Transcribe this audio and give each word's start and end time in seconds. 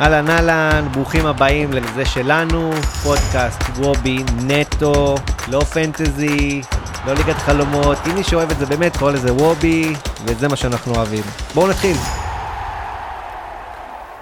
אהלן 0.00 0.30
אהלן, 0.30 0.88
ברוכים 0.92 1.26
הבאים 1.26 1.72
לזה 1.72 2.04
שלנו, 2.04 2.70
פודקאסט 3.02 3.60
וובי 3.76 4.18
נטו, 4.46 5.14
לא 5.48 5.60
פנטזי, 5.60 6.62
לא 7.06 7.14
ליגת 7.14 7.36
חלומות, 7.36 7.98
אם 8.06 8.14
מי 8.14 8.24
שאוהב 8.24 8.50
את 8.50 8.58
זה 8.58 8.66
באמת 8.66 8.96
קורא 8.96 9.12
לזה 9.12 9.32
וובי, 9.34 9.92
וזה 10.24 10.48
מה 10.48 10.56
שאנחנו 10.56 10.94
אוהבים. 10.94 11.22
בואו 11.54 11.70
נתחיל. 11.70 11.96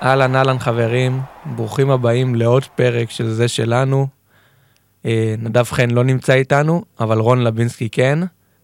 אהלן 0.03 0.37
אהלן 0.37 0.59
חברים, 0.59 1.21
ברוכים 1.47 1.91
הבאים 1.91 2.35
לעוד 2.35 2.65
פרק 2.65 3.11
של 3.11 3.31
זה 3.31 3.49
שלנו. 3.49 4.07
אה, 5.07 5.35
נדב 5.39 5.65
חן 5.65 5.91
לא 5.91 6.05
נמצא 6.05 6.33
איתנו, 6.33 6.85
אבל 7.01 7.19
רון 7.19 7.45
לבינסקי 7.45 7.89
כן. 7.89 8.19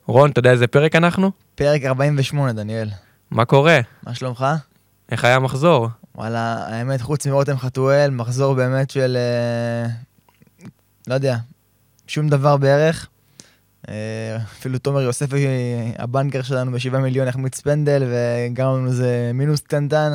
רון, 0.07 0.31
אתה 0.31 0.39
יודע 0.39 0.51
איזה 0.51 0.67
פרק 0.67 0.97
אנחנו? 0.97 1.31
פרק 1.55 1.85
48, 1.85 2.53
דניאל. 2.53 2.89
מה 3.31 3.45
קורה? 3.45 3.81
מה 4.07 4.15
שלומך? 4.15 4.47
איך 5.11 5.25
היה 5.25 5.37
המחזור? 5.37 5.89
וואלה, 6.15 6.67
האמת, 6.69 7.01
חוץ 7.01 7.27
מרותם 7.27 7.57
חתואל, 7.57 8.11
מחזור 8.11 8.55
באמת 8.55 8.91
של... 8.91 9.17
אה, 9.17 9.91
לא 11.09 11.15
יודע, 11.15 11.37
שום 12.07 12.29
דבר 12.29 12.57
בערך. 12.57 13.09
אה, 13.89 14.37
אפילו 14.37 14.79
תומר 14.79 15.01
יוספי, 15.01 15.47
הבנקר 15.99 16.43
שלנו 16.43 16.73
ב-7 16.73 16.97
מיליון, 16.97 17.29
החמיץ 17.29 17.61
פנדל, 17.61 18.03
וגם 18.07 18.67
לנו 18.67 18.93
זה 18.93 19.31
מינוס 19.35 19.61
קטנטן. 19.61 20.13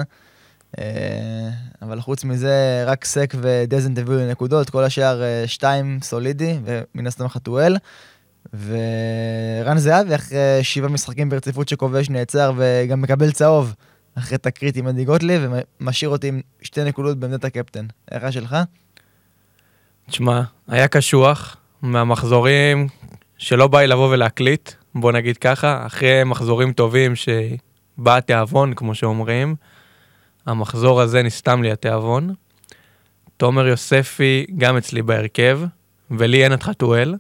אה, 0.80 1.50
אבל 1.82 2.02
חוץ 2.02 2.24
מזה, 2.24 2.84
רק 2.86 3.06
סק 3.06 3.34
ודזנט 3.42 3.98
הביאו 3.98 4.18
לי 4.18 4.32
נקודות, 4.32 4.70
כל 4.70 4.84
השאר 4.84 5.24
אה, 5.24 5.44
שתיים 5.48 6.00
סולידי, 6.02 6.60
ומן 6.66 7.08
הסתם 7.08 7.28
חתואל. 7.28 7.78
ורן 8.66 9.78
זהבי, 9.78 10.16
אחרי 10.16 10.38
שבעה 10.62 10.90
משחקים 10.90 11.30
ברציפות 11.30 11.70
שכובש, 11.70 12.10
נעצר 12.10 12.54
וגם 12.58 13.02
מקבל 13.02 13.32
צהוב. 13.32 13.74
אחרי 14.20 14.38
תקרית 14.38 14.76
עם 14.76 14.88
עדי 14.88 15.06
גוטליב, 15.06 15.42
ומשאיר 15.80 16.10
אותי 16.10 16.28
עם 16.28 16.42
שתי 16.62 16.84
נקודות 16.84 17.18
בעמדת 17.18 17.46
הקפטן. 17.46 17.86
איך 18.12 18.34
שלך? 18.34 18.56
תשמע, 20.10 20.42
היה 20.68 20.88
קשוח 20.88 21.58
מהמחזורים 21.82 22.88
שלא 23.38 23.68
בא 23.68 23.80
לי 23.80 23.88
לבוא 23.88 24.14
ולהקליט, 24.14 24.72
בוא 24.96 25.12
נגיד 25.12 25.38
ככה, 25.38 25.86
אחרי 25.86 26.24
מחזורים 26.24 26.74
טובים 26.74 27.14
שבא 27.16 28.18
התיאבון, 28.18 28.74
כמו 28.74 28.96
שאומרים, 28.96 29.56
המחזור 30.46 31.02
הזה 31.02 31.24
נסתם 31.24 31.64
לי 31.64 31.72
התיאבון. 31.72 32.34
תומר 33.38 33.68
יוספי 33.68 34.46
גם 34.58 34.78
אצלי 34.78 35.02
בהרכב, 35.02 35.62
ולי 36.12 36.44
אין 36.44 36.54
את 36.54 36.64
חתואל. 36.64 37.16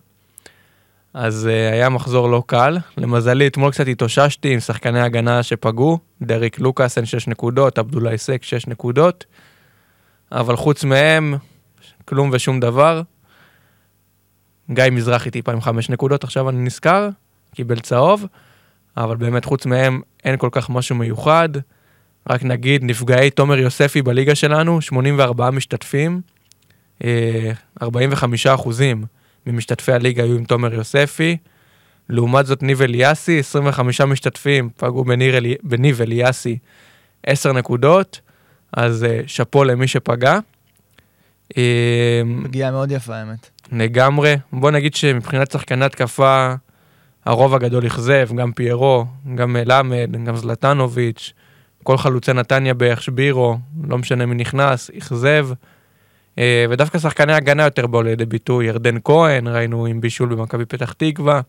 אז 1.21 1.49
uh, 1.51 1.73
היה 1.73 1.89
מחזור 1.89 2.29
לא 2.29 2.43
קל. 2.45 2.77
למזלי, 2.97 3.47
אתמול 3.47 3.71
קצת 3.71 3.87
התאוששתי 3.87 4.53
עם 4.53 4.59
שחקני 4.59 5.01
הגנה 5.01 5.43
שפגעו, 5.43 5.99
דריק 6.21 6.59
לוקאסן 6.59 7.05
6 7.05 7.27
נקודות, 7.27 7.77
עבדולאי 7.77 8.17
סק 8.17 8.43
6 8.43 8.67
נקודות, 8.67 9.25
אבל 10.31 10.55
חוץ 10.55 10.83
מהם, 10.83 11.35
כלום 12.05 12.29
ושום 12.33 12.59
דבר. 12.59 13.01
גיא 14.71 14.83
מזרחי 14.91 15.31
טיפה 15.31 15.51
עם 15.51 15.61
5 15.61 15.89
נקודות, 15.89 16.23
עכשיו 16.23 16.49
אני 16.49 16.57
נזכר, 16.57 17.09
קיבל 17.55 17.79
צהוב, 17.79 18.25
אבל 18.97 19.15
באמת 19.15 19.45
חוץ 19.45 19.65
מהם 19.65 20.01
אין 20.25 20.37
כל 20.37 20.49
כך 20.51 20.69
משהו 20.69 20.95
מיוחד. 20.95 21.49
רק 22.29 22.43
נגיד, 22.43 22.83
נפגעי 22.83 23.29
תומר 23.29 23.57
יוספי 23.57 24.01
בליגה 24.01 24.35
שלנו, 24.35 24.81
84 24.81 25.49
משתתפים, 25.49 26.21
45 27.81 28.47
אה, 28.47 28.53
אחוזים. 28.53 29.18
ממשתתפי 29.45 29.91
הליגה 29.91 30.23
היו 30.23 30.35
עם 30.35 30.43
תומר 30.43 30.73
יוספי. 30.73 31.37
לעומת 32.09 32.45
זאת 32.45 32.63
ניב 32.63 32.81
אליאסי, 32.81 33.39
25 33.39 34.01
משתתפים, 34.01 34.69
פגעו 34.77 35.03
בניר 35.03 35.35
בניב 35.63 36.01
אליאסי 36.01 36.57
10 37.25 37.53
נקודות, 37.53 38.21
אז 38.73 39.05
uh, 39.05 39.27
שאפו 39.27 39.63
למי 39.63 39.87
שפגע. 39.87 40.39
פגיעה 42.43 42.71
מאוד 42.71 42.91
יפה 42.91 43.15
האמת. 43.15 43.49
לגמרי. 43.71 44.35
בוא 44.53 44.71
נגיד 44.71 44.95
שמבחינת 44.95 45.51
שחקני 45.51 45.85
התקפה, 45.85 46.53
הרוב 47.25 47.53
הגדול 47.53 47.87
אכזב, 47.87 48.29
גם 48.35 48.51
פיירו, 48.51 49.05
גם 49.35 49.53
מלמד, 49.53 50.09
גם 50.25 50.35
זלטנוביץ', 50.35 51.33
כל 51.83 51.97
חלוצי 51.97 52.33
נתניה 52.33 52.73
בערך 52.73 53.01
שבירו, 53.01 53.57
לא 53.89 53.97
משנה 53.97 54.25
מי 54.25 54.35
נכנס, 54.35 54.91
אכזב. 54.97 55.49
אה, 56.39 56.65
ודווקא 56.69 56.99
שחקני 56.99 57.33
הגנה 57.33 57.63
יותר 57.63 57.87
באו 57.87 58.01
לידי 58.01 58.25
ביטוי, 58.25 58.65
ירדן 58.65 58.95
כהן, 59.03 59.47
ראינו 59.47 59.85
עם 59.85 60.01
בישול 60.01 60.29
במכבי 60.35 60.65
פתח 60.65 60.93
תקווה, 60.97 61.41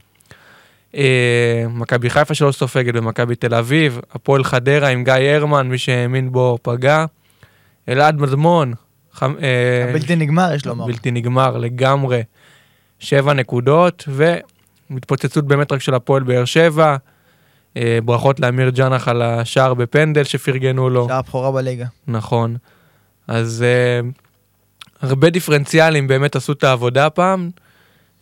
אה, 0.94 1.64
מכבי 1.68 2.10
חיפה 2.10 2.34
שלא 2.34 2.52
סופגת 2.52 2.94
במכבי 2.94 3.34
תל 3.34 3.54
אביב, 3.54 4.00
הפועל 4.12 4.44
חדרה 4.44 4.88
עם 4.88 5.04
גיא 5.04 5.14
הרמן, 5.14 5.68
מי 5.68 5.78
שהאמין 5.78 6.32
בו 6.32 6.58
פגע, 6.62 7.04
אלעד 7.88 8.20
מדמון. 8.20 8.74
אה, 9.22 9.28
הבלתי 9.88 10.16
נגמר, 10.16 10.52
יש 10.54 10.66
לומר. 10.66 10.86
בלתי 10.86 11.10
נגמר 11.10 11.56
לגמרי. 11.56 12.22
שבע 12.98 13.32
נקודות, 13.32 14.08
והתפוצצות 14.08 15.46
באמת 15.46 15.72
רק 15.72 15.80
של 15.80 15.94
הפועל 15.94 16.22
באר 16.22 16.44
שבע. 16.44 16.96
ברכות 18.04 18.40
לאמיר 18.40 18.70
ג'אנח 18.70 19.08
על 19.08 19.22
השער 19.22 19.74
בפנדל 19.74 20.24
שפרגנו 20.24 20.90
לו. 20.90 21.08
שער 21.08 21.22
בכורה 21.22 21.52
בליגה. 21.52 21.86
נכון. 22.06 22.56
אז 23.28 23.64
הרבה 25.00 25.31
דיפרנציאלים 25.31 26.09
באמת 26.09 26.37
עשו 26.37 26.53
את 26.53 26.65
העבודה 26.65 27.06
הפעם. 27.06 27.50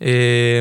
אה, 0.02 0.60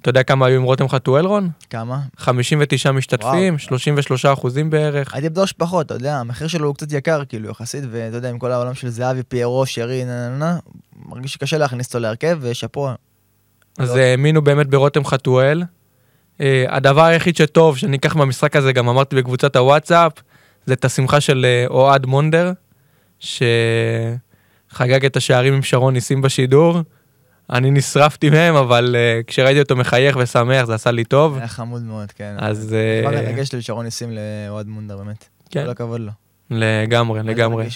אתה 0.00 0.10
יודע 0.10 0.22
כמה 0.22 0.46
היו 0.46 0.56
עם 0.56 0.62
רותם 0.62 0.88
חתואל 0.88 1.26
רון? 1.26 1.50
כמה? 1.70 2.00
59 2.16 2.92
משתתפים, 2.92 3.54
וואו. 3.54 3.58
33 3.58 4.26
אחוזים 4.26 4.70
בערך. 4.70 5.14
הייתי 5.14 5.28
בטוח 5.28 5.46
שפחות, 5.46 5.86
אתה 5.86 5.94
יודע, 5.94 6.16
המחיר 6.16 6.48
שלו 6.48 6.66
הוא 6.66 6.74
קצת 6.74 6.92
יקר 6.92 7.24
כאילו 7.24 7.50
יחסית, 7.50 7.84
ואתה 7.90 8.16
יודע, 8.16 8.30
עם 8.30 8.38
כל 8.38 8.52
העולם 8.52 8.74
של 8.74 8.88
זהבי, 8.88 9.22
פיירו, 9.22 9.66
שרי, 9.66 10.04
נה 10.04 10.28
נה 10.28 10.38
נה, 10.38 10.58
מרגיש 11.06 11.32
שקשה 11.32 11.58
להכניס 11.58 11.86
אותו 11.86 11.98
להרכב, 11.98 12.38
ושאפו. 12.40 12.88
אז 13.78 13.96
לא. 13.96 14.00
האמינו 14.00 14.42
באמת 14.42 14.66
ברותם 14.66 15.04
חתואל. 15.04 15.62
Uh, 16.38 16.42
הדבר 16.68 17.04
היחיד 17.04 17.36
שטוב 17.36 17.78
שאני 17.78 17.96
אקח 17.96 18.16
מהמשחק 18.16 18.56
הזה, 18.56 18.72
גם 18.72 18.88
אמרתי 18.88 19.16
בקבוצת 19.16 19.56
הוואטסאפ, 19.56 20.12
זה 20.66 20.74
את 20.74 20.84
השמחה 20.84 21.20
של 21.20 21.46
uh, 21.68 21.70
אוהד 21.70 22.06
מונדר, 22.06 22.52
ש... 23.20 23.42
חגג 24.72 25.04
את 25.04 25.16
השערים 25.16 25.54
עם 25.54 25.62
שרון 25.62 25.94
ניסים 25.94 26.22
בשידור. 26.22 26.80
אני 27.50 27.70
נשרפתי 27.70 28.30
מהם, 28.30 28.54
אבל 28.54 28.96
uh, 28.96 29.24
כשראיתי 29.26 29.60
אותו 29.60 29.76
מחייך 29.76 30.16
ושמח, 30.20 30.64
זה 30.64 30.74
עשה 30.74 30.90
לי 30.90 31.04
טוב. 31.04 31.38
היה 31.38 31.48
חמוד 31.48 31.82
מאוד, 31.82 32.12
כן. 32.12 32.34
אז... 32.38 32.76
מה 33.04 33.10
uh, 33.10 33.12
מרגש 33.12 33.52
לי 33.52 33.62
שרון 33.62 33.84
ניסים 33.84 34.10
לאוהד 34.48 34.66
מונדר, 34.66 34.96
באמת. 34.96 35.28
כן. 35.50 35.64
כל 35.64 35.70
הכבוד 35.70 36.00
לו. 36.00 36.10
לגמרי, 36.50 37.22
לגמרי. 37.22 37.66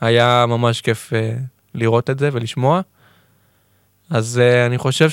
היה 0.00 0.44
ממש 0.48 0.80
כיף 0.80 1.12
uh, 1.12 1.16
לראות 1.74 2.10
את 2.10 2.18
זה 2.18 2.28
ולשמוע. 2.32 2.80
אז 4.10 4.40
uh, 4.42 4.66
אני 4.66 4.78
חושב 4.78 5.08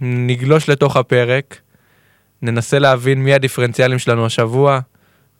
שנגלוש 0.00 0.68
לתוך 0.68 0.96
הפרק, 0.96 1.60
ננסה 2.42 2.78
להבין 2.78 3.22
מי 3.22 3.34
הדיפרנציאלים 3.34 3.98
שלנו 3.98 4.26
השבוע. 4.26 4.80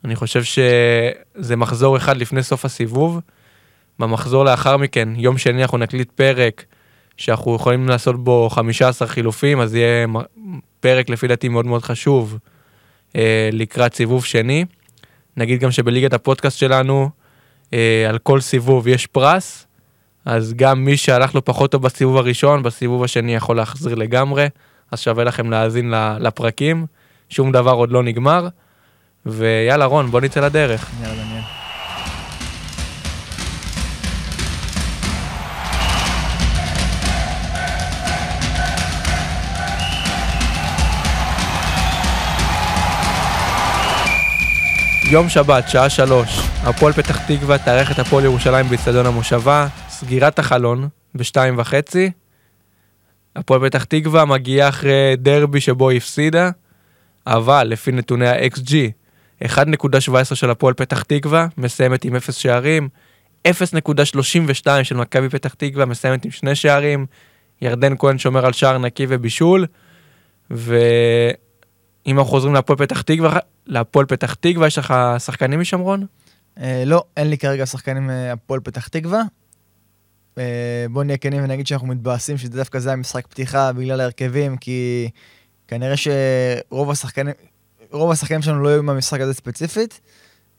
אני 0.05 0.15
חושב 0.15 0.43
שזה 0.43 1.55
מחזור 1.55 1.97
אחד 1.97 2.17
לפני 2.17 2.43
סוף 2.43 2.65
הסיבוב. 2.65 3.19
במחזור 3.99 4.45
לאחר 4.45 4.77
מכן, 4.77 5.09
יום 5.15 5.37
שני 5.37 5.61
אנחנו 5.61 5.77
נקליט 5.77 6.11
פרק 6.11 6.65
שאנחנו 7.17 7.55
יכולים 7.55 7.89
לעשות 7.89 8.23
בו 8.23 8.49
15 8.49 9.07
חילופים, 9.07 9.59
אז 9.59 9.75
יהיה 9.75 10.07
פרק 10.79 11.09
לפי 11.09 11.27
דעתי 11.27 11.49
מאוד 11.49 11.65
מאוד 11.65 11.83
חשוב 11.83 12.37
אה, 13.15 13.49
לקראת 13.51 13.95
סיבוב 13.95 14.25
שני. 14.25 14.65
נגיד 15.37 15.59
גם 15.59 15.71
שבליגת 15.71 16.13
הפודקאסט 16.13 16.57
שלנו, 16.57 17.09
אה, 17.73 18.05
על 18.09 18.17
כל 18.17 18.41
סיבוב 18.41 18.87
יש 18.87 19.07
פרס, 19.07 19.67
אז 20.25 20.53
גם 20.53 20.85
מי 20.85 20.97
שהלך 20.97 21.35
לו 21.35 21.45
פחות 21.45 21.71
טוב 21.71 21.83
בסיבוב 21.83 22.17
הראשון, 22.17 22.63
בסיבוב 22.63 23.03
השני 23.03 23.35
יכול 23.35 23.55
להחזיר 23.57 23.95
לגמרי, 23.95 24.47
אז 24.91 24.99
שווה 24.99 25.23
לכם 25.23 25.51
להאזין 25.51 25.93
לפרקים, 26.19 26.85
שום 27.29 27.51
דבר 27.51 27.73
עוד 27.73 27.91
לא 27.91 28.03
נגמר, 28.03 28.47
ויאללה 29.25 29.85
רון, 29.85 30.11
בוא 30.11 30.21
נצא 30.21 30.39
לדרך. 30.39 30.91
יאללה 31.01 31.23
דניאל. 31.23 31.56
יום 45.11 45.29
שבת, 45.29 45.69
שעה 45.69 45.89
שלוש, 45.89 46.39
הפועל 46.63 46.93
פתח 46.93 47.25
תקווה 47.27 47.57
תארח 47.57 47.91
את 47.91 47.99
הפועל 47.99 48.23
ירושלים 48.23 48.65
באצטדיון 48.69 49.05
המושבה, 49.05 49.67
סגירת 49.89 50.39
החלון 50.39 50.87
בשתיים 51.15 51.55
וחצי. 51.57 52.11
הפועל 53.35 53.69
פתח 53.69 53.83
תקווה 53.83 54.25
מגיעה 54.25 54.69
אחרי 54.69 55.15
דרבי 55.17 55.61
שבו 55.61 55.89
היא 55.89 55.97
הפסידה, 55.97 56.49
אבל 57.27 57.67
לפי 57.67 57.91
נתוני 57.91 58.27
ה-XG, 58.27 58.71
1.17 59.43 60.35
של 60.35 60.49
הפועל 60.49 60.73
פתח 60.73 61.03
תקווה, 61.03 61.47
מסיימת 61.57 62.05
עם 62.05 62.15
0 62.15 62.37
שערים, 62.37 62.89
0.32 63.47 63.53
של 64.83 64.95
מכבי 64.95 65.29
פתח 65.29 65.53
תקווה, 65.53 65.85
מסיימת 65.85 66.25
עם 66.25 66.31
שני 66.31 66.55
שערים, 66.55 67.05
ירדן 67.61 67.93
כהן 67.99 68.17
שומר 68.17 68.45
על 68.45 68.53
שער 68.53 68.77
נקי 68.77 69.05
ובישול, 69.09 69.65
ו... 70.51 70.79
אם 72.07 72.19
אנחנו 72.19 72.31
חוזרים 72.31 72.53
להפועל 72.53 72.77
פתח 72.79 73.01
תקווה, 73.01 73.39
להפועל 73.67 74.05
פתח 74.05 74.33
תקווה 74.33 74.67
יש 74.67 74.77
לך 74.77 74.93
שחקנים 75.19 75.59
משמרון? 75.59 76.05
אה, 76.59 76.83
לא, 76.85 77.03
אין 77.17 77.29
לי 77.29 77.37
כרגע 77.37 77.65
שחקנים 77.65 78.09
אה, 78.09 78.31
הפועל 78.31 78.59
פתח 78.59 78.87
תקווה. 78.87 79.21
אה, 80.37 80.85
בואו 80.91 81.03
נהיה 81.03 81.17
כנים 81.17 81.43
ונגיד 81.43 81.67
שאנחנו 81.67 81.87
מתבאסים 81.87 82.37
שדווקא 82.37 82.79
זה 82.79 82.91
המשחק 82.91 83.27
פתיחה 83.27 83.73
בגלל 83.73 84.01
ההרכבים, 84.01 84.57
כי 84.57 85.09
כנראה 85.67 85.95
שרוב 85.97 86.91
השחקנים, 86.91 87.33
רוב 87.91 88.11
השחקנים 88.11 88.41
שלנו 88.41 88.63
לא 88.63 88.69
היו 88.69 88.83
במשחק 88.83 89.21
הזה 89.21 89.33
ספציפית. 89.33 89.99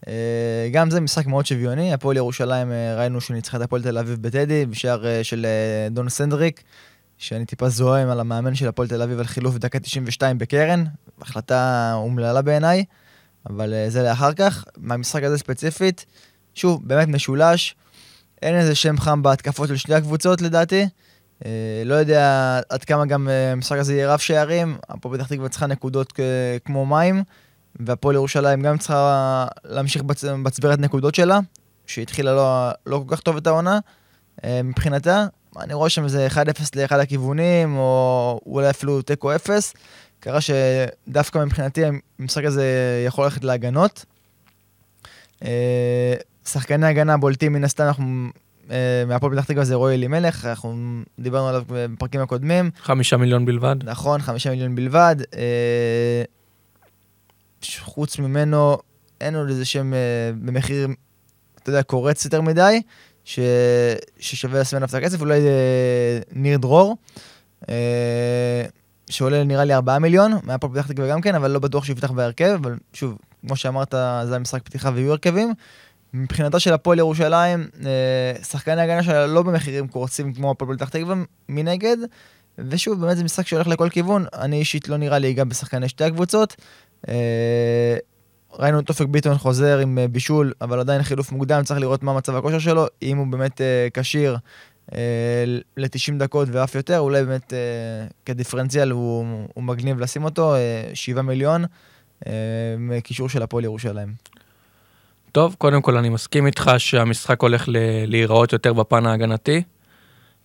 אה, 0.08 0.69
גם 0.72 0.90
זה 0.90 1.00
משחק 1.00 1.26
מאוד 1.26 1.46
שוויוני, 1.46 1.93
הפועל 1.93 2.16
ירושלים 2.16 2.72
אה, 2.72 2.94
ראינו 2.96 3.20
שהוא 3.20 3.34
ניצח 3.34 3.54
את 3.54 3.61
הפועל 3.61 3.82
תל 3.82 3.99
אביב 3.99 4.22
בטדי, 4.22 4.66
בשער 4.66 5.06
אה, 5.06 5.25
של 5.25 5.46
אה, 5.46 5.88
דון 5.90 6.08
סנדריק, 6.08 6.62
שאני 7.19 7.44
טיפה 7.44 7.69
זועם 7.69 8.09
על 8.09 8.20
המאמן 8.20 8.55
של 8.55 8.69
הפועל 8.69 8.88
תל 8.88 9.03
אביב 9.03 9.19
על 9.19 9.26
חילוף 9.26 9.56
דקה 9.56 9.79
92 9.81 10.38
בקרן, 10.38 10.85
החלטה 11.20 11.93
אומללה 11.94 12.43
בעיניי, 12.43 12.85
אבל 13.50 13.75
אה, 13.75 13.91
זה 13.91 14.03
לאחר 14.03 14.32
כך. 14.32 14.65
מהמשחק 14.76 15.23
הזה 15.23 15.38
ספציפית, 15.38 16.06
שוב, 16.55 16.88
באמת 16.88 17.09
משולש, 17.09 17.75
אין 18.43 18.55
איזה 18.55 18.75
שם 18.75 18.99
חם 18.99 19.23
בהתקפות 19.23 19.69
של 19.69 19.76
שני 19.76 19.94
הקבוצות 19.94 20.41
לדעתי. 20.41 20.88
אה, 21.44 21.82
לא 21.85 21.94
יודע 21.94 22.61
עד 22.69 22.85
כמה 22.85 23.06
גם 23.06 23.29
אה, 23.29 23.53
המשחק 23.53 23.79
הזה 23.79 23.94
יהיה 23.94 24.12
רב 24.12 24.19
שערים, 24.19 24.79
הפועל 24.88 25.19
פתח 25.19 25.26
תקווה 25.26 25.49
צריכה 25.49 25.67
נקודות 25.67 26.12
כמו 26.64 26.87
מים, 26.87 27.23
והפועל 27.81 28.14
ירושלים 28.14 28.62
גם 28.62 28.79
צריכה 28.79 29.47
להמשיך 29.64 30.03
בצ... 30.03 30.25
בצברת 30.25 30.79
נקודות 30.79 31.14
שלה, 31.14 31.38
שהתחילה 31.87 32.35
לא, 32.35 32.71
לא 32.87 33.05
כל 33.06 33.17
כך 33.17 33.21
טוב 33.21 33.37
את 33.37 33.47
העונה. 33.47 33.79
אה, 34.44 34.61
מבחינתה, 34.64 35.26
אני 35.56 35.75
רואה 35.75 35.91
שם 35.91 36.05
איזה 36.05 36.27
1-0 36.27 36.37
לאחד 36.77 36.99
הכיוונים, 36.99 37.77
או 37.77 38.41
אולי 38.47 38.71
אפילו 38.71 39.03
תיקו 39.03 39.35
0. 39.35 39.73
קרה 40.21 40.39
שדווקא 40.41 41.39
מבחינתי 41.39 41.83
המשחק 42.19 42.45
הזה 42.45 42.65
יכול 43.06 43.25
ללכת 43.25 43.45
להגנות. 43.45 44.05
אה, 45.45 46.15
שחקני 46.47 46.87
הגנה 46.87 47.17
בולטים 47.17 47.53
מן 47.53 47.65
הסתם, 47.65 47.85
אנחנו... 47.85 48.29
אה, 48.71 49.05
מהפועל 49.06 49.33
פתח 49.33 49.45
תקווה 49.45 49.65
זה 49.65 49.75
רועי 49.75 49.95
אלימלך, 49.95 50.45
אנחנו 50.45 51.00
דיברנו 51.19 51.49
עליו 51.49 51.62
בפרקים 51.67 52.21
הקודמים. 52.21 52.71
חמישה 52.83 53.17
מיליון 53.17 53.45
בלבד. 53.45 53.77
נכון, 53.85 54.21
חמישה 54.21 54.50
מיליון 54.50 54.75
בלבד. 54.75 55.17
אה, 55.37 56.23
חוץ 57.81 58.19
ממנו, 58.19 58.79
אין 59.21 59.35
עוד 59.35 59.49
איזה 59.49 59.65
שם 59.65 59.93
במחיר, 60.43 60.89
אתה 61.62 61.71
יודע, 61.71 61.83
קורץ 61.83 62.25
יותר 62.25 62.41
מדי, 62.41 62.83
ש... 63.28 63.38
ששווה 64.19 64.60
לשים 64.60 64.76
עליו 64.76 64.88
את 64.88 64.94
הכסף, 64.94 65.20
אולי 65.20 65.40
אה, 65.40 66.19
ניר 66.32 66.58
דרור, 66.58 66.96
אה, 67.69 68.64
שעולה 69.10 69.44
נראה 69.44 69.64
לי 69.64 69.75
4 69.75 69.98
מיליון, 69.98 70.32
מהפועל 70.42 70.72
פתח 70.72 70.86
תקווה 70.86 71.08
גם 71.08 71.20
כן, 71.20 71.34
אבל 71.34 71.50
לא 71.50 71.58
בטוח 71.58 71.84
שיפתח 71.84 72.10
בהרכב, 72.10 72.50
אבל 72.62 72.76
שוב, 72.92 73.19
כמו 73.46 73.56
שאמרת, 73.56 73.94
זה 74.25 74.36
המשחק 74.36 74.62
פתיחה 74.62 74.90
ויהיו 74.94 75.10
הרכבים. 75.12 75.54
מבחינתה 76.14 76.60
של 76.60 76.72
הפועל 76.72 76.98
ירושלים, 76.98 77.69
אה, 77.86 78.44
שחקני 78.44 78.80
הגנה 78.80 79.02
שלה 79.02 79.26
לא 79.26 79.42
במחירים 79.42 79.88
קורצים 79.88 80.34
כמו 80.34 80.50
הפועל 80.50 80.76
פתח 80.76 80.88
תקווה 80.88 81.14
מנגד, 81.48 81.96
ושוב, 82.58 83.00
באמת 83.00 83.16
זה 83.16 83.25
משחק 83.25 83.46
שהולך 83.46 83.66
לכל 83.66 83.88
כיוון. 83.88 84.25
אני 84.34 84.58
אישית 84.58 84.88
לא 84.88 84.96
נראה 84.96 85.19
לי 85.19 85.32
גם 85.32 85.48
בשחקני 85.48 85.88
שתי 85.88 86.04
הקבוצות. 86.04 86.56
אה, 88.53 88.56
ראינו 88.59 88.81
את 88.81 88.89
אופק 88.89 89.06
ביטון 89.06 89.39
חוזר 89.39 89.79
עם 89.79 89.99
אה, 89.99 90.09
בישול, 90.09 90.53
אבל 90.61 90.81
עדיין 90.81 91.03
חילוף 91.03 91.33
מוקדם, 91.33 91.62
צריך 91.65 91.81
לראות 91.81 92.03
מה 92.03 92.12
מצב 92.12 92.37
הכושר 92.37 92.59
שלו. 92.59 92.87
אם 93.03 93.17
הוא 93.17 93.27
באמת 93.27 93.61
אה, 93.61 93.89
כשיר 93.95 94.37
ל-90 95.77 96.19
דקות 96.19 96.49
ואף 96.53 96.75
יותר, 96.75 96.99
אולי 96.99 97.25
באמת 97.25 97.53
אה, 97.53 97.59
כדיפרנציאל 98.27 98.91
הוא, 98.91 99.27
הוא 99.55 99.65
מגניב 99.65 100.00
לשים 100.00 100.25
אותו, 100.25 100.55
אה, 100.55 100.91
7 100.95 101.23
מיליון, 101.23 101.65
אה, 102.27 102.33
מקישור 102.79 103.29
של 103.29 103.43
הפועל 103.43 103.65
ירושלים. 103.65 104.15
טוב, 105.33 105.55
קודם 105.59 105.83
כל 105.83 105.97
אני 105.97 106.09
מסכים 106.09 106.47
איתך 106.47 106.71
שהמשחק 106.79 107.43
הולך 107.43 107.65
להיראות 108.06 108.53
יותר 108.53 108.73
בפן 108.73 109.06
ההגנתי. 109.06 109.62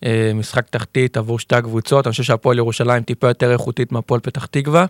אה, 0.04 0.32
משחק 0.34 0.68
תחתית 0.68 1.16
עבור 1.16 1.38
שתי 1.38 1.56
הקבוצות, 1.56 2.06
אני 2.06 2.10
חושב 2.10 2.22
שהפועל 2.22 2.58
ירושלים 2.58 3.02
טיפה 3.02 3.28
יותר 3.28 3.52
איכותית 3.52 3.92
מהפועל 3.92 4.20
פתח 4.20 4.46
תקווה. 4.46 4.86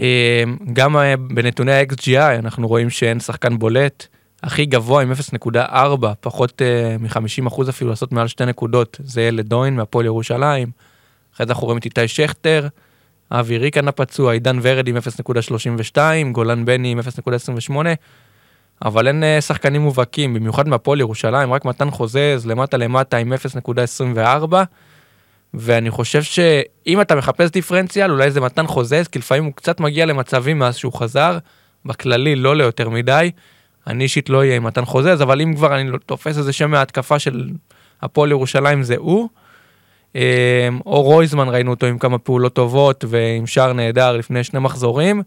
אה, 0.00 0.44
גם 0.72 0.96
אה, 0.96 1.16
בנתוני 1.16 1.72
ה-XGI 1.72 2.38
אנחנו 2.38 2.68
רואים 2.68 2.90
שאין 2.90 3.20
שחקן 3.20 3.58
בולט. 3.58 4.06
הכי 4.42 4.66
גבוה 4.66 5.02
עם 5.02 5.12
0.4, 5.12 6.06
פחות 6.20 6.62
uh, 6.62 7.02
מ-50% 7.02 7.68
אפילו 7.68 7.90
לעשות 7.90 8.12
מעל 8.12 8.28
שתי 8.28 8.44
נקודות, 8.44 9.00
זה 9.04 9.22
ילד 9.22 9.48
דוין 9.48 9.76
מהפועל 9.76 10.06
ירושלים. 10.06 10.70
אחרי 11.34 11.46
זה 11.46 11.52
אנחנו 11.52 11.64
רואים 11.64 11.78
את 11.78 11.84
איתי 11.84 12.08
שכטר, 12.08 12.68
אבי 13.30 13.58
ריקן 13.58 13.88
הפצוע, 13.88 14.32
עידן 14.32 14.58
ורד 14.62 14.88
עם 14.88 14.96
0.32, 14.96 15.98
גולן 16.32 16.64
בני 16.64 16.88
עם 16.88 17.00
0.28, 17.68 17.72
אבל 18.84 19.08
אין 19.08 19.22
uh, 19.22 19.40
שחקנים 19.40 19.82
מובהקים, 19.82 20.34
במיוחד 20.34 20.68
מהפועל 20.68 21.00
ירושלים, 21.00 21.52
רק 21.52 21.64
מתן 21.64 21.90
חוזז 21.90 22.46
למטה 22.46 22.76
למטה 22.76 23.16
עם 23.16 23.32
0.24, 23.32 24.54
ואני 25.54 25.90
חושב 25.90 26.22
שאם 26.22 27.00
אתה 27.00 27.14
מחפש 27.14 27.50
דיפרנציאל, 27.50 28.10
אולי 28.10 28.30
זה 28.30 28.40
מתן 28.40 28.66
חוזז, 28.66 29.08
כי 29.12 29.18
לפעמים 29.18 29.44
הוא 29.44 29.52
קצת 29.52 29.80
מגיע 29.80 30.06
למצבים 30.06 30.58
מאז 30.58 30.76
שהוא 30.76 30.92
חזר, 30.92 31.38
בכללי 31.84 32.36
לא 32.36 32.56
ליותר 32.56 32.88
מדי. 32.88 33.30
אני 33.86 34.04
אישית 34.04 34.28
לא 34.28 34.38
אהיה 34.38 34.56
עם 34.56 34.64
מתן 34.64 34.84
חוזז, 34.84 35.22
אבל 35.22 35.40
אם 35.40 35.54
כבר 35.54 35.76
אני 35.80 35.90
לא 35.90 35.98
תופס 36.06 36.38
איזה 36.38 36.52
שם 36.52 36.70
מההתקפה 36.70 37.18
של 37.18 37.50
הפועל 38.02 38.30
ירושלים 38.30 38.82
זה 38.82 38.96
הוא. 38.98 39.28
אה, 40.16 40.68
או 40.86 41.02
רויזמן 41.02 41.48
ראינו 41.48 41.70
אותו 41.70 41.86
עם 41.86 41.98
כמה 41.98 42.18
פעולות 42.18 42.54
טובות 42.54 43.04
ועם 43.08 43.46
שער 43.46 43.72
נהדר 43.72 44.16
לפני 44.16 44.44
שני 44.44 44.60
מחזורים, 44.60 45.22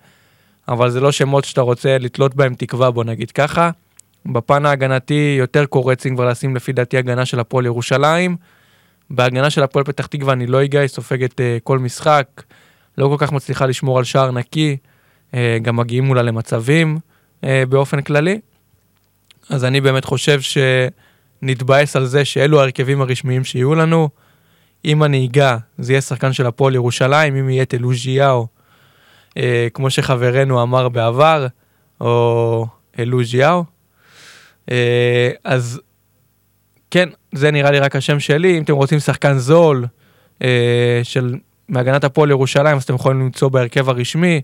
אבל 0.67 0.89
זה 0.89 0.99
לא 0.99 1.11
שמות 1.11 1.45
שאתה 1.45 1.61
רוצה 1.61 1.97
לתלות 1.97 2.35
בהם 2.35 2.53
תקווה 2.53 2.91
בוא 2.91 3.03
נגיד 3.03 3.31
ככה. 3.31 3.69
בפן 4.25 4.65
ההגנתי 4.65 5.35
יותר 5.39 5.65
קורץ 5.65 6.05
אם 6.05 6.15
כבר 6.15 6.29
לשים 6.29 6.55
לפי 6.55 6.71
דעתי 6.71 6.97
הגנה 6.97 7.25
של 7.25 7.39
הפועל 7.39 7.65
ירושלים. 7.65 8.35
בהגנה 9.09 9.49
של 9.49 9.63
הפועל 9.63 9.85
פתח 9.85 10.05
תקווה 10.05 10.33
אני 10.33 10.47
לא 10.47 10.63
אגע, 10.63 10.79
היא 10.79 10.87
סופגת 10.87 11.39
uh, 11.39 11.43
כל 11.63 11.79
משחק, 11.79 12.43
לא 12.97 13.07
כל 13.07 13.15
כך 13.17 13.31
מצליחה 13.31 13.65
לשמור 13.65 13.97
על 13.97 14.03
שער 14.03 14.31
נקי, 14.31 14.77
uh, 15.31 15.35
גם 15.61 15.75
מגיעים 15.75 16.03
מולה 16.03 16.21
למצבים 16.21 16.97
uh, 17.41 17.45
באופן 17.69 18.01
כללי. 18.01 18.39
אז 19.49 19.65
אני 19.65 19.81
באמת 19.81 20.05
חושב 20.05 20.39
שנתבאס 20.41 21.95
על 21.95 22.05
זה 22.05 22.25
שאלו 22.25 22.59
ההרכבים 22.59 23.01
הרשמיים 23.01 23.43
שיהיו 23.43 23.75
לנו. 23.75 24.09
אם 24.85 25.03
אני 25.03 25.27
אגע, 25.27 25.57
זה 25.77 25.93
יהיה 25.93 26.01
שחקן 26.01 26.33
של 26.33 26.45
הפועל 26.45 26.75
ירושלים, 26.75 27.35
אם 27.35 27.49
יהיה 27.49 27.65
תלוז'יהו, 27.65 28.47
אה, 29.37 29.67
כמו 29.73 29.89
שחברנו 29.89 30.61
אמר 30.61 30.89
בעבר, 30.89 31.47
או 32.01 32.67
אלוז'יהו. 32.99 33.63
אה, 34.71 35.29
אז 35.43 35.81
כן, 36.91 37.09
זה 37.31 37.51
נראה 37.51 37.71
לי 37.71 37.79
רק 37.79 37.95
השם 37.95 38.19
שלי. 38.19 38.57
אם 38.57 38.63
אתם 38.63 38.73
רוצים 38.73 38.99
שחקן 38.99 39.37
זול 39.37 39.85
אה, 40.43 40.99
של 41.03 41.35
מהגנת 41.69 42.03
הפועל 42.03 42.29
ירושלים, 42.29 42.77
אז 42.77 42.83
אתם 42.83 42.95
יכולים 42.95 43.19
למצוא 43.19 43.49
בהרכב 43.49 43.89
הרשמי. 43.89 44.41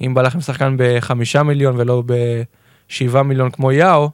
אם 0.00 0.14
בא 0.14 0.22
לכם 0.22 0.40
שחקן 0.40 0.76
בחמישה 0.78 1.42
מיליון 1.42 1.80
ולא 1.80 2.02
בשבעה 2.06 3.22
מיליון 3.22 3.50
כמו 3.50 3.72
יאו, 3.72 4.10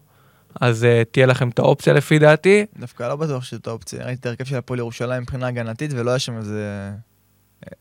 אז 0.60 0.84
uh, 0.84 1.04
תהיה 1.10 1.26
לכם 1.26 1.48
את 1.48 1.58
האופציה 1.58 1.92
לפי 1.92 2.18
דעתי. 2.18 2.66
דווקא 2.78 3.02
לא 3.02 3.16
בטוח 3.16 3.44
שזאת 3.44 3.66
האופציה. 3.66 4.04
ראיתי 4.04 4.20
את 4.20 4.26
ההרכב 4.26 4.44
של 4.44 4.56
הפועל 4.56 4.78
ירושלים 4.78 5.22
מבחינה 5.22 5.46
הגנתית, 5.46 5.90
ולא 5.94 6.10
היה 6.10 6.18
שם 6.18 6.36
איזה... 6.36 6.90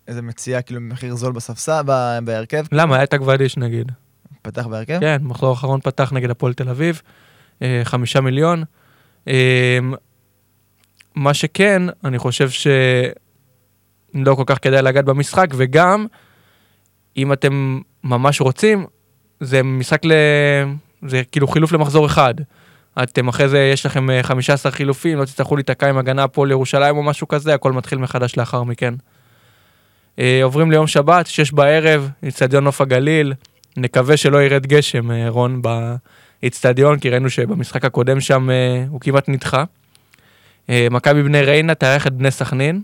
איזה 0.08 0.22
מציאה, 0.22 0.62
כאילו, 0.62 0.82
במחיר 0.82 1.16
זול 1.16 1.34
בספסל, 1.34 1.82
בהרכב. 2.24 2.66
למה? 2.72 2.96
היה 2.96 3.04
את 3.04 3.14
הגבדיש 3.14 3.58
נגיד. 3.58 3.92
פתח 4.42 4.68
בהרכב? 4.68 5.00
כן, 5.00 5.18
מחזור 5.22 5.50
האחרון 5.50 5.82
פתח 5.82 6.14
נגד 6.14 6.30
הפועל 6.30 6.54
תל 6.54 6.70
אביב, 6.70 7.02
אה, 7.62 7.82
חמישה 7.84 8.22
מיליון. 8.22 8.64
אה, 11.18 11.22
מה 11.22 11.34
שכן, 11.34 11.82
אני 12.04 12.18
חושב 12.18 12.50
שלא 12.50 14.36
כל 14.36 14.44
כך 14.46 14.58
כדאי 14.62 14.82
לגעת 14.82 15.06
במשחק, 15.06 15.48
וגם, 15.56 16.06
אם 17.18 17.34
אתם 17.34 17.80
ממש 18.04 18.42
רוצים, 18.42 18.86
זה 19.40 19.64
משחק 19.64 20.06
ל... 20.06 20.12
זה 21.08 21.22
כאילו 21.32 21.48
חילוף 21.48 21.72
למחזור 21.72 22.06
אחד. 22.06 22.34
אתם 23.04 23.28
אחרי 23.28 23.50
זה, 23.50 23.60
יש 23.74 23.86
לכם 23.86 24.10
אה, 24.10 24.24
15 24.24 24.72
חילופים, 24.72 25.18
לא 25.18 25.26
תצטרכו 25.26 25.56
להיתקע 25.56 25.90
עם 25.90 25.98
הגנה 25.98 26.28
פה 26.28 26.48
לירושלים 26.48 26.98
או 26.98 27.04
משהו 27.04 27.28
כזה, 27.28 27.54
הכל 27.54 27.72
מתחיל 27.72 28.00
מחדש 28.00 28.38
לאחר 28.38 28.64
מכן. 28.64 28.94
אה, 30.20 30.40
עוברים 30.44 30.72
ליום 30.72 30.88
שבת, 30.88 31.28
שש 31.28 31.52
בערב, 31.52 32.10
אצטדיון 32.28 32.64
נוף 32.64 32.82
הגליל. 32.82 33.34
נקווה 33.78 34.18
שלא 34.18 34.44
ירד 34.44 34.66
גשם, 34.66 35.12
אה, 35.12 35.30
רון, 35.30 35.62
באיצטדיון, 36.42 37.00
כי 37.00 37.10
ראינו 37.10 37.30
שבמשחק 37.30 37.86
הקודם 37.86 38.20
שם 38.20 38.50
אה, 38.50 38.86
הוא 38.90 39.02
כמעט 39.02 39.30
נדחה. 39.30 39.64
אה, 40.70 40.88
מכבי 40.92 41.24
בני 41.24 41.42
ריינה 41.42 41.76
תארח 41.76 42.08
את 42.08 42.14
בני 42.14 42.32
סכנין, 42.32 42.82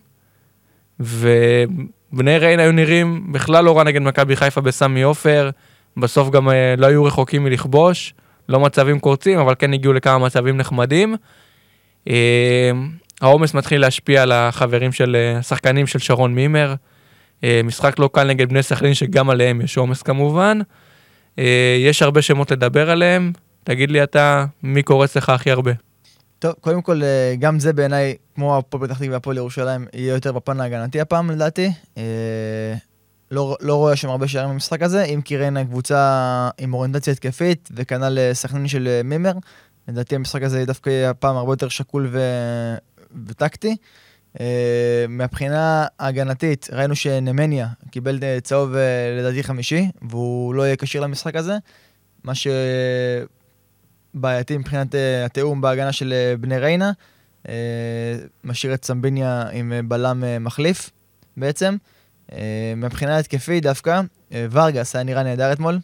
ובני 0.99 2.37
ריינה 2.37 2.63
היו 2.63 2.71
נראים 2.71 3.33
בכלל 3.33 3.65
לא 3.65 3.77
רע 3.77 3.83
נגד 3.83 4.01
מכבי 4.01 4.35
חיפה 4.35 4.61
בסמי 4.61 5.01
עופר, 5.01 5.49
בסוף 5.97 6.29
גם 6.29 6.49
אה, 6.49 6.75
לא 6.77 6.87
היו 6.87 7.03
רחוקים 7.03 7.43
מלכבוש, 7.43 8.13
לא 8.49 8.59
מצבים 8.59 8.99
קורצים, 8.99 9.39
אבל 9.39 9.55
כן 9.59 9.73
הגיעו 9.73 9.93
לכמה 9.93 10.17
מצבים 10.17 10.57
נחמדים. 10.57 11.15
אה, 12.09 12.71
העומס 13.21 13.53
מתחיל 13.53 13.81
להשפיע 13.81 14.21
על 14.23 14.31
החברים 14.31 14.91
של, 14.91 15.17
השחקנים 15.39 15.87
של 15.87 15.99
שרון 15.99 16.35
מימר. 16.35 16.75
משחק 17.63 17.99
לא 17.99 18.09
קל 18.13 18.23
נגד 18.23 18.49
בני 18.49 18.63
סכנין, 18.63 18.93
שגם 18.93 19.29
עליהם 19.29 19.61
יש 19.61 19.77
עומס 19.77 20.01
כמובן. 20.01 20.59
יש 21.79 22.01
הרבה 22.01 22.21
שמות 22.21 22.51
לדבר 22.51 22.89
עליהם, 22.89 23.31
תגיד 23.63 23.91
לי 23.91 24.03
אתה, 24.03 24.45
מי 24.63 24.83
קורץ 24.83 25.17
לך 25.17 25.29
הכי 25.29 25.51
הרבה? 25.51 25.71
טוב, 26.43 26.53
קודם 26.61 26.81
כל, 26.81 27.03
אה, 27.03 27.35
גם 27.39 27.59
זה 27.59 27.73
בעיניי, 27.73 28.15
כמו 28.35 28.57
הפועל 28.57 28.83
פתח 28.83 28.97
תקווה 28.97 29.13
והפועל 29.13 29.37
ירושלים, 29.37 29.85
יהיה 29.93 30.13
יותר 30.13 30.31
בפן 30.31 30.59
ההגנתי 30.59 31.01
הפעם, 31.01 31.31
לדעתי. 31.31 31.71
אה, 31.97 32.73
לא, 33.31 33.57
לא 33.61 33.75
רואה 33.75 33.95
שם 33.95 34.09
הרבה 34.09 34.27
שערים 34.27 34.49
במשחק 34.49 34.81
הזה, 34.81 35.03
אם 35.03 35.21
כי 35.21 35.37
ריינה 35.37 35.65
קבוצה 35.65 36.49
עם 36.57 36.73
אוריינטציה 36.73 37.13
התקפית, 37.13 37.69
וכנ"ל 37.75 38.19
אה, 38.19 38.33
סכנין 38.33 38.67
של 38.67 39.01
מימר. 39.03 39.31
לדעתי 39.87 40.15
המשחק 40.15 40.43
הזה 40.43 40.65
דווקא 40.65 40.89
יהיה 40.89 41.09
הפעם 41.09 41.37
הרבה 41.37 41.51
יותר 41.51 41.67
שקול 41.67 42.09
ו... 42.11 42.19
וטקטי. 43.27 43.75
מהבחינה 45.09 45.85
ההגנתית, 45.99 46.69
ראינו 46.71 46.95
שנמניה 46.95 47.67
קיבל 47.91 48.19
צהוב 48.43 48.75
לדעתי 49.19 49.43
חמישי, 49.43 49.91
והוא 50.09 50.53
לא 50.53 50.63
יהיה 50.63 50.75
כשיר 50.75 51.01
למשחק 51.01 51.35
הזה, 51.35 51.57
מה 52.23 52.35
שבעייתי 54.17 54.57
מבחינת 54.57 54.93
uh, 54.95 54.97
התיאום 55.25 55.61
בהגנה 55.61 55.91
של 55.91 56.13
uh, 56.13 56.41
בני 56.41 56.57
ריינה. 56.57 56.91
Uh, 57.43 57.47
משאיר 58.43 58.73
את 58.73 58.85
סמביניה 58.85 59.43
עם 59.51 59.73
בלם 59.87 60.23
מחליף 60.39 60.89
בעצם. 61.37 61.75
מבחינה 62.77 63.17
התקפית 63.17 63.63
דווקא, 63.63 64.01
ורגס 64.31 64.95
היה 64.95 65.03
נראה 65.03 65.23
נהדר 65.23 65.51
אתמול. 65.53 65.79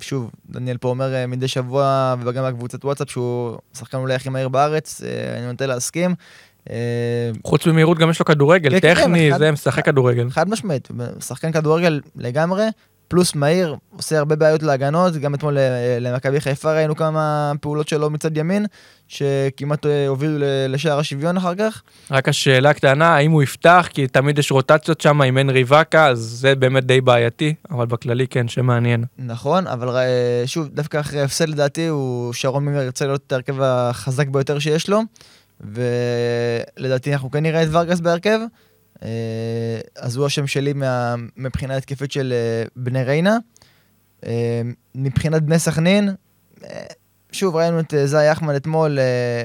שוב, 0.00 0.30
דניאל 0.50 0.76
פה 0.78 0.88
אומר 0.88 1.26
מדי 1.28 1.48
שבוע, 1.48 2.14
וגם 2.24 2.44
בקבוצת 2.44 2.84
וואטסאפ, 2.84 3.10
שהוא 3.10 3.58
שחקן 3.78 3.96
אולי 3.98 4.14
הכי 4.14 4.28
מהיר 4.28 4.48
בארץ, 4.48 5.02
אני 5.38 5.46
נוטה 5.46 5.66
להסכים. 5.66 6.14
אה, 6.70 7.30
חוץ 7.44 7.66
ממהירות 7.66 7.98
גם 7.98 8.10
יש 8.10 8.18
לו 8.18 8.24
כדורגל, 8.24 8.70
כן, 8.70 8.80
כן, 8.80 8.94
טכני, 8.94 9.30
אחד- 9.30 9.38
זה 9.38 9.52
משחק 9.52 9.84
כדורגל. 9.84 10.30
חד 10.30 10.48
משמעית, 10.48 10.88
שחקן 11.20 11.52
כדורגל 11.52 12.00
לגמרי, 12.16 12.64
פלוס 13.08 13.34
מהיר, 13.34 13.76
עושה 13.96 14.18
הרבה 14.18 14.36
בעיות 14.36 14.62
להגנות, 14.62 15.16
גם 15.16 15.34
אתמול 15.34 15.58
אה, 15.58 15.98
למכבי 16.00 16.40
חיפה 16.40 16.72
ראינו 16.72 16.96
כמה 16.96 17.52
פעולות 17.60 17.88
שלו 17.88 18.10
מצד 18.10 18.36
ימין, 18.36 18.66
שכמעט 19.08 19.86
אה, 19.86 20.08
הובילו 20.08 20.38
לשער 20.68 20.98
השוויון 20.98 21.36
אחר 21.36 21.54
כך. 21.54 21.82
רק 22.10 22.28
השאלה 22.28 22.70
הקטנה, 22.70 23.16
האם 23.16 23.30
הוא 23.30 23.42
יפתח, 23.42 23.88
כי 23.92 24.06
תמיד 24.06 24.38
יש 24.38 24.50
רוטציות 24.50 25.00
שם 25.00 25.20
עם 25.22 25.36
הנרי 25.36 25.64
ואקה, 25.66 26.06
אז 26.06 26.18
זה 26.18 26.54
באמת 26.54 26.84
די 26.86 27.00
בעייתי, 27.00 27.54
אבל 27.70 27.86
בכללי 27.86 28.26
כן, 28.26 28.48
שמעניין. 28.48 29.04
נכון, 29.18 29.66
אבל 29.66 29.88
אה, 29.88 30.42
שוב, 30.46 30.68
דווקא 30.68 31.00
אחרי 31.00 31.20
ההפסד 31.20 31.48
לדעתי, 31.48 31.86
הוא, 31.86 32.32
שרון 32.32 32.64
מימר 32.64 32.82
ירצה 32.82 33.06
להיות 33.06 33.32
ההרכב 33.32 33.62
החזק 33.62 34.28
ביותר 34.28 34.58
שיש 34.58 34.88
לו, 34.88 35.00
ולדעתי 35.60 37.12
אנחנו 37.12 37.30
כן 37.30 37.42
נראה 37.42 37.62
את 37.62 37.68
ורגס 37.72 38.00
בהרכב. 38.00 38.38
אה, 39.04 39.80
אז 39.96 40.16
הוא 40.16 40.26
השם 40.26 40.46
שלי 40.46 40.72
מה, 40.72 41.14
מבחינה 41.36 41.76
התקפית 41.76 42.12
של 42.12 42.32
אה, 42.32 42.66
בני 42.76 43.04
ריינה. 43.04 43.38
אה, 44.26 44.62
מבחינת 44.94 45.42
בני 45.42 45.58
סכנין, 45.58 46.14
שוב, 47.32 47.56
ראינו 47.56 47.80
את 47.80 47.94
זי 48.04 48.32
אחמד 48.32 48.54
אתמול 48.54 48.98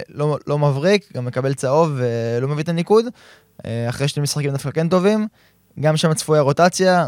לא, 0.10 0.38
לא 0.48 0.60
מבריק, 0.60 1.12
גם 1.14 1.26
מקבל 1.26 1.54
צהוב 1.54 1.92
ולא 1.96 2.48
מביא 2.48 2.64
את 2.64 2.70
הניקוד. 2.70 3.06
אחרי 3.90 4.08
שני 4.08 4.24
משחקים 4.24 4.52
דווקא 4.52 4.72
כן 4.72 4.90
טובים. 4.90 5.28
גם 5.80 5.98
שם 5.98 6.14
צפויה 6.14 6.42
רוטציה, 6.42 7.08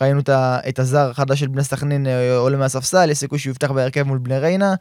ראינו 0.00 0.20
את, 0.68 0.78
הזר 0.78 1.10
החדש 1.10 1.40
של 1.40 1.48
בני 1.48 1.64
סכנין 1.64 2.06
עולה 2.36 2.56
מהספסל, 2.56 3.10
יש 3.10 3.18
סיכוי 3.18 3.38
שהוא 3.38 3.50
יפתח 3.50 3.70
בהרכב 3.70 4.02
מול 4.02 4.18
בני 4.18 4.38
ריינה. 4.38 4.74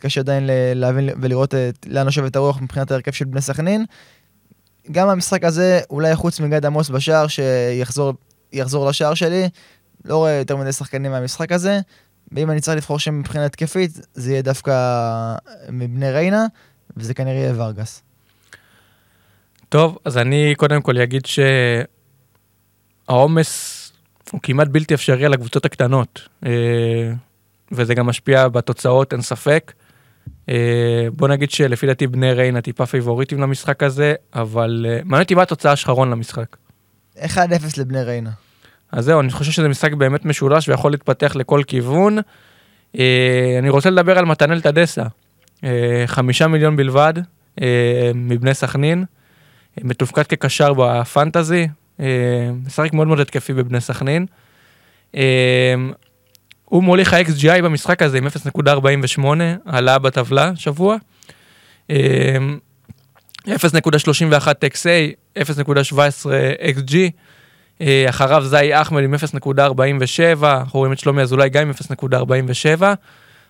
קשה 0.00 0.20
עדיין 0.20 0.50
להבין 0.74 1.08
ולראות 1.20 1.54
לאן 1.86 2.04
נושבת 2.04 2.36
הרוח 2.36 2.60
מבחינת 2.60 2.90
ההרכב 2.90 3.12
של 3.12 3.24
בני 3.24 3.40
סכנין. 3.40 3.84
גם 4.90 5.08
המשחק 5.08 5.44
הזה, 5.44 5.80
אולי 5.90 6.16
חוץ 6.16 6.40
מגד 6.40 6.66
עמוס 6.66 6.90
בשער, 6.90 7.26
שיחזור 7.26 8.12
יחזור 8.52 8.88
לשער 8.88 9.14
שלי, 9.14 9.48
לא 10.04 10.16
רואה 10.16 10.32
יותר 10.32 10.56
מדי 10.56 10.72
שחקנים 10.72 11.10
מהמשחק 11.10 11.52
הזה. 11.52 11.80
ואם 12.32 12.50
אני 12.50 12.60
צריך 12.60 12.76
לבחור 12.76 12.98
שם 12.98 13.18
מבחינה 13.18 13.44
התקפית, 13.44 13.90
זה 14.14 14.30
יהיה 14.30 14.42
דווקא 14.42 14.74
מבני 15.68 16.10
ריינה, 16.10 16.46
וזה 16.96 17.14
כנראה 17.14 17.36
יהיה 17.36 17.52
ורגס. 17.56 18.02
טוב, 19.68 19.98
אז 20.04 20.18
אני 20.18 20.54
קודם 20.56 20.82
כל 20.82 20.98
אגיד 20.98 21.22
שהעומס 23.06 23.92
הוא 24.30 24.40
כמעט 24.42 24.68
בלתי 24.68 24.94
אפשרי 24.94 25.24
על 25.24 25.32
הקבוצות 25.32 25.64
הקטנות, 25.64 26.28
אה, 26.46 27.12
וזה 27.72 27.94
גם 27.94 28.06
משפיע 28.06 28.48
בתוצאות, 28.48 29.12
אין 29.12 29.22
ספק. 29.22 29.72
אה, 30.48 30.54
בוא 31.12 31.28
נגיד 31.28 31.50
שלפי 31.50 31.86
דעתי 31.86 32.06
בני 32.06 32.32
ריינה 32.32 32.60
טיפה 32.60 32.86
פייבוריטים 32.86 33.40
למשחק 33.40 33.82
הזה, 33.82 34.14
אבל 34.34 34.86
אה, 34.88 35.00
מעניין 35.04 35.22
אותי 35.22 35.34
מה 35.34 35.42
התוצאה 35.42 35.70
האחרון 35.70 36.10
למשחק. 36.10 36.56
1-0 37.16 37.20
לבני 37.78 38.02
ריינה. 38.02 38.30
אז 38.92 39.04
זהו, 39.04 39.20
אני 39.20 39.30
חושב 39.30 39.52
שזה 39.52 39.68
משחק 39.68 39.92
באמת 39.92 40.24
משולש 40.24 40.68
ויכול 40.68 40.90
להתפתח 40.90 41.36
לכל 41.36 41.62
כיוון. 41.66 42.18
אה, 42.98 43.56
אני 43.58 43.68
רוצה 43.68 43.90
לדבר 43.90 44.18
על 44.18 44.24
מתנאל 44.24 44.60
טדסה. 44.60 45.02
אה, 45.64 46.02
חמישה 46.06 46.46
מיליון 46.46 46.76
בלבד 46.76 47.14
אה, 47.62 48.10
מבני 48.14 48.54
סכנין, 48.54 49.04
אה, 49.78 49.82
מתופקד 49.84 50.22
כקשר 50.22 50.72
בפנטזי, 50.74 51.68
אה, 52.00 52.06
משחק 52.66 52.92
מאוד 52.92 53.06
מאוד 53.06 53.20
התקפי 53.20 53.52
בבני 53.52 53.80
סכנין. 53.80 54.26
הוא 56.68 56.82
מוליך 56.82 57.14
ה-XGI 57.14 57.62
במשחק 57.62 58.02
הזה 58.02 58.18
עם 58.18 58.26
0.48, 58.26 59.24
עלה 59.66 59.98
בטבלה 59.98 60.52
שבוע. 60.56 60.96
אה, 61.90 62.36
0.31 63.46 63.52
XA, 64.64 65.38
0.17 65.38 65.92
XG. 66.76 66.94
אחריו 68.08 68.44
זי 68.44 68.74
אחמד 68.80 69.02
עם 69.02 69.14
0.47, 69.14 69.18
אנחנו 70.42 70.78
רואים 70.78 70.92
את 70.92 70.98
שלומי 70.98 71.22
אזולאי 71.22 71.48
גם 71.48 71.62
עם 71.62 71.70
0.47. 71.70 72.82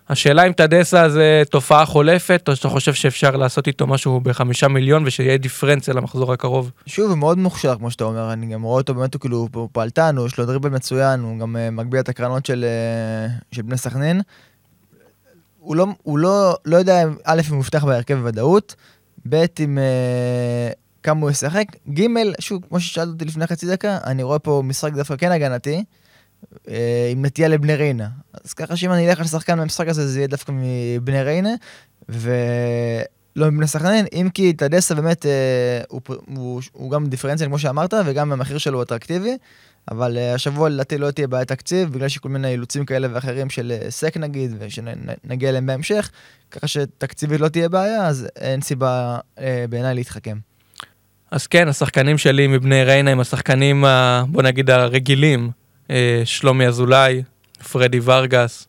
השאלה 0.09 0.47
אם 0.47 0.51
טדסה 0.51 1.09
זה 1.09 1.43
תופעה 1.49 1.85
חולפת, 1.85 2.45
או 2.47 2.55
שאתה 2.55 2.69
חושב 2.69 2.93
שאפשר 2.93 3.35
לעשות 3.35 3.67
איתו 3.67 3.87
משהו 3.87 4.19
בחמישה 4.19 4.67
מיליון 4.67 5.03
ושיהיה 5.05 5.37
דיפרנציה 5.37 5.93
למחזור 5.93 6.33
הקרוב. 6.33 6.71
שוב, 6.85 7.09
הוא 7.09 7.17
מאוד 7.17 7.37
מוכשר, 7.37 7.75
כמו 7.75 7.91
שאתה 7.91 8.03
אומר, 8.03 8.33
אני 8.33 8.53
גם 8.53 8.61
רואה 8.61 8.77
אותו 8.77 8.93
באמת, 8.93 9.13
הוא 9.13 9.19
כאילו, 9.19 9.47
פעלתן, 9.71 10.17
הוא 10.17 10.27
יש 10.27 10.37
לו 10.37 10.45
דריבל 10.45 10.69
מצוין, 10.69 11.19
הוא 11.19 11.39
גם 11.39 11.55
uh, 11.55 11.71
מגביה 11.71 12.01
את 12.01 12.09
הקרנות 12.09 12.45
של, 12.45 12.65
uh, 12.65 13.55
של 13.55 13.61
בני 13.61 13.77
סכנין. 13.77 14.21
הוא 15.59 15.75
לא, 15.75 15.87
הוא 16.03 16.17
לא, 16.17 16.57
לא 16.65 16.77
יודע, 16.77 17.03
א', 17.23 17.41
אם 17.49 17.55
הוא 17.55 17.61
יפתח 17.61 17.83
בהרכב 17.83 18.15
בוודאות, 18.15 18.75
ב', 19.29 19.45
אם 19.59 19.77
uh, 19.77 20.75
כמה 21.03 21.21
הוא 21.21 21.31
ישחק, 21.31 21.65
ג', 21.93 22.05
שוב, 22.39 22.61
כמו 22.69 22.79
ששאלת 22.79 23.07
אותי 23.07 23.25
לפני 23.25 23.47
חצי 23.47 23.67
דקה, 23.67 23.97
אני 24.05 24.23
רואה 24.23 24.39
פה 24.39 24.61
משחק 24.65 24.93
דווקא 24.93 25.15
כן 25.15 25.31
הגנתי, 25.31 25.83
עם 27.11 27.25
נטייה 27.25 27.47
לבני 27.47 27.75
ריינה. 27.75 28.07
אז 28.43 28.53
ככה 28.53 28.75
שאם 28.75 28.91
אני 28.91 29.09
אלך 29.09 29.19
לשחקן 29.19 29.59
במשחק 29.59 29.87
הזה, 29.87 30.07
זה 30.07 30.19
יהיה 30.19 30.27
דווקא 30.27 30.51
מבני 30.55 31.23
ריינה, 31.23 31.49
ולא 32.09 33.51
מבני 33.51 33.67
סכנין, 33.67 34.05
אם 34.13 34.29
כי 34.33 34.53
טדסה 34.53 34.95
באמת, 34.95 35.25
אה, 35.25 35.31
הוא, 35.87 36.01
הוא, 36.35 36.61
הוא 36.71 36.91
גם 36.91 37.07
דיפרנציאל 37.07 37.49
כמו 37.49 37.59
שאמרת, 37.59 37.93
וגם 38.05 38.31
המחיר 38.31 38.57
שלו 38.57 38.77
הוא 38.77 38.83
אטרקטיבי, 38.83 39.37
אבל 39.91 40.17
אה, 40.17 40.33
השבוע 40.33 40.69
לדעתי 40.69 40.97
לא 40.97 41.11
תהיה 41.11 41.27
בעיית 41.27 41.47
תקציב, 41.47 41.93
בגלל 41.93 42.07
שכל 42.07 42.29
מיני 42.29 42.47
אילוצים 42.47 42.85
כאלה 42.85 43.07
ואחרים 43.13 43.49
של 43.49 43.73
אה, 43.81 43.91
סק 43.91 44.17
נגיד, 44.17 44.55
ושנגיע 44.59 45.49
אליהם 45.49 45.65
בהמשך, 45.65 46.09
ככה 46.51 46.67
שתקציבית 46.67 47.41
לא 47.41 47.47
תהיה 47.47 47.69
בעיה, 47.69 48.07
אז 48.07 48.27
אין 48.35 48.61
סיבה 48.61 49.17
אה, 49.39 49.65
בעיניי 49.69 49.95
להתחכם. 49.95 50.37
אז 51.31 51.47
כן, 51.47 51.67
השחקנים 51.67 52.17
שלי 52.17 52.47
מבני 52.47 52.83
ריינה 52.83 53.11
הם 53.11 53.19
השחקנים, 53.19 53.85
ה- 53.85 54.23
בוא 54.27 54.41
נגיד, 54.43 54.69
הרגילים. 54.69 55.51
אה, 55.89 56.21
שלומי 56.25 56.67
אזולאי, 56.67 57.23
פרדי 57.71 57.99
ורגס, 58.03 58.67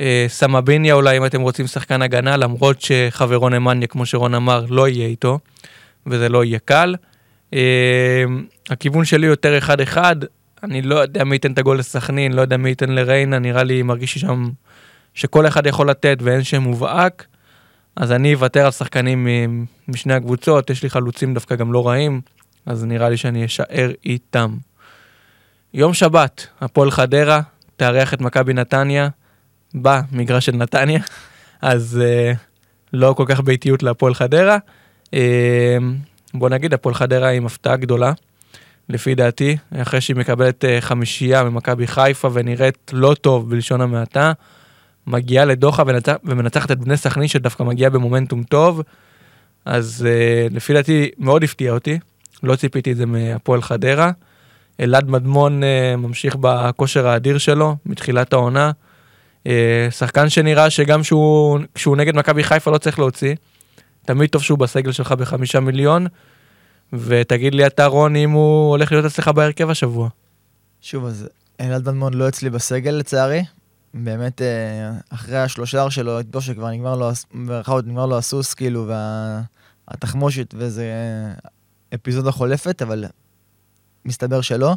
אה, 0.00 0.26
סמביניה 0.28 0.94
אולי, 0.94 1.16
אם 1.16 1.26
אתם 1.26 1.40
רוצים 1.40 1.66
שחקן 1.66 2.02
הגנה, 2.02 2.36
למרות 2.36 2.80
שחברו 2.80 3.48
נמניה, 3.48 3.88
כמו 3.88 4.06
שרון 4.06 4.34
אמר, 4.34 4.64
לא 4.68 4.88
יהיה 4.88 5.06
איתו, 5.06 5.38
וזה 6.06 6.28
לא 6.28 6.44
יהיה 6.44 6.58
קל. 6.58 6.94
אה, 7.54 8.24
הכיוון 8.70 9.04
שלי 9.04 9.26
יותר 9.26 9.58
אחד-אחד, 9.58 10.16
אני 10.62 10.82
לא 10.82 10.94
יודע 10.94 11.24
מי 11.24 11.34
ייתן 11.34 11.52
את 11.52 11.58
הגול 11.58 11.78
לסכנין, 11.78 12.32
לא 12.32 12.40
יודע 12.40 12.56
מי 12.56 12.68
ייתן 12.68 12.90
לריינה, 12.90 13.38
נראה 13.38 13.62
לי, 13.62 13.82
מרגיש 13.82 14.18
שם 14.18 14.50
שכל 15.14 15.46
אחד 15.46 15.66
יכול 15.66 15.90
לתת 15.90 16.18
ואין 16.22 16.42
שם 16.42 16.62
מובהק. 16.62 17.26
אז 17.96 18.12
אני 18.12 18.34
אוותר 18.34 18.64
על 18.64 18.70
שחקנים 18.70 19.26
משני 19.88 20.14
הקבוצות, 20.14 20.70
יש 20.70 20.82
לי 20.82 20.90
חלוצים 20.90 21.34
דווקא 21.34 21.54
גם 21.54 21.72
לא 21.72 21.88
רעים, 21.88 22.20
אז 22.66 22.84
נראה 22.84 23.08
לי 23.08 23.16
שאני 23.16 23.44
אשאר 23.44 23.90
איתם. 24.04 24.56
יום 25.76 25.94
שבת, 25.94 26.46
הפועל 26.60 26.90
חדרה, 26.90 27.40
תארח 27.76 28.14
את 28.14 28.20
מכבי 28.20 28.52
נתניה, 28.52 29.08
במגרש 29.74 30.46
של 30.46 30.56
נתניה, 30.56 31.00
אז 31.62 32.00
uh, 32.02 32.36
לא 32.92 33.14
כל 33.16 33.24
כך 33.28 33.40
באיטיות 33.40 33.82
להפועל 33.82 34.14
חדרה. 34.14 34.58
Uh, 35.06 35.08
בוא 36.34 36.48
נגיד, 36.48 36.74
הפועל 36.74 36.94
חדרה 36.94 37.28
עם 37.28 37.46
הפתעה 37.46 37.76
גדולה, 37.76 38.12
לפי 38.88 39.14
דעתי, 39.14 39.56
אחרי 39.76 40.00
שהיא 40.00 40.16
מקבלת 40.16 40.64
uh, 40.64 40.80
חמישייה 40.80 41.44
ממכבי 41.44 41.86
חיפה 41.86 42.28
ונראית 42.32 42.90
לא 42.92 43.14
טוב 43.20 43.50
בלשון 43.50 43.80
המעטה. 43.80 44.32
מגיעה 45.06 45.44
לדוחה 45.44 45.82
ונצח, 45.86 46.14
ומנצחת 46.24 46.70
את 46.70 46.78
בני 46.78 46.96
סכנין 46.96 47.28
שדווקא 47.28 47.62
מגיעה 47.62 47.90
במומנטום 47.90 48.42
טוב. 48.42 48.82
אז 49.64 50.06
uh, 50.06 50.54
לפי 50.54 50.72
דעתי 50.72 51.10
מאוד 51.18 51.44
הפתיע 51.44 51.72
אותי, 51.72 51.98
לא 52.42 52.56
ציפיתי 52.56 52.92
את 52.92 52.96
זה 52.96 53.06
מהפועל 53.06 53.62
חדרה. 53.62 54.10
אלעד 54.80 55.10
מדמון 55.10 55.62
uh, 55.62 55.96
ממשיך 55.96 56.36
בכושר 56.40 57.08
האדיר 57.08 57.38
שלו 57.38 57.76
מתחילת 57.86 58.32
העונה. 58.32 58.70
אה, 59.46 59.88
שחקן 59.90 60.28
שנראה 60.28 60.70
שגם 60.70 61.04
שהוא, 61.04 61.58
כשהוא 61.74 61.96
נגד 61.96 62.16
מכבי 62.16 62.44
חיפה 62.44 62.70
לא 62.70 62.78
צריך 62.78 62.98
להוציא. 62.98 63.34
תמיד 64.02 64.30
טוב 64.30 64.42
שהוא 64.42 64.58
בסגל 64.58 64.92
שלך 64.92 65.12
בחמישה 65.12 65.60
מיליון. 65.60 66.06
ותגיד 66.92 67.54
לי 67.54 67.66
אתה 67.66 67.86
רון 67.86 68.16
אם 68.16 68.30
הוא 68.30 68.70
הולך 68.70 68.92
להיות 68.92 69.04
אצלך 69.04 69.28
בהרכב 69.28 69.70
השבוע. 69.70 70.08
שוב, 70.80 71.04
אז 71.04 71.28
אלעד 71.60 71.82
מדמון 71.82 72.14
לא 72.14 72.28
אצלי 72.28 72.50
בסגל 72.50 72.90
לצערי. 72.90 73.44
באמת, 73.94 74.42
אה, 74.42 74.90
אחרי 75.10 75.38
השלושה 75.38 75.90
שלו, 75.90 76.18
איתו 76.18 76.40
שכבר 76.40 76.70
נגמר 76.70 76.96
לו, 76.96 77.10
במירכאות, 77.34 77.86
נגמר 77.86 78.06
לו 78.06 78.18
הסוס, 78.18 78.54
כאילו, 78.54 78.90
והתחמושת, 79.88 80.54
וזה 80.58 80.84
אפיזודה 81.94 82.30
חולפת, 82.30 82.82
אבל 82.82 83.04
מסתבר 84.06 84.40
שלא. 84.40 84.74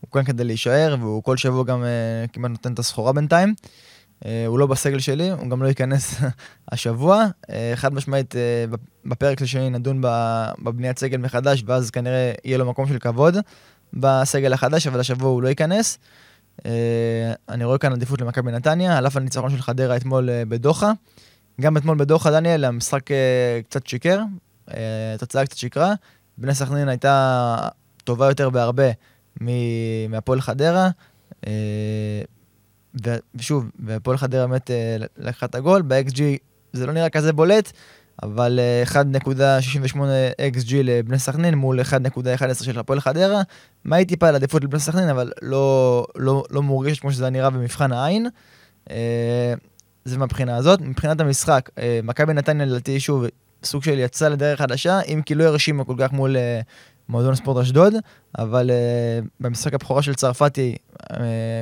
הוא 0.00 0.10
כאן 0.12 0.24
כדי 0.24 0.44
להישאר, 0.44 0.96
והוא 1.00 1.22
כל 1.22 1.36
שבוע 1.36 1.64
גם 1.64 1.84
אה, 1.84 2.24
כמעט 2.32 2.50
נותן 2.50 2.72
את 2.72 2.78
הסחורה 2.78 3.12
בינתיים. 3.12 3.54
אה, 4.24 4.44
הוא 4.46 4.58
לא 4.58 4.66
בסגל 4.66 4.98
שלי, 4.98 5.30
הוא 5.30 5.50
גם 5.50 5.62
לא 5.62 5.68
ייכנס 5.68 6.14
השבוע. 6.72 7.26
אה, 7.50 7.72
חד 7.74 7.94
משמעית, 7.94 8.36
אה, 8.36 8.64
בפרק 9.04 9.42
השני 9.42 9.70
נדון 9.70 10.00
בבניית 10.02 10.98
סגל 10.98 11.18
מחדש, 11.18 11.62
ואז 11.66 11.90
כנראה 11.90 12.32
יהיה 12.44 12.58
לו 12.58 12.70
מקום 12.70 12.88
של 12.88 12.98
כבוד 12.98 13.36
בסגל 13.94 14.52
החדש, 14.52 14.86
אבל 14.86 15.00
השבוע 15.00 15.30
הוא 15.30 15.42
לא 15.42 15.48
ייכנס. 15.48 15.98
אה, 16.66 17.32
אני 17.48 17.64
רואה 17.64 17.78
כאן 17.78 17.92
עדיפות 17.92 18.20
למכבי 18.20 18.52
נתניה, 18.52 18.98
על 18.98 19.06
אף 19.06 19.16
הניצחון 19.16 19.50
של 19.50 19.62
חדרה 19.62 19.96
אתמול 19.96 20.30
אה, 20.30 20.44
בדוחה. 20.48 20.92
גם 21.60 21.76
אתמול 21.76 21.96
בדוחה, 21.98 22.30
דניאל, 22.30 22.64
המשחק 22.64 23.10
אה, 23.10 23.60
קצת 23.68 23.86
שיקר, 23.86 24.20
אה, 24.74 25.14
התוצאה 25.14 25.44
קצת 25.44 25.56
שיקרה. 25.56 25.94
בני 26.38 26.54
סכנין 26.54 26.88
הייתה 26.88 27.68
טובה 28.04 28.28
יותר 28.28 28.50
בהרבה 28.50 28.90
מהפועל 30.08 30.40
חדרה. 30.40 30.88
אה, 31.46 32.22
ושוב, 33.34 33.70
והפועל 33.78 34.16
חדרה 34.16 34.46
באמת 34.46 34.70
אה, 34.70 34.96
לקחה 35.16 35.46
את 35.46 35.54
הגול, 35.54 35.82
ב-XG 35.82 36.20
זה 36.72 36.86
לא 36.86 36.92
נראה 36.92 37.10
כזה 37.10 37.32
בולט, 37.32 37.72
אבל 38.22 38.60
אה, 38.62 39.02
1.68 39.02 39.96
XG 40.56 40.74
לבני 40.84 41.18
סכנין 41.18 41.54
מול 41.54 41.80
1.11 41.80 42.64
של 42.64 42.78
הפועל 42.78 43.00
חדרה. 43.00 43.42
מה 43.84 43.96
היא 43.96 44.06
טיפה 44.06 44.28
על 44.28 44.34
עדיפות 44.34 44.64
לבני 44.64 44.80
סכנין, 44.80 45.08
אבל 45.08 45.32
לא, 45.42 46.06
לא, 46.16 46.44
לא 46.50 46.62
מורגשת 46.62 47.00
כמו 47.00 47.12
שזה 47.12 47.30
נראה 47.30 47.50
במבחן 47.50 47.92
העין. 47.92 48.26
אה, 48.90 49.54
זה 50.04 50.18
מהבחינה 50.18 50.56
הזאת. 50.56 50.80
מבחינת 50.80 51.20
המשחק, 51.20 51.70
אה, 51.78 52.00
מכבי 52.02 52.32
נתניה 52.32 52.66
לדעתי 52.66 53.00
שוב 53.00 53.24
סוג 53.64 53.84
של 53.84 53.98
יצא 53.98 54.28
לדרך 54.28 54.58
חדשה, 54.58 55.00
אם 55.00 55.20
כי 55.26 55.34
לא 55.34 55.44
הרשימה 55.44 55.84
כל 55.84 55.94
כך 55.98 56.12
מול 56.12 56.36
אה, 56.36 56.60
מועדון 57.08 57.34
ספורט 57.34 57.62
אשדוד, 57.62 57.94
אבל 58.38 58.70
uh, 58.70 59.28
במשחק 59.40 59.74
הבכורה 59.74 60.02
של 60.02 60.14
צרפתי, 60.14 60.76
uh, 61.02 61.06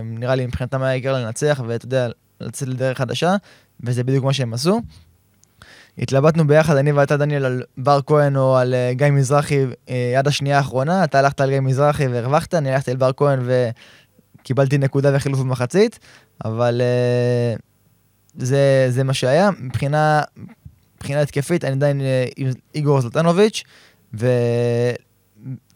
נראה 0.04 0.34
לי 0.34 0.46
מבחינתם 0.46 0.82
היה 0.82 0.90
העיקר 0.90 1.12
לנצח, 1.12 1.60
ואתה 1.66 1.84
יודע, 1.84 2.08
לצאת 2.40 2.68
לדרך 2.68 2.98
חדשה, 2.98 3.36
וזה 3.80 4.04
בדיוק 4.04 4.24
מה 4.24 4.32
שהם 4.32 4.54
עשו. 4.54 4.80
התלבטנו 5.98 6.46
ביחד, 6.46 6.76
אני 6.76 6.92
ואתה, 6.92 7.16
דניאל, 7.16 7.44
על 7.44 7.62
בר 7.78 8.00
כהן 8.06 8.36
או 8.36 8.56
על 8.56 8.74
uh, 8.74 8.94
גיא 8.94 9.10
מזרחי 9.10 9.64
uh, 9.64 9.90
עד 10.18 10.28
השנייה 10.28 10.56
האחרונה. 10.56 11.04
אתה 11.04 11.18
הלכת 11.18 11.40
על 11.40 11.50
גיא 11.50 11.60
מזרחי 11.60 12.06
והרווחת, 12.06 12.54
אני 12.54 12.72
הלכתי 12.72 12.90
על 12.90 12.96
בר 12.96 13.12
כהן 13.16 13.40
וקיבלתי 14.40 14.78
נקודה 14.78 15.10
וחילוף 15.16 15.40
במחצית, 15.40 15.98
אבל 16.44 16.80
uh, 16.80 17.60
זה, 18.38 18.86
זה 18.88 19.04
מה 19.04 19.14
שהיה. 19.14 19.50
מבחינה, 19.58 20.22
מבחינה 20.96 21.20
התקפית, 21.20 21.64
אני 21.64 21.72
עדיין 21.72 22.00
uh, 22.00 22.32
עם 22.36 22.50
איגור 22.74 23.00
זלטנוביץ', 23.00 23.62
ו... 24.14 24.26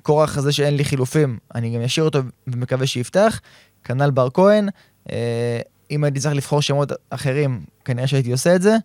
כורח 0.05 0.39
הזה 0.39 0.53
שאין 0.53 0.77
לי 0.77 0.85
חילופים, 0.85 1.39
אני 1.55 1.77
גם 1.77 1.83
אשאיר 1.83 2.05
אותו 2.05 2.19
ומקווה 2.47 2.87
שיפתח. 2.87 3.41
כנ"ל 3.85 4.11
בר 4.11 4.29
כהן, 4.35 4.69
אה, 5.11 5.61
אם 5.91 6.05
הייתי 6.05 6.21
צריך 6.21 6.35
לבחור 6.35 6.63
שמות 6.63 6.93
אחרים, 7.11 7.65
כנראה 7.85 8.07
שהייתי 8.07 8.33
עושה 8.33 8.57
את 8.57 8.63
זה. 8.63 8.77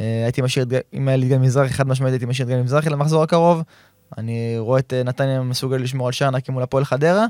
אה, 0.00 0.22
הייתי 0.24 0.42
משאיר, 0.42 0.66
אם 0.94 1.08
היה 1.08 1.16
לי 1.16 1.28
גם 1.28 1.42
מזרחי, 1.42 1.72
חד 1.72 1.88
משמעית 1.88 2.12
הייתי 2.12 2.26
משאיר 2.26 2.48
גם 2.48 2.64
מזרחי 2.64 2.90
למחזור 2.90 3.22
הקרוב. 3.22 3.62
אני 4.18 4.54
רואה 4.58 4.78
את 4.78 4.92
אה, 4.92 5.02
נתניה 5.02 5.42
מסוגל 5.42 5.76
לשמור 5.76 6.06
על 6.06 6.12
שער 6.12 6.30
מול 6.48 6.62
הפועל 6.62 6.84
חדרה. 6.84 7.26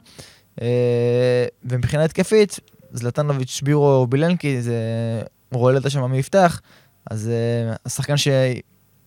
ומבחינה 1.64 2.04
התקפית, 2.04 2.60
זלטנוביץ', 2.92 3.60
בירו, 3.64 4.06
בילנקי, 4.06 4.62
זה 4.62 4.76
רולטה 5.52 5.90
שם 5.90 6.10
מי 6.10 6.18
יפתח. 6.18 6.60
אז 7.10 7.30
השחקן 7.86 8.16
שתהיה 8.16 8.38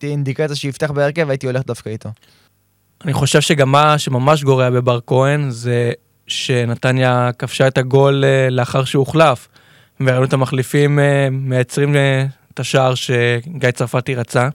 אינדיקציה 0.02 0.56
שיפתח 0.56 0.90
בהרכב, 0.90 1.30
הייתי 1.30 1.46
הולך 1.46 1.62
דווקא 1.66 1.88
איתו. 1.88 2.10
אני 3.04 3.12
חושב 3.12 3.40
שגם 3.40 3.72
מה 3.72 3.98
שממש 3.98 4.44
גורע 4.44 4.70
בבר 4.70 4.98
כהן 5.06 5.50
זה 5.50 5.92
שנתניה 6.26 7.30
כבשה 7.38 7.68
את 7.68 7.78
הגול 7.78 8.24
אה, 8.24 8.50
לאחר 8.50 8.84
שהוחלף. 8.84 9.48
וראינו 10.00 10.24
את 10.24 10.32
המחליפים 10.32 10.98
אה, 10.98 11.28
מייצרים 11.30 11.96
אה, 11.96 12.26
את 12.54 12.60
השער 12.60 12.94
שגיא 12.94 13.70
צרפתי 13.70 14.14
רצה. 14.14 14.48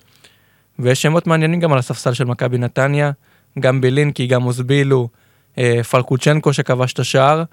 ויש 0.80 1.02
שמות 1.02 1.28
מעניינים 1.28 1.60
גם 1.60 1.74
על 1.74 1.80
הספסל 1.80 2.14
של 2.14 2.26
מכבי 2.26 2.58
נתניה, 2.58 3.12
גם 3.60 3.82
בלינקי, 3.82 4.28
גם 4.28 4.46
אוזבילו, 4.46 5.10
אה, 5.58 5.84
פלקוצ'נקו 5.84 6.54
שכבש 6.54 6.94
את 6.94 7.00
השער. 7.00 7.44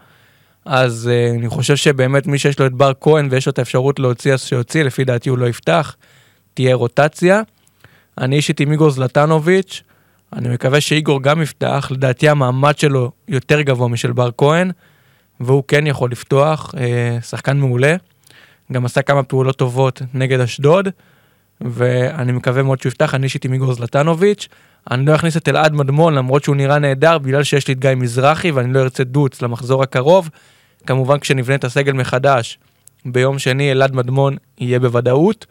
אז 0.64 1.10
אני 1.38 1.48
חושב 1.48 1.76
שבאמת 1.76 2.26
מי 2.26 2.38
שיש 2.38 2.58
לו 2.58 2.66
את 2.66 2.72
בר 2.72 2.92
כהן 3.00 3.28
ויש 3.30 3.46
לו 3.46 3.50
את 3.50 3.58
האפשרות 3.58 3.98
להוציא 3.98 4.34
אז 4.34 4.42
שיוציא, 4.42 4.82
לפי 4.82 5.04
דעתי 5.04 5.28
הוא 5.28 5.38
לא 5.38 5.46
יפתח. 5.46 5.96
תהיה 6.54 6.74
רוטציה. 6.74 7.42
אני 8.18 8.36
אישית 8.36 8.60
עם 8.60 8.72
איגור 8.72 8.90
זלטנוביץ', 8.90 9.82
אני 10.32 10.48
מקווה 10.48 10.80
שאיגור 10.80 11.22
גם 11.22 11.42
יפתח, 11.42 11.88
לדעתי 11.90 12.28
המעמד 12.28 12.78
שלו 12.78 13.10
יותר 13.28 13.60
גבוה 13.60 13.88
משל 13.88 14.12
בר 14.12 14.30
כהן, 14.38 14.70
והוא 15.40 15.62
כן 15.68 15.86
יכול 15.86 16.10
לפתוח, 16.10 16.74
אה, 16.78 17.18
שחקן 17.20 17.56
מעולה. 17.56 17.96
גם 18.72 18.84
עשה 18.84 19.02
כמה 19.02 19.22
פעולות 19.22 19.56
טובות 19.56 20.02
נגד 20.14 20.40
אשדוד, 20.40 20.88
ואני 21.60 22.32
מקווה 22.32 22.62
מאוד 22.62 22.80
שהוא 22.80 22.90
יפתח, 22.90 23.14
אני 23.14 23.24
אישית 23.24 23.44
עם 23.44 23.52
איגור 23.52 23.72
זלטנוביץ'. 23.72 24.48
אני 24.90 25.06
לא 25.06 25.14
אכניס 25.14 25.36
את 25.36 25.48
אלעד 25.48 25.72
מדמון 25.72 26.14
למרות 26.14 26.44
שהוא 26.44 26.56
נראה 26.56 26.78
נהדר, 26.78 27.18
בגלל 27.18 27.42
שיש 27.42 27.68
לי 27.68 27.74
את 27.74 27.80
גיא 27.80 27.94
מזרחי 27.96 28.50
ואני 28.50 28.72
לא 28.72 28.80
ארצה 28.80 29.04
דוץ 29.04 29.42
למחזור 29.42 29.82
הקרוב. 29.82 30.30
כמובן 30.86 31.18
כשנבנה 31.18 31.54
את 31.54 31.64
הסגל 31.64 31.92
מחדש, 31.92 32.58
ביום 33.04 33.38
שני 33.38 33.72
אלעד 33.72 33.94
מדמון 33.94 34.36
יהיה 34.58 34.80
בוודאות. 34.80 35.46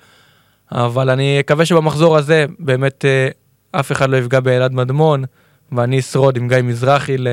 אבל 0.72 1.10
אני 1.10 1.40
אקווה 1.40 1.66
שבמחזור 1.66 2.18
הזה 2.18 2.46
באמת 2.60 3.06
אה, 3.06 3.30
אף 3.80 3.92
אחד 3.92 4.10
לא 4.10 4.18
יפגע 4.18 4.40
באלעד 4.40 4.74
מדמון, 4.74 5.24
ואני 5.72 6.00
אשרוד 6.00 6.38
עם 6.38 6.48
גיא 6.48 6.58
מזרחי 6.64 7.18
ל- 7.18 7.28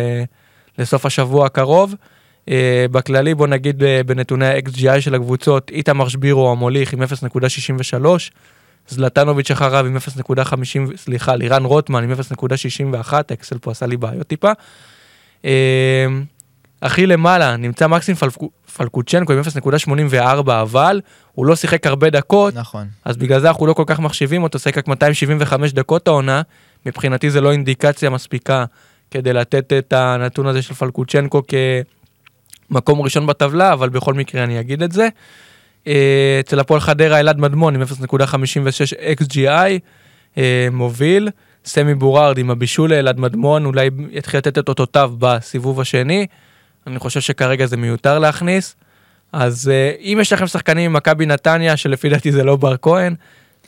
לסוף 0.78 1.06
השבוע 1.06 1.46
הקרוב. 1.46 1.94
אה, 2.48 2.86
בכללי 2.90 3.34
בוא 3.34 3.46
נגיד 3.46 3.84
אה, 3.84 4.00
בנתוני 4.06 4.46
ה-XGI 4.46 5.00
של 5.00 5.14
הקבוצות, 5.14 5.70
איתמר 5.70 6.08
שבירו 6.08 6.52
המוליך 6.52 6.92
עם 6.92 7.02
0.63, 7.02 8.06
זלטנוביץ' 8.88 9.50
אחריו 9.50 9.86
עם 9.86 9.96
0.50, 9.96 10.96
סליחה, 10.96 11.36
לירן 11.36 11.64
רוטמן 11.64 12.04
עם 12.04 12.12
0.61, 12.12 13.12
האקסל 13.30 13.58
פה 13.58 13.70
עשה 13.70 13.86
לי 13.86 13.96
בעיות 13.96 14.26
טיפה. 14.26 14.50
אה, 15.44 16.06
הכי 16.84 17.06
למעלה 17.06 17.56
נמצא 17.56 17.86
מקסים 17.86 18.14
פלקו- 18.14 18.50
פלקוצ'נקו 18.76 19.32
עם 19.32 19.40
0.84, 19.40 20.62
אבל 20.62 21.00
הוא 21.32 21.46
לא 21.46 21.56
שיחק 21.56 21.86
הרבה 21.86 22.10
דקות, 22.10 22.54
נכון. 22.54 22.86
אז 23.04 23.16
בגלל 23.16 23.40
זה 23.40 23.48
אנחנו 23.48 23.66
לא 23.66 23.72
כל 23.72 23.84
כך 23.86 24.00
מחשיבים 24.00 24.42
אותו, 24.42 24.58
שיחק 24.58 24.78
רק 24.78 24.88
275 24.88 25.72
דקות 25.72 26.08
העונה, 26.08 26.42
מבחינתי 26.86 27.30
זה 27.30 27.40
לא 27.40 27.52
אינדיקציה 27.52 28.10
מספיקה 28.10 28.64
כדי 29.10 29.32
לתת 29.32 29.72
את 29.72 29.92
הנתון 29.92 30.46
הזה 30.46 30.62
של 30.62 30.74
פלקוצ'נקו 30.74 31.42
כמקום 32.70 33.00
ראשון 33.00 33.26
בטבלה, 33.26 33.72
אבל 33.72 33.88
בכל 33.88 34.14
מקרה 34.14 34.44
אני 34.44 34.60
אגיד 34.60 34.82
את 34.82 34.92
זה. 34.92 35.08
אה, 35.86 36.36
אצל 36.40 36.60
הפועל 36.60 36.80
חדרה 36.80 37.20
אלעד 37.20 37.38
מדמון 37.38 37.74
עם 37.74 37.82
0.56 37.82 37.86
XGI 39.22 39.78
אה, 40.38 40.68
מוביל, 40.72 41.30
סמי 41.64 41.94
בורארד 41.94 42.38
עם 42.38 42.50
הבישול 42.50 42.90
לאלעד 42.90 43.20
מדמון, 43.20 43.64
אולי 43.64 43.90
יתחיל 44.10 44.38
לתת 44.38 44.58
את 44.58 44.68
אותותיו 44.68 45.12
בסיבוב 45.18 45.80
השני, 45.80 46.26
אני 46.86 46.98
חושב 46.98 47.20
שכרגע 47.20 47.66
זה 47.66 47.76
מיותר 47.76 48.18
להכניס. 48.18 48.76
אז 49.32 49.68
אה, 49.68 49.92
אם 50.00 50.18
יש 50.20 50.32
לכם 50.32 50.46
שחקנים 50.46 50.92
ממכבי 50.92 51.26
נתניה, 51.26 51.76
שלפי 51.76 52.08
דעתי 52.08 52.32
זה 52.32 52.44
לא 52.44 52.56
בר 52.56 52.76
כהן, 52.82 53.14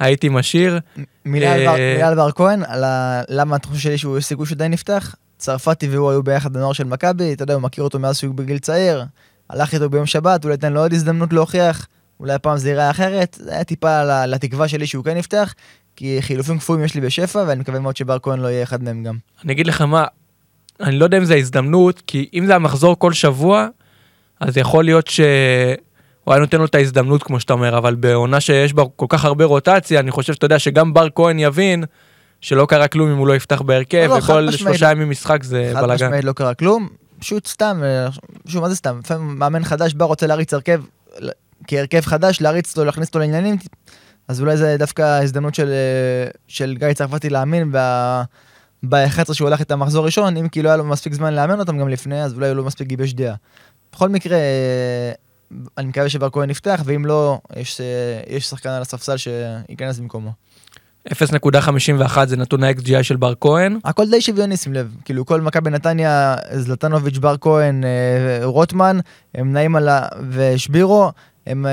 הייתי 0.01 0.29
משאיר. 0.29 0.79
מילה 1.25 1.53
על 1.53 1.65
בר- 1.67 1.77
אה, 1.79 1.93
מילה 1.95 2.09
על 2.09 2.15
בר 2.15 2.33
כהן, 2.33 2.63
על 2.67 2.85
ה- 2.85 3.23
למה 3.29 3.57
אתה 3.57 3.69
חושב 3.69 3.81
שלי 3.81 3.99
שהוא 3.99 4.19
יש 4.19 4.25
סיכוי 4.25 4.47
שעדיין 4.47 4.73
נפתח? 4.73 5.15
צרפתי 5.39 5.89
והוא 5.89 6.11
היו 6.11 6.23
ביחד 6.23 6.53
בנוער 6.53 6.73
של 6.73 6.85
מכבי, 6.85 7.33
אתה 7.33 7.43
יודע, 7.43 7.55
הוא 7.55 7.63
מכיר 7.63 7.85
אותו 7.85 7.99
מאז 7.99 8.19
שהוא 8.19 8.35
בגיל 8.35 8.59
צעיר, 8.59 9.05
הלך 9.51 9.75
איתו 9.75 9.91
ביום 9.91 10.07
שבת, 10.07 10.45
אולי 10.45 10.55
ייתן 10.55 10.73
לו 10.73 10.81
עוד 10.81 10.93
הזדמנות 10.93 11.33
להוכיח, 11.33 11.87
אולי 12.21 12.33
הפעם 12.33 12.57
זה 12.59 12.69
ייראה 12.69 12.91
אחרת, 12.91 13.39
זה 13.43 13.53
היה 13.55 13.65
טיפה 13.65 14.05
לתקווה 14.27 14.69
שלי 14.69 14.87
שהוא 14.87 15.05
כן 15.05 15.17
יפתח, 15.17 15.55
כי 15.97 16.19
חילופים 16.21 16.59
קפואים 16.59 16.85
יש 16.85 16.95
לי 16.95 17.01
בשפע, 17.01 17.45
ואני 17.47 17.61
מקווה 17.61 17.79
מאוד 17.81 17.97
שבר 17.97 18.19
כהן 18.23 18.41
לא 18.41 18.49
יהיה 18.49 18.63
אחד 18.63 18.83
מהם 18.83 19.03
גם. 19.03 19.17
אני 19.45 19.53
אגיד 19.53 19.67
לך 19.67 19.81
מה, 19.83 20.05
אני 20.81 20.99
לא 20.99 21.05
יודע 21.05 21.19
אם 21.19 21.25
זה 21.25 21.35
ההזדמנות, 21.35 22.03
כי 22.07 22.29
אם 22.35 22.47
זה 22.47 22.55
המחזור 22.55 22.99
כל 22.99 23.13
שבוע, 23.13 23.69
אז 24.41 24.57
יכול 24.57 24.85
להיות 24.85 25.07
שהוא 25.07 25.27
היה 26.27 26.39
נותן 26.39 26.59
לו 26.59 26.65
את 26.65 26.75
ההזדמנות, 26.75 27.23
כמו 27.23 27.41
שאתה 27.41 27.53
אומר, 27.53 27.79
אבל 27.79 27.95
בעונה 27.95 28.41
שיש 28.41 28.73
בה 28.73 28.83
כל 28.97 29.07
כך 29.09 29.25
הרבה 29.25 29.45
רוטציה, 29.45 30.01
אני 30.01 30.11
חושב 30.11 30.33
שאתה 30.33 30.45
יודע 30.45 30.59
שגם 30.59 30.95
בר 30.95 31.09
כהן 31.15 31.39
יבין 31.39 31.85
שלא 32.41 32.67
קרה 32.67 32.89
כלום 32.89 33.11
אם 33.11 33.17
הוא 33.17 33.27
לא 33.27 33.37
יפתח 33.37 33.63
בהרכב, 33.63 34.07
לא, 34.11 34.21
חד 34.21 34.33
וכל. 34.33 34.51
שלושה 34.53 34.91
ימים 34.91 35.11
משחק 35.11 35.43
זה 35.43 35.71
חד 35.75 35.83
בלאגן. 35.83 36.07
משמעית 36.07 36.25
לא 36.25 36.33
קרה 36.33 36.55
כלום, 36.55 36.89
פשוט 37.19 37.47
סתם, 37.47 37.81
אה, 37.85 38.09
שוב, 38.47 38.63
מה 38.63 38.69
זה 38.69 38.77
סתם? 38.77 38.99
לפעמים 39.05 39.39
מאמן 39.39 39.65
חדש 39.65 39.95
בא, 39.95 40.05
רוצה 40.05 40.27
להריץ 40.27 40.55
הרכב, 40.55 40.83
כהרכב 41.67 42.01
חדש, 42.01 42.41
להריץ 42.41 42.71
אותו, 42.71 42.85
להכניס 42.85 43.09
אותו 43.09 43.19
לעניינים, 43.19 43.57
אז 44.29 44.41
אולי 44.41 44.57
זה 44.57 44.77
דווקא 44.79 45.03
ההזדמנות 45.03 45.55
של, 45.55 45.69
אה, 45.69 46.31
של 46.49 46.77
גיא 46.79 46.93
צרפתי 46.93 47.31
להאמין 47.31 47.73
ב-11 48.83 49.35
שהוא 49.35 49.49
הלך 49.49 49.61
את 49.61 49.71
המחזור 49.71 50.05
ראשון, 50.05 50.37
אם 50.37 50.49
כי 50.49 50.63
לא 50.63 50.69
היה 50.69 50.77
לו 50.77 50.85
מספיק 50.85 51.13
זמן 51.15 51.35
לאמן 51.35 51.61
אותם 51.61 51.79
גם 51.79 51.89
לפני, 51.89 52.23
אז 52.23 52.35
אולי 52.35 52.49
הוא 52.49 52.57
לא 52.57 52.65
מספיק 52.65 52.89
גיבש 52.89 53.13
דעה. 53.13 53.35
בכל 53.93 54.09
מקרה, 54.09 54.37
אה, 54.37 55.13
אני 55.79 55.87
מקווה 55.87 56.09
שבר 56.09 56.31
כהן 56.31 56.51
יפתח, 56.51 56.83
ואם 56.85 57.05
לא, 57.05 57.39
יש, 57.57 57.81
אה, 57.81 58.37
יש 58.37 58.47
שחקן 58.47 58.69
על 58.69 58.83
הספסל 58.83 59.17
שייכנס 59.17 59.99
במקומו. 59.99 60.31
0.51 61.09 62.27
זה 62.27 62.37
נתון 62.37 62.65
ה-XGI 62.65 63.03
של 63.03 63.17
בר 63.17 63.35
כהן. 63.41 63.79
הכל 63.85 64.11
די 64.11 64.21
שוויוני, 64.21 64.57
שים 64.57 64.75
לב. 64.75 64.95
כאילו, 65.05 65.27
כל 65.27 65.41
מכבי 65.41 65.71
נתניה, 65.71 66.37
זלטנוביץ', 66.53 67.19
בר 67.19 67.37
כהן, 67.41 67.85
רוטמן, 68.43 68.99
הם 69.35 69.53
נעים 69.53 69.77
על 69.77 69.89
ה... 69.89 70.07
ושבירו, 70.31 71.11
הם, 71.47 71.67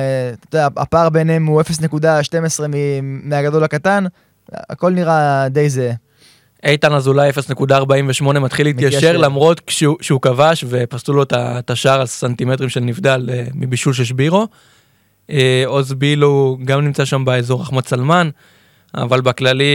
אתה 0.49 0.57
יודע, 0.57 0.67
הפער 0.77 1.09
ביניהם 1.09 1.45
הוא 1.45 1.61
0.12 1.61 2.63
מהגדול 3.01 3.63
לקטן, 3.63 4.05
הכל 4.51 4.91
נראה 4.91 5.49
די 5.49 5.69
זהה. 5.69 5.93
איתן 6.63 6.93
אזולאי 6.93 7.29
0.48 7.29 8.23
מתחיל 8.23 8.67
להתיישר 8.67 9.17
למרות 9.17 9.61
שהוא, 9.67 9.97
שהוא 10.01 10.21
כבש 10.21 10.65
ופסלו 10.69 11.15
לו 11.15 11.23
את 11.33 11.69
השער 11.71 11.99
על 11.99 12.05
סנטימטרים 12.05 12.69
של 12.69 12.79
נבדל 12.79 13.29
אה, 13.33 13.43
מבישול 13.53 13.93
של 13.93 14.03
שבירו. 14.03 14.47
אה, 15.29 15.63
עוז 15.65 15.93
בילו 15.93 16.57
גם 16.65 16.81
נמצא 16.81 17.05
שם 17.05 17.25
באזור 17.25 17.61
אחמד 17.61 17.87
סלמן, 17.87 18.29
אבל 18.95 19.21
בכללי, 19.21 19.65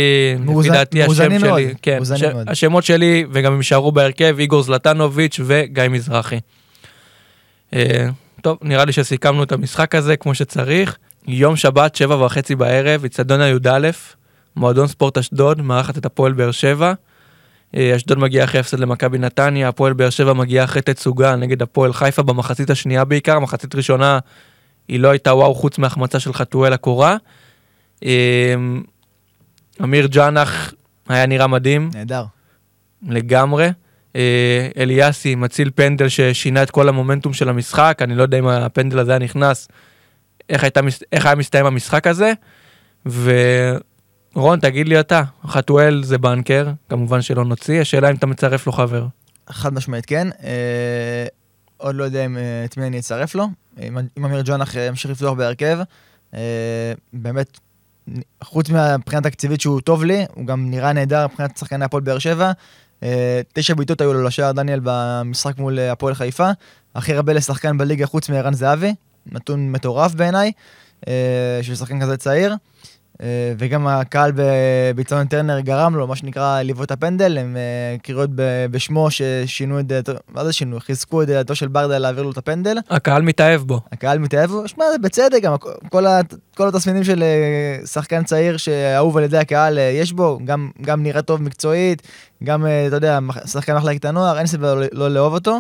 לפי 0.59 0.68
דעתי 0.68 1.03
השם 1.03 1.40
מאוד, 1.40 1.61
שלי, 1.61 1.74
כן, 1.83 2.01
ש, 2.16 2.22
השמות 2.46 2.85
שלי 2.85 3.24
וגם 3.33 3.53
הם 3.53 3.59
יישארו 3.59 3.92
בהרכב, 3.92 4.37
איגור 4.38 4.62
זלטנוביץ' 4.62 5.40
וגיא 5.44 5.88
מזרחי. 5.90 6.38
אה, 7.74 8.09
טוב, 8.42 8.59
נראה 8.62 8.85
לי 8.85 8.92
שסיכמנו 8.92 9.42
את 9.42 9.53
המשחק 9.53 9.94
הזה 9.94 10.16
כמו 10.16 10.35
שצריך. 10.35 10.96
יום 11.29 11.57
שבת, 11.57 11.96
שבע 11.96 12.24
וחצי 12.24 12.55
בערב, 12.55 13.05
אצטדיון 13.05 13.40
הי"א, 13.40 13.88
מועדון 14.59 14.87
ספורט 14.87 15.18
אשדוד, 15.18 15.62
מארחת 15.62 15.99
את 15.99 16.07
הפועל 16.07 16.33
באר 16.33 16.51
שבע. 16.51 16.92
אה, 17.77 17.97
אשדוד 17.97 18.18
מגיעה 18.18 18.44
אחרי 18.44 18.61
הפסד 18.61 18.81
למכבי 18.81 19.18
נתניה, 19.18 19.68
הפועל 19.68 19.92
באר 19.92 20.11
שבע 20.11 20.33
מגיעה 20.33 20.64
אחרי 20.64 20.83
תצוגה 20.83 21.37
נגד 21.37 21.62
הפועל 21.62 21.92
חיפה 21.92 22.23
במחצית 22.23 22.71
השנייה 22.71 23.05
בעיקר, 23.05 23.38
מחצית 23.38 23.75
ראשונה 23.75 24.18
היא 24.88 25.01
לא 25.01 25.11
הייתה 25.11 25.35
וואו 25.35 25.55
חוץ 25.55 25.79
מהחמצה 25.79 26.21
של 26.21 26.33
חתואל 26.33 26.73
הקורה. 26.73 27.16
אה, 28.05 28.55
אמיר 29.83 30.07
ג'אנח 30.07 30.75
היה 31.09 31.27
נראה 31.27 31.47
מדהים. 31.47 31.90
נהדר. 31.94 32.25
לגמרי. 33.09 33.68
אה, 34.16 34.68
אליאסי 34.77 35.35
מציל 35.35 35.71
פנדל 35.75 36.09
ששינה 36.09 36.62
את 36.62 36.71
כל 36.71 36.88
המומנטום 36.88 37.33
של 37.33 37.49
המשחק, 37.49 37.99
אני 38.01 38.14
לא 38.14 38.23
יודע 38.23 38.38
אם 38.38 38.49
הפנדל 38.49 38.99
הזה 38.99 39.12
היה 39.12 39.18
נכנס, 39.18 39.68
איך, 40.49 40.64
הייתה, 40.64 40.81
איך 41.12 41.27
היה 41.27 41.35
מסתיים 41.35 41.66
המשחק 41.66 42.07
הזה. 42.07 42.33
ורון, 44.37 44.61
תגיד 44.61 44.88
לי 44.88 45.01
אתה, 45.01 45.23
חתואל 45.47 46.03
זה 46.05 46.19
בנקר, 46.19 46.69
כמובן 46.88 47.23
שלא 47.23 47.45
נוציא, 47.45 47.81
השאלה 47.81 48.11
אם 48.11 48.14
אתה 48.14 48.27
מצרף 48.27 48.67
לו 48.67 48.73
חבר. 48.73 49.07
חד 49.51 49.75
משמעית 49.75 50.07
כן, 50.07 50.29
אה, 50.45 51.27
עוד 51.77 51.95
לא 51.95 52.05
יודע 52.05 52.25
אם, 52.25 52.37
אה, 52.37 52.64
את 52.64 52.77
מי 52.77 52.87
אני 52.87 52.99
אצרף 52.99 53.35
לו, 53.35 53.47
אם, 53.83 53.99
אם 54.19 54.25
אמיר 54.25 54.43
ג'ונח 54.45 54.77
אה, 54.77 54.83
ימשיך 54.83 55.11
לפתוח 55.11 55.33
בהרכב, 55.33 55.79
אה, 56.35 56.93
באמת, 57.12 57.59
חוץ 58.43 58.71
מהבחינה 58.71 59.19
התקציבית 59.19 59.61
שהוא 59.61 59.81
טוב 59.81 60.05
לי, 60.05 60.25
הוא 60.35 60.47
גם 60.47 60.71
נראה 60.71 60.93
נהדר 60.93 61.27
מבחינת 61.27 61.57
שחקני 61.57 61.85
הפועל 61.85 62.03
באר 62.03 62.19
שבע, 62.19 62.53
אה, 63.03 63.41
תשע 63.53 63.75
בעיטות 63.75 64.01
היו 64.01 64.12
לו 64.12 64.23
לשער 64.23 64.53
דניאל 64.53 64.81
במשחק 64.83 65.59
מול 65.59 65.79
אה, 65.79 65.93
הפועל 65.93 66.14
חיפה. 66.14 66.51
הכי 66.95 67.14
הרבה 67.14 67.33
לשחקן 67.33 67.79
בליגה 67.79 68.07
חוץ 68.07 68.29
מערן 68.29 68.55
זהבי, 68.55 68.95
נתון 69.27 69.73
מטורף 69.73 70.14
בעיניי, 70.14 70.53
אה, 71.09 71.59
של 71.62 71.75
שחקן 71.75 72.01
כזה 72.01 72.17
צעיר. 72.17 72.55
וגם 73.59 73.87
הקהל 73.87 74.33
בביצעון 74.35 75.27
טרנר 75.27 75.61
גרם 75.61 75.97
לו, 75.97 76.07
מה 76.07 76.17
שנקרא, 76.17 76.63
לבעוט 76.63 76.87
את 76.87 76.91
הפנדל, 76.91 77.39
הם 77.39 77.57
קריאות 78.03 78.31
בשמו 78.71 79.11
ששינו 79.11 79.81
את 79.81 79.87
דעתו, 79.87 80.13
מה 80.29 80.45
זה 80.45 80.53
שינו? 80.53 80.81
חיזקו 80.81 81.23
את 81.23 81.27
דעתו 81.27 81.55
של 81.55 81.69
ברדה 81.69 81.99
להעביר 81.99 82.23
לו 82.23 82.31
את 82.31 82.39
הפנדל. 82.39 82.79
הקהל 82.91 83.23
מתאהב 83.23 83.61
בו. 83.61 83.81
הקהל 83.93 84.19
מתאהב 84.19 84.51
בו, 84.51 84.69
שמע, 84.69 84.85
זה 84.93 84.99
בצדק, 84.99 85.43
גם 85.43 85.59
כל, 85.89 86.05
כל 86.57 86.69
התסמינים 86.69 87.05
של 87.05 87.25
שחקן 87.85 88.25
צעיר 88.25 88.57
שאהוב 88.57 89.17
על 89.17 89.25
ידי 89.25 89.39
הקהל 89.39 89.79
יש 89.79 90.13
בו, 90.13 90.39
גם, 90.45 90.71
גם 90.81 91.03
נראה 91.03 91.23
טוב 91.23 91.43
מקצועית, 91.43 92.03
גם, 92.45 92.67
אה, 92.67 92.87
אתה 92.87 92.97
יודע, 92.97 93.19
שחקן 93.47 93.77
מחלקת 93.77 94.05
הנוער, 94.05 94.39
אין 94.39 94.47
סיבה 94.47 94.75
לא, 94.75 94.87
לא 94.93 95.11
לאהוב 95.11 95.35
אותו, 95.35 95.59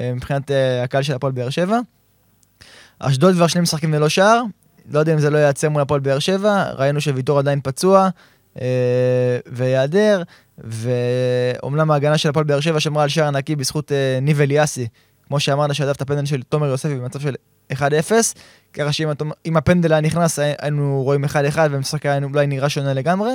אה, 0.00 0.12
מבחינת 0.14 0.50
אה, 0.50 0.82
הקהל 0.82 1.02
של 1.02 1.14
הפועל 1.14 1.32
באר 1.32 1.50
שבע. 1.50 1.78
אשדוד 2.98 3.34
כבר 3.34 3.46
שני 3.46 3.60
משחקים 3.60 3.94
ללא 3.94 4.08
שער, 4.08 4.42
לא 4.92 4.98
יודע 4.98 5.14
אם 5.14 5.18
זה 5.18 5.30
לא 5.30 5.38
ייעצר 5.38 5.68
מול 5.68 5.82
הפועל 5.82 6.00
באר 6.00 6.18
שבע, 6.18 6.64
ראינו 6.72 7.00
שוויטור 7.00 7.38
עדיין 7.38 7.60
פצוע 7.62 8.08
ויעדר, 9.46 10.22
ואומנם 10.58 11.90
ההגנה 11.90 12.18
של 12.18 12.28
הפועל 12.28 12.44
באר 12.44 12.60
שבע 12.60 12.80
שמרה 12.80 13.02
על 13.02 13.08
שער 13.08 13.30
נקי 13.30 13.56
בזכות 13.56 13.92
ניב 14.22 14.40
אליאסי, 14.40 14.88
כמו 15.26 15.40
שאמרת, 15.40 15.74
שהדף 15.74 15.96
את 15.96 16.02
הפנדל 16.02 16.24
של 16.26 16.42
תומר 16.42 16.66
יוספי 16.66 16.94
במצב 16.94 17.20
של 17.20 17.34
1-0, 17.72 17.76
ככה 18.72 18.92
שאם 18.92 19.56
הפנדל 19.56 19.92
היה 19.92 20.00
נכנס 20.00 20.38
היינו 20.38 21.02
רואים 21.04 21.24
1-1 21.24 21.28
והמשחק 21.56 22.06
היה 22.06 22.18
אולי 22.24 22.46
נראה 22.46 22.68
שונה 22.68 22.94
לגמרי. 22.94 23.30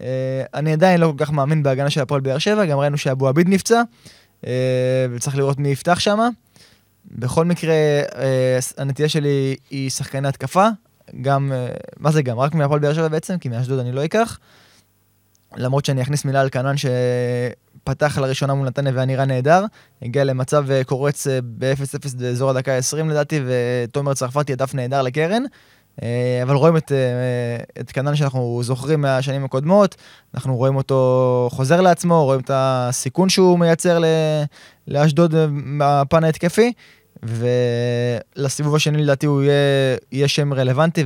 אה, 0.00 0.42
אני 0.54 0.72
עדיין 0.72 1.00
לא 1.00 1.12
כל 1.18 1.24
כך 1.24 1.32
מאמין 1.32 1.62
בהגנה 1.62 1.90
של 1.90 2.00
הפועל 2.00 2.20
באר 2.20 2.38
שבע, 2.38 2.64
גם 2.64 2.78
ראינו 2.78 2.98
שאבו 2.98 3.28
עביד 3.28 3.48
נפצע, 3.48 3.82
אה, 4.46 5.06
וצריך 5.10 5.36
לראות 5.36 5.58
מי 5.58 5.68
יפתח 5.68 5.98
שם. 5.98 6.18
בכל 7.04 7.44
מקרה, 7.44 7.74
אה, 8.14 8.58
הנטייה 8.78 9.08
שלי 9.08 9.56
היא 9.70 9.90
שחקני 9.90 10.28
התקפה, 10.28 10.68
גם, 11.20 11.52
מה 11.98 12.12
זה 12.12 12.22
גם? 12.22 12.38
רק 12.38 12.54
מהפועל 12.54 12.80
באר 12.80 12.94
שבע 12.94 13.08
בעצם, 13.08 13.38
כי 13.38 13.48
מאשדוד 13.48 13.78
אני 13.78 13.92
לא 13.92 14.04
אקח. 14.04 14.38
למרות 15.56 15.84
שאני 15.84 16.02
אכניס 16.02 16.24
מילה 16.24 16.40
על 16.40 16.48
קנן 16.48 16.74
שפתח 16.76 18.18
לראשונה 18.18 18.54
מול 18.54 18.66
נתניה 18.66 18.92
והיה 18.92 19.06
נראה 19.06 19.24
נהדר, 19.24 19.64
הגיע 20.02 20.24
למצב 20.24 20.66
קורץ 20.86 21.26
ב-0-0 21.26 22.16
באזור 22.18 22.50
הדקה 22.50 22.76
ה-20 22.76 23.04
לדעתי, 23.04 23.40
ותומר 23.46 24.14
צרפתי 24.14 24.52
הדף 24.52 24.74
נהדר 24.74 25.02
לקרן. 25.02 25.42
אה, 26.02 26.40
אבל 26.42 26.54
רואים 26.54 26.76
את, 26.76 26.92
אה, 26.92 27.80
את 27.80 27.92
קנן 27.92 28.16
שאנחנו 28.16 28.60
זוכרים 28.62 29.00
מהשנים 29.00 29.44
הקודמות, 29.44 29.96
אנחנו 30.34 30.56
רואים 30.56 30.76
אותו 30.76 31.48
חוזר 31.52 31.80
לעצמו, 31.80 32.24
רואים 32.24 32.40
את 32.40 32.50
הסיכון 32.54 33.28
שהוא 33.28 33.58
מייצר 33.58 34.02
לאשדוד 34.88 35.34
מהפן 35.50 36.24
ההתקפי, 36.24 36.72
ולסיבוב 37.22 38.74
השני 38.74 39.02
לדעתי 39.02 39.26
הוא 39.26 39.42
יהיה, 39.42 39.96
יהיה 40.12 40.28
שם 40.28 40.54
רלוונטי 40.54 41.04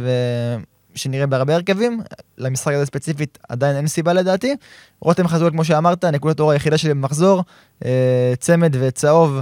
ושנראה 0.94 1.26
בהרבה 1.26 1.54
הרכבים, 1.54 2.00
למשחק 2.38 2.74
הזה 2.74 2.86
ספציפית 2.86 3.38
עדיין 3.48 3.76
אין 3.76 3.86
סיבה 3.86 4.12
לדעתי. 4.12 4.56
רותם 5.00 5.28
חזואל 5.28 5.50
כמו 5.50 5.64
שאמרת, 5.64 6.04
נקודת 6.04 6.40
אור 6.40 6.50
היחידה 6.50 6.78
שלי 6.78 6.94
במחזור, 6.94 7.42
אה, 7.84 8.32
צמד 8.38 8.76
וצהוב, 8.80 9.40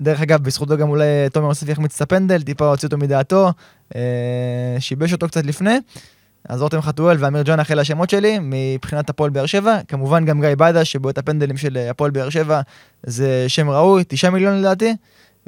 דרך 0.00 0.20
אגב, 0.20 0.42
בזכותו 0.42 0.76
גם 0.76 0.88
אולי 0.88 1.04
תומר 1.32 1.48
יוסף 1.48 1.68
יחמיץ 1.68 1.94
את 1.96 2.02
הפנדל, 2.02 2.42
טיפה 2.42 2.70
הוציא 2.70 2.86
אותו 2.86 2.98
מדעתו, 2.98 3.52
אה, 3.96 4.76
שיבש 4.78 5.12
אותו 5.12 5.28
קצת 5.28 5.46
לפני. 5.46 5.78
אז 6.48 6.62
רותם 6.62 6.80
חתואל 6.80 7.16
ואמיר 7.20 7.42
ג'אנח 7.42 7.70
אלה 7.70 7.80
השמות 7.80 8.10
שלי, 8.10 8.38
מבחינת 8.42 9.10
הפועל 9.10 9.30
באר 9.30 9.46
שבע. 9.46 9.78
כמובן 9.88 10.24
גם 10.24 10.40
גיא 10.40 10.54
בדה, 10.54 10.84
שבועט 10.84 11.18
הפנדלים 11.18 11.56
של 11.56 11.78
הפועל 11.90 12.10
באר 12.10 12.30
שבע 12.30 12.60
זה 13.02 13.44
שם 13.48 13.70
ראוי, 13.70 14.04
תשעה 14.08 14.30
מיליון 14.30 14.58
לדעתי. 14.58 14.94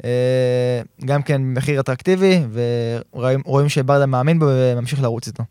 אה, 0.03 0.81
גם 1.05 1.21
כן 1.21 1.41
מחיר 1.41 1.79
אטרקטיבי, 1.79 2.41
ורואים 3.13 3.69
שברדה 3.69 4.05
מאמין 4.05 4.39
בו 4.39 4.45
וממשיך 4.49 5.01
לרוץ 5.01 5.27
איתו. 5.27 5.43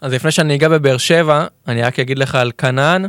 אז 0.00 0.12
לפני 0.12 0.30
שאני 0.30 0.54
אגע 0.54 0.68
בבאר 0.68 0.96
שבע, 0.96 1.46
אני 1.68 1.82
רק 1.82 1.98
אגיד 1.98 2.18
לך 2.18 2.34
על 2.34 2.52
כנען. 2.58 3.06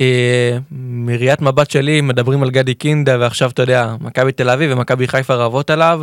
אה, 0.00 0.58
מראיית 0.80 1.40
מבט 1.40 1.70
שלי 1.70 2.00
מדברים 2.00 2.42
על 2.42 2.50
גדי 2.50 2.74
קינדה 2.74 3.16
ועכשיו 3.20 3.50
אתה 3.50 3.62
יודע 3.62 3.94
מכבי 4.00 4.32
תל 4.32 4.50
אביב 4.50 4.70
ומכבי 4.72 5.08
חיפה 5.08 5.34
רבות 5.34 5.70
עליו. 5.70 6.02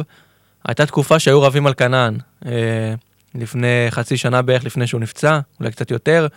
הייתה 0.68 0.86
תקופה 0.86 1.20
שהיו 1.20 1.42
רבים 1.42 1.68
על 1.68 1.74
כנען 1.74 2.18
אה, 2.46 2.94
לפני 3.36 3.88
חצי 3.90 4.18
שנה 4.18 4.42
בערך 4.42 4.64
לפני 4.64 4.88
שהוא 4.88 5.02
נפצע 5.02 5.40
אולי 5.60 5.72
קצת 5.72 5.92
יותר. 5.92 6.28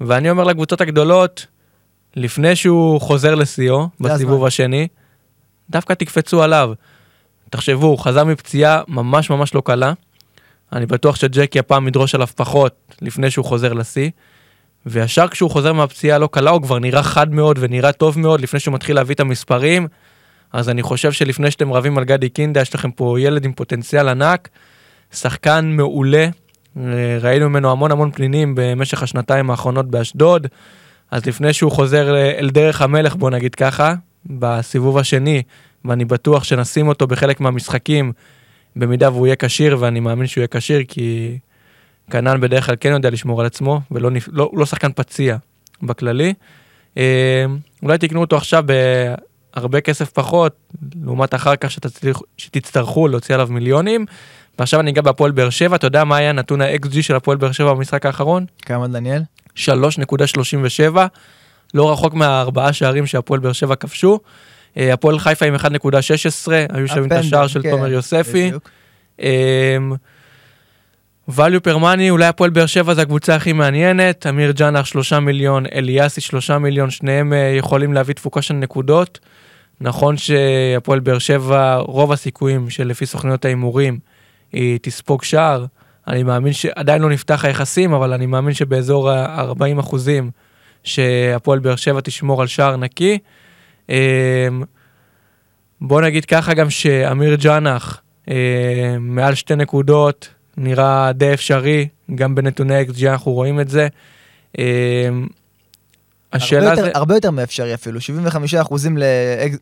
ואני 0.00 0.30
אומר 0.30 0.44
לקבוצות 0.44 0.80
הגדולות 0.80 1.46
לפני 2.16 2.56
שהוא 2.56 3.00
חוזר 3.00 3.34
לשיאו 3.34 3.88
בסיבוב 4.00 4.44
השני 4.44 4.88
דווקא 5.70 5.92
תקפצו 5.92 6.42
עליו. 6.42 6.72
תחשבו 7.50 7.86
הוא 7.86 7.98
חזר 7.98 8.24
מפציעה 8.24 8.82
ממש 8.88 9.30
ממש 9.30 9.54
לא 9.54 9.62
קלה. 9.64 9.92
אני 10.72 10.86
בטוח 10.86 11.16
שג'קי 11.16 11.58
הפעם 11.58 11.88
ידרוש 11.88 12.14
עליו 12.14 12.26
פחות 12.26 12.94
לפני 13.02 13.30
שהוא 13.30 13.44
חוזר 13.44 13.72
לשיא. 13.72 14.10
וישר 14.86 15.28
כשהוא 15.28 15.50
חוזר 15.50 15.72
מהפציעה 15.72 16.18
לא 16.18 16.28
קלה 16.32 16.50
הוא 16.50 16.62
כבר 16.62 16.78
נראה 16.78 17.02
חד 17.02 17.32
מאוד 17.32 17.58
ונראה 17.60 17.92
טוב 17.92 18.18
מאוד 18.18 18.40
לפני 18.40 18.60
שהוא 18.60 18.74
מתחיל 18.74 18.96
להביא 18.96 19.14
את 19.14 19.20
המספרים. 19.20 19.88
אז 20.52 20.68
אני 20.68 20.82
חושב 20.82 21.12
שלפני 21.12 21.50
שאתם 21.50 21.72
רבים 21.72 21.98
על 21.98 22.04
גדי 22.04 22.28
קינדה 22.28 22.60
יש 22.60 22.74
לכם 22.74 22.90
פה 22.90 23.20
ילד 23.20 23.44
עם 23.44 23.52
פוטנציאל 23.52 24.08
ענק, 24.08 24.48
שחקן 25.12 25.72
מעולה, 25.76 26.28
ראינו 27.20 27.50
ממנו 27.50 27.70
המון 27.70 27.90
המון 27.90 28.10
פנינים 28.10 28.52
במשך 28.56 29.02
השנתיים 29.02 29.50
האחרונות 29.50 29.90
באשדוד, 29.90 30.46
אז 31.10 31.26
לפני 31.26 31.52
שהוא 31.52 31.72
חוזר 31.72 32.16
אל 32.16 32.50
דרך 32.50 32.82
המלך 32.82 33.16
בוא 33.16 33.30
נגיד 33.30 33.54
ככה, 33.54 33.94
בסיבוב 34.26 34.98
השני, 34.98 35.42
ואני 35.84 36.04
בטוח 36.04 36.44
שנשים 36.44 36.88
אותו 36.88 37.06
בחלק 37.06 37.40
מהמשחקים 37.40 38.12
במידה 38.76 39.10
והוא 39.10 39.26
יהיה 39.26 39.36
כשיר, 39.36 39.76
ואני 39.80 40.00
מאמין 40.00 40.26
שהוא 40.26 40.42
יהיה 40.42 40.48
כשיר, 40.48 40.82
כי 40.88 41.38
כנען 42.10 42.40
בדרך 42.40 42.66
כלל 42.66 42.74
כן 42.80 42.90
יודע 42.90 43.10
לשמור 43.10 43.40
על 43.40 43.46
עצמו, 43.46 43.80
ולא 43.90 44.10
נפ- 44.10 44.28
לא, 44.32 44.50
לא 44.54 44.66
שחקן 44.66 44.90
פציע 44.96 45.36
בכללי. 45.82 46.34
אה, 46.98 47.44
אולי 47.82 47.98
תקנו 47.98 48.20
אותו 48.20 48.36
עכשיו 48.36 48.64
בהרבה 49.54 49.80
כסף 49.80 50.10
פחות, 50.10 50.56
לעומת 51.04 51.34
אחר 51.34 51.56
כך 51.56 51.70
שתצליח, 51.70 52.20
שתצטרכו 52.38 53.08
להוציא 53.08 53.34
עליו 53.34 53.48
מיליונים. 53.50 54.06
ועכשיו 54.58 54.80
אני 54.80 54.90
אגע 54.90 55.02
בהפועל 55.02 55.30
באר 55.32 55.50
שבע, 55.50 55.76
אתה 55.76 55.86
יודע 55.86 56.04
מה 56.04 56.16
היה 56.16 56.32
נתון 56.32 56.60
ה-XG 56.60 57.02
של 57.02 57.16
הפועל 57.16 57.38
באר 57.38 57.52
שבע 57.52 57.72
במשחק 57.74 58.06
האחרון? 58.06 58.46
כמה 58.62 58.88
דניאל? 58.88 59.22
3.37, 59.56 60.96
לא 61.74 61.92
רחוק 61.92 62.14
מהארבעה 62.14 62.72
שערים 62.72 63.06
שהפועל 63.06 63.40
באר 63.40 63.52
שבע 63.52 63.74
כבשו. 63.74 64.20
אה, 64.76 64.92
הפועל 64.92 65.18
חיפה 65.18 65.46
עם 65.46 65.54
1.16, 65.54 65.66
היו 66.72 66.88
שווים 66.88 67.06
את 67.06 67.12
השער 67.12 67.46
של 67.46 67.62
כן, 67.62 67.70
תומר 67.70 67.86
יוספי. 67.86 68.46
בדיוק. 68.46 68.70
Value 71.30 71.60
per 71.64 71.76
money, 71.76 72.10
אולי 72.10 72.26
הפועל 72.26 72.50
באר 72.50 72.66
שבע 72.66 72.94
זה 72.94 73.02
הקבוצה 73.02 73.34
הכי 73.34 73.52
מעניינת, 73.52 74.26
אמיר 74.26 74.50
ג'אנח 74.50 74.86
3 74.86 75.12
מיליון, 75.12 75.66
אליאסי 75.74 76.20
3 76.20 76.50
מיליון, 76.50 76.90
שניהם 76.90 77.32
אה, 77.32 77.54
יכולים 77.58 77.92
להביא 77.92 78.14
תפוקה 78.14 78.42
של 78.42 78.54
נקודות. 78.54 79.18
נכון 79.80 80.16
שהפועל 80.16 81.00
באר 81.00 81.18
שבע, 81.18 81.76
רוב 81.76 82.12
הסיכויים 82.12 82.70
שלפי 82.70 83.06
סוכניות 83.06 83.44
ההימורים 83.44 83.98
היא 84.52 84.78
תספוג 84.82 85.24
שער. 85.24 85.66
אני 86.08 86.22
מאמין 86.22 86.52
שעדיין 86.52 87.02
לא 87.02 87.10
נפתח 87.10 87.44
היחסים, 87.44 87.92
אבל 87.92 88.12
אני 88.12 88.26
מאמין 88.26 88.54
שבאזור 88.54 89.10
ה-40 89.10 89.80
אחוזים 89.80 90.30
שהפועל 90.84 91.58
באר 91.58 91.76
שבע 91.76 92.00
תשמור 92.00 92.40
על 92.40 92.46
שער 92.46 92.76
נקי. 92.76 93.18
אה, 93.90 94.48
בוא 95.80 96.00
נגיד 96.00 96.24
ככה 96.24 96.54
גם 96.54 96.70
שאמיר 96.70 97.34
ג'אנח 97.34 98.02
אה, 98.30 98.96
מעל 99.00 99.34
שתי 99.34 99.56
נקודות, 99.56 100.28
נראה 100.56 101.12
די 101.12 101.34
אפשרי, 101.34 101.88
גם 102.14 102.34
בנתוני 102.34 102.82
XG 102.82 103.06
אנחנו 103.06 103.32
רואים 103.32 103.60
את 103.60 103.68
זה. 103.68 103.88
אה, 104.58 105.08
השאלה 106.32 106.68
הרבה 106.68 106.76
זה, 106.82 106.86
יותר- 106.86 106.98
הרבה 106.98 107.14
יותר 107.14 107.30
מאפשרי 107.30 107.74
אפילו, 107.74 108.00
75 108.00 108.54
אחוזים 108.54 108.98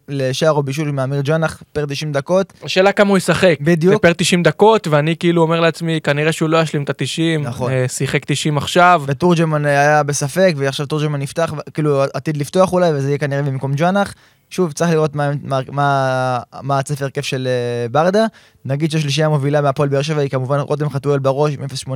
לשער 0.09 0.53
או 0.53 0.63
בישול 0.63 0.91
מאמיר 0.91 1.21
ג'אנח 1.21 1.63
פר 1.73 1.85
90 1.87 2.13
דקות. 2.13 2.53
השאלה 2.63 2.93
כמה 2.93 3.09
הוא 3.11 3.17
ישחק. 3.19 3.57
בדיוק. 3.61 3.93
זה 3.95 3.99
פר 3.99 4.13
90 4.13 4.43
דקות, 4.43 4.87
ואני 4.89 5.17
כאילו 5.17 5.43
אומר 5.43 5.61
לעצמי, 5.61 6.01
כנראה 6.05 6.33
שהוא 6.33 6.49
לא 6.49 6.63
ישלים 6.63 6.83
את 6.83 6.91
ה-90, 6.91 7.41
נכון. 7.49 7.73
שיחק 7.89 8.25
90 8.25 8.59
עכשיו. 8.59 9.03
ותורג'מן 9.07 9.65
היה 9.67 10.03
בספק, 10.03 10.55
ועכשיו 10.57 10.87
תורג'מן 10.87 11.21
נפתח, 11.21 11.53
כאילו 11.75 12.03
עתיד 12.15 12.37
לפתוח 12.37 12.73
אולי, 12.73 12.91
וזה 12.95 13.09
יהיה 13.09 13.19
כנראה 13.19 13.43
במקום 13.43 13.75
ג'אנח. 13.75 14.15
שוב, 14.55 14.73
צריך 14.73 14.91
לראות 14.91 15.17
מה, 15.17 15.31
מה, 15.43 15.61
מה, 15.73 16.39
מה 16.63 16.79
הצפי 16.79 17.05
הרכב 17.05 17.21
של 17.21 17.49
אה, 17.51 17.89
ברדה. 17.89 18.27
נגיד 18.65 18.91
שהשלישייה 18.91 19.27
המובילה 19.27 19.61
מהפועל 19.61 19.89
באר 19.89 20.03
שבע 20.03 20.21
היא 20.21 20.31
כמובן 20.31 20.59
רותם 20.59 20.91
חתואל 20.91 21.19
בראש 21.19 21.53
עם 21.55 21.65
0.87 21.65 21.93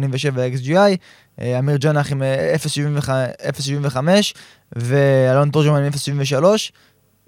XGI, 0.56 0.96
אה, 1.40 1.58
אמיר 1.58 1.76
ג'אנח 1.76 2.12
עם 2.12 2.22
אה, 2.22 2.54
0.75 3.90 3.96
ואלון 4.76 5.50
תורג'מן 5.50 5.82
עם 5.82 5.92
0.73, 5.92 6.44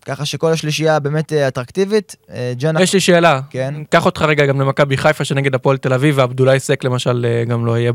ככה 0.05 0.25
שכל 0.25 0.53
השלישייה 0.53 0.99
באמת 0.99 1.33
אה, 1.33 1.49
אטרקטיבית. 1.49 2.17
אה, 2.31 2.53
ג'אנח, 2.57 2.81
יש 2.81 2.95
לי 2.95 3.01
שאלה, 3.01 3.41
כן. 3.51 3.75
קח 3.91 4.07
אותך 4.07 4.23
רגע 4.23 4.47
גם 4.47 4.61
למכבי 4.61 4.97
חיפה 4.97 5.25
שנגד 5.25 5.55
הפועל 5.55 5.77
תל 5.77 5.93
אביב, 5.93 6.19
ועבדולאי 6.19 6.61
סק 6.61 6.85
למשל 6.85 7.27
אה, 7.29 7.45
גם 7.45 7.67
לא 7.67 7.79
יהיה 7.79 7.93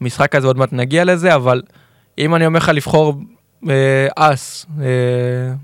במשחק 0.00 0.34
הזה, 0.34 0.46
עוד 0.46 0.58
מעט 0.58 0.72
נגיע 0.72 1.04
לזה, 1.04 1.34
אבל 1.34 1.62
אם 2.18 2.34
אני 2.34 2.46
אומר 2.46 2.58
לך 2.58 2.68
לבחור 2.68 3.14
אה, 3.14 3.39
אס 4.16 4.66
אה, 4.80 4.86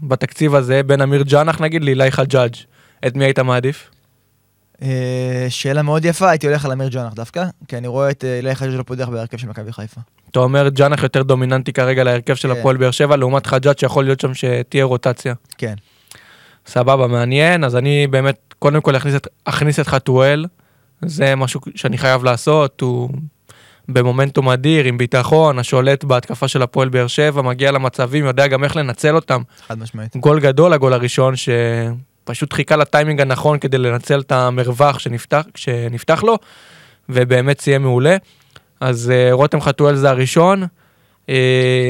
בתקציב 0.03 0.55
הזה, 0.55 0.83
בין 0.83 1.01
אמיר 1.01 1.23
ג'אנח 1.23 1.61
נגיד 1.61 1.85
לאילי 1.85 2.11
חג'אג', 2.11 2.55
את 3.07 3.17
מי 3.17 3.25
היית 3.25 3.39
מעדיף? 3.39 3.91
אה, 4.83 5.47
שאלה 5.49 5.83
מאוד 5.83 6.05
יפה, 6.05 6.31
הייתי 6.31 6.47
הולך 6.47 6.65
על 6.65 6.73
אמיר 6.73 6.89
ג'אנח 6.89 7.15
דווקא, 7.15 7.45
כי 7.69 7.77
אני 7.77 7.89
רואה 7.89 8.11
את 8.11 8.25
אה, 8.25 8.37
אילי 8.37 8.55
חג'ג' 8.55 8.75
לא 8.75 8.83
פותח 8.83 9.09
בהרכב 9.09 9.37
של 9.37 9.49
מכבי 9.49 9.73
חיפה. 9.73 10.01
אתה 10.31 10.39
אומר 10.39 10.69
ג'אנח 10.69 11.03
יותר 11.03 11.23
דומיננטי 11.23 11.73
כרגע 11.73 12.05
להרכב 12.05 12.35
של 12.35 12.55
כן. 12.55 12.61
הפועל 12.61 12.77
באר 12.77 12.91
שבע, 12.91 13.17
לעומת 13.17 13.47
חג'אג' 13.47 13.79
שיכול 13.79 14.05
להיות 14.05 14.21
שם 14.21 14.35
שתהיה 14.35 14.85
רוטציה. 14.85 15.35
כן. 15.59 15.75
סבבה, 16.67 17.07
מעניין, 17.07 17.65
אז 17.65 17.77
אני 17.77 18.07
באמת, 18.07 18.55
קודם 18.59 18.81
כל 18.81 18.97
אכניס 18.97 19.15
את, 19.15 19.29
אכניס 19.45 19.81
את 19.81 19.87
חתואל, 19.87 20.47
זה 21.03 21.35
משהו 21.35 21.61
שאני 21.75 21.99
חייב 21.99 22.25
לעשות, 22.25 22.81
הוא 22.81 23.11
במומנטום 23.89 24.49
אדיר, 24.49 24.85
עם 24.85 24.99
ביטחון, 24.99 25.59
השולט 25.59 26.05
בהתקפה 26.05 26.49
של 26.49 26.63
הפועל 26.63 26.89
באר 26.89 27.07
שבע, 27.07 27.43
מגיע 27.43 27.71
למצבים, 27.73 28.25
יודע 28.25 28.47
גם 28.47 28.65
איך 28.65 28.77
לנצל 28.77 29.15
אותם. 29.15 29.43
חד 29.69 29.79
משמעית. 29.79 30.17
גול 30.17 30.41
גדול, 30.41 30.73
הגול 30.73 30.93
הראשון, 30.93 31.35
שפשוט 31.37 32.53
חיכה 32.53 32.77
לטיימינג 32.77 33.21
הנכון 33.21 33.59
כדי 33.59 33.79
לנצל 33.79 34.21
את 34.21 34.33
המרווח 34.33 34.99
שנפתח, 34.99 35.43
שנפתח 35.55 36.23
לו, 36.23 36.39
ובאמת 37.09 37.61
סיים 37.61 37.83
מעולה. 37.83 38.17
אז 38.81 39.13
uh, 39.13 39.33
רותם 39.35 39.61
חתואל 39.61 39.97
זה 39.97 40.11
הראשון. 40.11 40.63
Uh, 41.27 41.31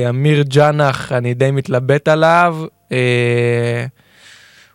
אמיר 0.09 0.43
ג'אנח, 0.43 1.13
אני 1.13 1.35
די 1.35 1.51
מתלבט 1.51 2.09
עליו. 2.09 2.57
Uh, 2.89 2.93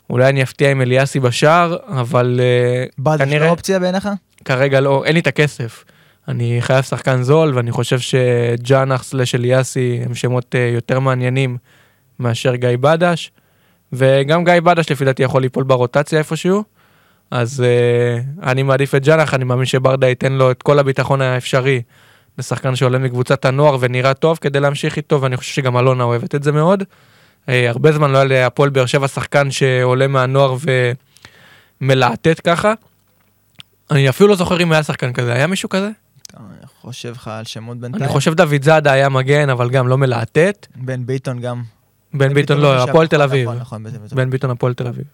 אולי 0.10 0.30
אני 0.30 0.44
אפתיע 0.44 0.72
עם 0.72 0.82
אליאסי 0.82 1.20
בשער, 1.20 1.76
אבל 1.88 2.40
בלדה 2.98 3.26
כנראה- 3.26 3.40
שלו 3.40 3.50
אופציה 3.50 3.80
בעיניך? 3.80 4.10
כרגע 4.46 4.80
לא, 4.80 5.04
אין 5.06 5.14
לי 5.14 5.20
את 5.20 5.28
הכסף. 5.28 5.84
אני 6.28 6.58
חייב 6.60 6.84
שחקן 6.84 7.24
זול, 7.24 7.56
ואני 7.56 7.72
חושב 7.72 8.00
שג'אנח 8.00 9.04
סלש 9.04 9.36
אליאסי 9.36 10.00
הם 10.06 10.16
שמות 10.16 10.56
אה, 10.56 10.72
יותר 10.74 11.00
מעניינים 11.00 11.58
מאשר 12.20 12.56
גיא 12.56 12.78
בדש. 12.80 13.32
וגם 13.94 14.44
גיא 14.44 14.60
בדש 14.60 14.92
לפי 14.92 15.06
דעתי 15.06 15.24
יכול 15.24 15.42
ליפול 15.42 15.64
ברוטציה 15.64 16.20
איפשהו. 16.20 16.64
אז 17.32 17.64
uh, 17.64 18.44
אני 18.50 18.64
מעדיף 18.64 18.96
את 18.96 19.04
ג'אנח, 19.04 19.34
אני 19.34 19.44
מאמין 19.44 19.66
שברדה 19.66 20.08
ייתן 20.08 20.34
לו 20.34 20.52
את 20.52 20.64
כל 20.64 20.80
הביטחון 20.80 21.22
האפשרי 21.22 21.82
לשחקן 22.38 22.76
שעולה 22.76 22.98
מקבוצת 22.98 23.46
הנוער 23.46 23.78
ונראה 23.80 24.14
טוב 24.14 24.38
כדי 24.42 24.60
להמשיך 24.60 24.98
איתו, 24.98 25.22
ואני 25.22 25.38
חושב 25.38 25.54
שגם 25.54 25.78
אלונה 25.78 26.04
אוהבת 26.04 26.36
את 26.36 26.44
זה 26.44 26.52
מאוד. 26.52 26.84
Uh, 26.84 27.52
הרבה 27.68 27.92
זמן 27.92 28.12
לא 28.12 28.18
היה 28.18 28.26
להפועל 28.26 28.70
באר 28.70 28.86
שבע 28.86 29.08
שחקן 29.08 29.52
שעולה 29.52 30.08
מהנוער 30.08 30.56
ומלהטט 31.82 32.42
ככה. 32.44 32.74
אני 33.92 34.10
אפילו 34.10 34.30
לא 34.30 34.36
זוכר 34.36 34.62
אם 34.62 34.72
היה 34.72 34.84
שחקן 34.84 35.14
כזה, 35.14 35.34
היה 35.34 35.48
מישהו 35.48 35.70
כזה? 35.70 35.90
חושב 36.82 37.12
לך 37.12 37.28
על 37.28 37.46
שמות 37.46 37.78
בינתיים. 37.78 38.04
אני 38.04 38.12
חושב 38.12 38.34
דוד 38.34 38.64
זאדה 38.64 38.92
היה 38.92 39.10
מגן, 39.10 39.50
אבל 39.50 39.70
גם 39.70 39.88
לא 39.88 39.98
מלהטט. 39.98 40.68
בן 40.76 41.06
ביטון 41.06 41.40
גם. 41.40 41.64
בן 42.14 42.34
ביטון 42.34 42.58
לא, 42.58 42.76
חשב, 42.78 42.90
הפועל 42.90 43.08
תל 43.08 43.22
אביב. 43.22 43.50
נכון, 43.50 43.58
נכון, 43.58 43.84
בן 44.12 44.30
ביטון. 44.30 44.50
הפועל 44.50 44.74
תל 44.74 44.88
אביב. 44.88 45.06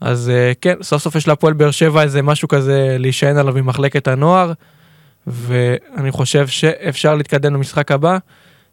אז 0.00 0.30
אה, 0.30 0.52
כן, 0.60 0.74
סוף 0.82 1.02
סוף 1.02 1.14
יש 1.14 1.28
להפועל 1.28 1.52
באר 1.52 1.70
שבע 1.70 2.02
איזה 2.02 2.22
משהו 2.22 2.48
כזה 2.48 2.96
להישען 2.98 3.36
עליו 3.36 3.54
ממחלקת 3.54 4.08
הנוער, 4.08 4.52
ואני 5.26 6.10
חושב 6.10 6.46
שאפשר 6.46 7.14
להתקדם 7.14 7.54
למשחק 7.54 7.92
הבא. 7.92 8.18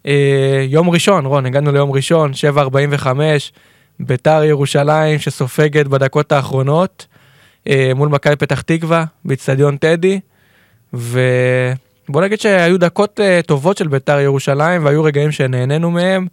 אה, 0.06 0.66
יום 0.68 0.90
ראשון, 0.90 1.26
רון, 1.26 1.46
הגענו 1.46 1.72
ליום 1.72 1.92
ראשון, 1.92 2.32
7.45, 2.56 3.08
ביתר 4.00 4.44
ירושלים 4.44 5.20
שסופגת 5.20 5.88
בדקות 5.88 6.32
האחרונות 6.32 7.08
אה, 7.70 7.92
מול 7.96 8.10
מכבי 8.10 8.36
פתח 8.36 8.62
תקווה, 8.62 9.06
באיצטדיון 9.26 9.78
טדי, 9.78 10.20
ובוא 12.10 12.22
נגיד 12.22 12.40
שהיו 12.40 12.80
דקות 12.80 13.20
אה, 13.20 13.40
טובות 13.46 13.78
של 13.78 13.88
ביתר 13.88 14.20
ירושלים, 14.20 14.86
והיו 14.86 15.04
רגעים 15.04 15.32
שנהנינו 15.32 15.92
מהם. 15.92 16.28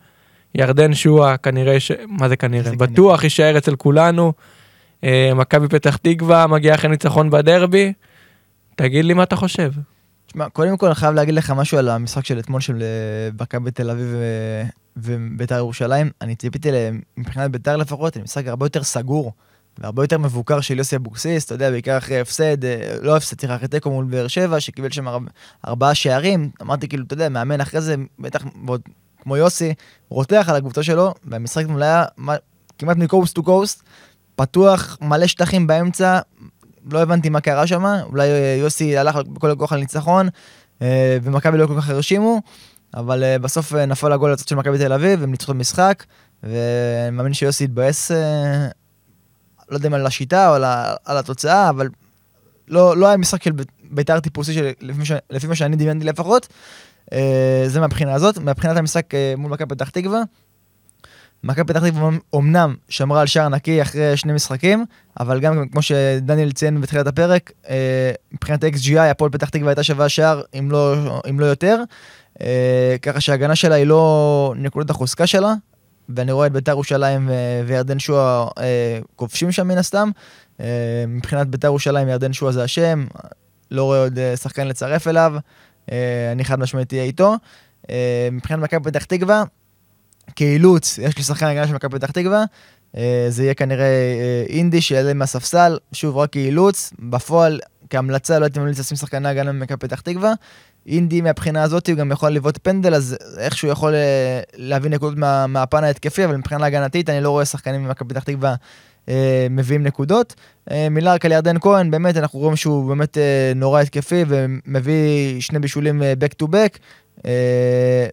ירדן 0.55 0.95
שועה 0.95 1.37
כנראה, 1.37 1.81
ש... 1.81 1.93
מה 2.09 2.29
זה 2.29 2.37
כנראה? 2.37 2.71
זה 2.71 2.77
בטוח 2.77 3.25
יישאר 3.25 3.59
אצל 3.59 3.77
כולנו. 3.77 4.33
אה, 5.05 5.33
מכבי 5.35 5.69
פתח 5.69 5.97
תקווה 5.97 6.47
מגיע 6.47 6.75
אחרי 6.75 6.91
ניצחון 6.91 7.31
בדרבי. 7.31 7.93
תגיד 8.77 9.05
לי 9.05 9.15
מה 9.15 9.23
אתה 9.23 9.37
חושב. 9.37 9.71
תשמע, 10.27 10.49
קודם 10.49 10.77
כל 10.77 10.87
אני 10.87 10.95
חייב 10.95 11.15
להגיד 11.15 11.35
לך 11.35 11.51
משהו 11.51 11.79
על 11.79 11.89
המשחק 11.89 12.25
של 12.25 12.39
אתמול 12.39 12.61
של 12.61 12.83
אה, 12.83 13.29
מכבי 13.41 13.71
תל 13.71 13.91
אביב 13.91 14.07
ו- 14.11 14.63
וביתר 14.97 15.57
ירושלים. 15.57 16.11
אני 16.21 16.35
ציפיתי 16.35 16.71
להם, 16.71 17.01
מבחינת 17.17 17.51
ביתר 17.51 17.77
לפחות, 17.77 18.17
למשחק 18.17 18.47
הרבה 18.47 18.67
יותר 18.67 18.83
סגור 18.83 19.33
והרבה 19.79 20.05
יותר 20.05 20.19
מבוקר 20.19 20.61
של 20.61 20.79
יוסי 20.79 20.97
אבוקסיס, 20.97 21.45
אתה 21.45 21.55
יודע, 21.55 21.71
בעיקר 21.71 21.99
אחרי 21.99 22.21
הפסד, 22.21 22.65
אה, 22.65 22.97
לא 23.03 23.17
הפסד, 23.17 23.41
סליחה, 23.41 23.57
אחרי 23.57 23.69
תיקו 23.69 23.91
מול 23.91 24.05
באר 24.05 24.29
שבע, 24.29 24.61
שקיבל 24.61 24.91
שם 24.91 25.09
ארבע- 25.09 25.31
ארבעה 25.67 25.95
שערים. 25.95 26.51
אמרתי 26.63 26.89
כאילו, 26.89 27.05
אתה 27.07 27.15
יודע, 27.15 27.29
מאמן 27.29 27.61
אחרי 27.61 27.81
זה, 27.81 27.95
בטח 28.19 28.45
ועוד 28.67 28.81
כמו 29.23 29.37
יוסי, 29.37 29.75
רותח 30.09 30.47
על 30.49 30.57
הקבוצה 30.57 30.83
שלו, 30.83 31.15
והמשחק 31.25 31.65
אתמול 31.65 31.83
היה 31.83 32.05
כמעט 32.79 32.97
מקוסט 32.97 33.35
טו 33.35 33.43
קוסט, 33.43 33.83
פתוח, 34.37 34.99
מלא 35.01 35.27
שטחים 35.27 35.67
באמצע, 35.67 36.21
לא 36.91 37.03
הבנתי 37.03 37.29
מה 37.29 37.41
קרה 37.41 37.67
שם, 37.67 37.85
אולי 38.03 38.29
אה, 38.29 38.57
יוסי 38.61 38.97
הלך 38.99 39.17
בכל 39.17 39.51
הכוח 39.51 39.73
על 39.73 39.81
ניצחון, 39.81 40.29
אה, 40.83 41.19
ומכבי 41.23 41.59
לא 41.59 41.67
כל 41.67 41.81
כך 41.81 41.91
הרשימו, 41.91 42.41
אבל 42.95 43.37
בסוף 43.41 43.73
נפל 43.75 44.13
הגול 44.13 44.33
לצד 44.33 44.49
של 44.49 44.57
מכבי 44.57 44.79
תל 44.79 44.93
אביב, 44.93 45.23
הם 45.23 45.31
ניצחו 45.31 45.53
את 45.53 45.57
המשחק, 45.57 46.05
ואני 46.43 47.17
מאמין 47.17 47.33
שיוסי 47.35 47.65
התבאס, 47.65 48.11
אה, 48.11 48.69
לא 49.71 49.77
יודע 49.77 49.89
אם 49.89 49.95
על 49.95 50.07
השיטה 50.07 50.49
או 50.49 50.55
על, 50.55 50.65
ה- 50.65 50.95
על 51.05 51.17
התוצאה, 51.17 51.69
אבל 51.71 51.89
לא, 52.69 52.97
לא 52.97 53.07
היה 53.07 53.17
משחק 53.17 53.43
של 53.43 53.53
בית- 53.53 53.73
בית"ר 53.91 54.21
טיפוסי, 54.21 54.53
של, 54.55 54.71
לפי, 54.81 55.05
ש- 55.05 55.13
לפי 55.31 55.47
מה 55.47 55.55
שאני 55.55 55.77
דמיינתי 55.77 56.05
לפחות. 56.05 56.49
אה, 57.13 57.65
זה 57.67 57.81
מהבחינה 57.81 58.15
הזאת. 58.15 58.39
מבחינת 58.39 58.77
המשחק 58.77 59.15
אה, 59.15 59.35
מול 59.37 59.51
מכבי 59.53 59.75
פתח 59.75 59.89
תקווה, 59.91 60.23
מכבי 61.45 61.65
פתח 61.73 61.87
תקווה 61.89 62.11
אמנם 62.37 62.75
שמרה 62.89 63.21
על 63.21 63.27
שער 63.27 63.49
נקי 63.49 63.83
אחרי 63.83 64.17
שני 64.17 64.33
משחקים, 64.33 64.85
אבל 65.21 65.41
גם 65.41 65.69
כמו 65.73 65.83
שדניאל 65.83 66.53
ציין 66.53 66.81
בתחילת 66.81 67.07
הפרק, 67.07 67.53
אה, 67.69 68.11
מבחינת 68.33 68.65
XGI 68.65 68.99
הפועל 69.01 69.31
פתח 69.31 69.49
תקווה 69.49 69.69
הייתה 69.71 69.83
שווה 69.83 70.09
שער, 70.09 70.43
אם 70.59 70.71
לא, 70.71 70.95
אם 71.31 71.41
לא 71.41 71.47
יותר. 71.47 71.79
אה, 72.41 72.97
ככה 73.03 73.21
שההגנה 73.21 73.57
שלה 73.57 73.75
היא 73.75 73.87
לא 73.87 74.55
נקודת 74.57 74.91
החוזקה 74.91 75.27
שלה, 75.27 75.55
ואני 76.09 76.33
רואה 76.33 76.47
את 76.47 76.53
בית"ר 76.53 76.71
ירושלים 76.71 77.31
וירדן 77.67 77.99
שועה 77.99 78.49
כובשים 79.17 79.53
שם 79.53 79.69
מן 79.69 79.79
הסתם. 79.79 80.11
מבחינת 81.09 81.47
בית"ר 81.47 81.67
ירושלים 81.67 82.09
ירדן 82.09 82.33
שועה 82.33 82.53
זה 82.53 82.63
השם, 82.63 83.07
לא 83.71 83.85
רואה 83.85 83.99
עוד 83.99 84.19
שחקן 84.37 84.69
לצרף 84.69 85.09
אליו, 85.09 85.35
אני 86.33 86.45
חד 86.45 86.59
משמעית 86.59 86.93
אהיה 86.93 87.05
איתו. 87.05 87.35
מבחינת 88.33 88.61
מכבי 88.61 88.91
פתח 88.91 89.05
תקווה, 89.05 89.45
כאילוץ, 90.37 90.99
יש 90.99 91.17
לי 91.17 91.23
שחקן 91.23 91.47
הגנה 91.47 91.67
של 91.67 91.75
מכבי 91.75 91.99
פתח 91.99 92.11
תקווה, 92.11 92.45
אה, 92.97 93.27
זה 93.29 93.43
יהיה 93.43 93.55
כנראה 93.55 93.85
אה, 93.85 94.45
אינדי 94.49 94.81
שיעלה 94.81 95.15
מהספסל, 95.15 95.79
שוב 95.93 96.17
רק 96.17 96.33
כאילוץ, 96.33 96.93
בפועל 96.99 97.61
כהמלצה 97.91 98.39
לא 98.39 98.45
הייתי 98.45 98.59
ממליץ 98.59 98.79
לשים 98.79 98.97
שחקני 98.97 99.29
הגנה 99.29 99.53
במכבי 99.53 99.77
פתח 99.77 100.01
תקווה. 100.01 100.33
אינדי 100.89 101.21
מהבחינה 101.21 101.63
הזאת 101.63 101.89
הוא 101.89 101.97
גם 101.97 102.13
יכול 102.13 102.31
לבעוט 102.31 102.59
פנדל, 102.63 102.95
אז 102.95 103.17
איכשהו 103.39 103.69
יכול 103.69 103.95
אה, 103.95 104.41
להביא 104.57 104.91
נקודות 104.91 105.19
מה, 105.19 105.47
מהפן 105.47 105.85
ההתקפי, 105.85 106.25
אבל 106.25 106.37
מבחינה 106.37 106.67
הגנתית 106.67 107.11
אני 107.11 107.21
לא 107.21 107.31
רואה 107.31 107.45
שחקנים 107.45 107.85
ממכבי 107.85 108.09
פתח 108.09 108.23
תקווה 108.23 108.55
אה, 109.09 109.47
מביאים 109.51 109.83
נקודות. 109.83 110.35
אה, 110.71 110.89
מילה 110.91 111.15
רק 111.15 111.25
על 111.25 111.33
ירדן 111.33 111.59
כהן, 111.61 111.91
באמת 111.91 112.17
אנחנו 112.17 112.39
רואים 112.39 112.57
שהוא 112.57 112.89
באמת 112.89 113.19
נורא 113.57 113.81
התקפי 113.81 114.25
ומביא 114.29 115.41
שני 115.41 115.59
בישולים 115.59 116.03
back 116.03 116.45
to 116.45 116.49
back. 116.49 116.79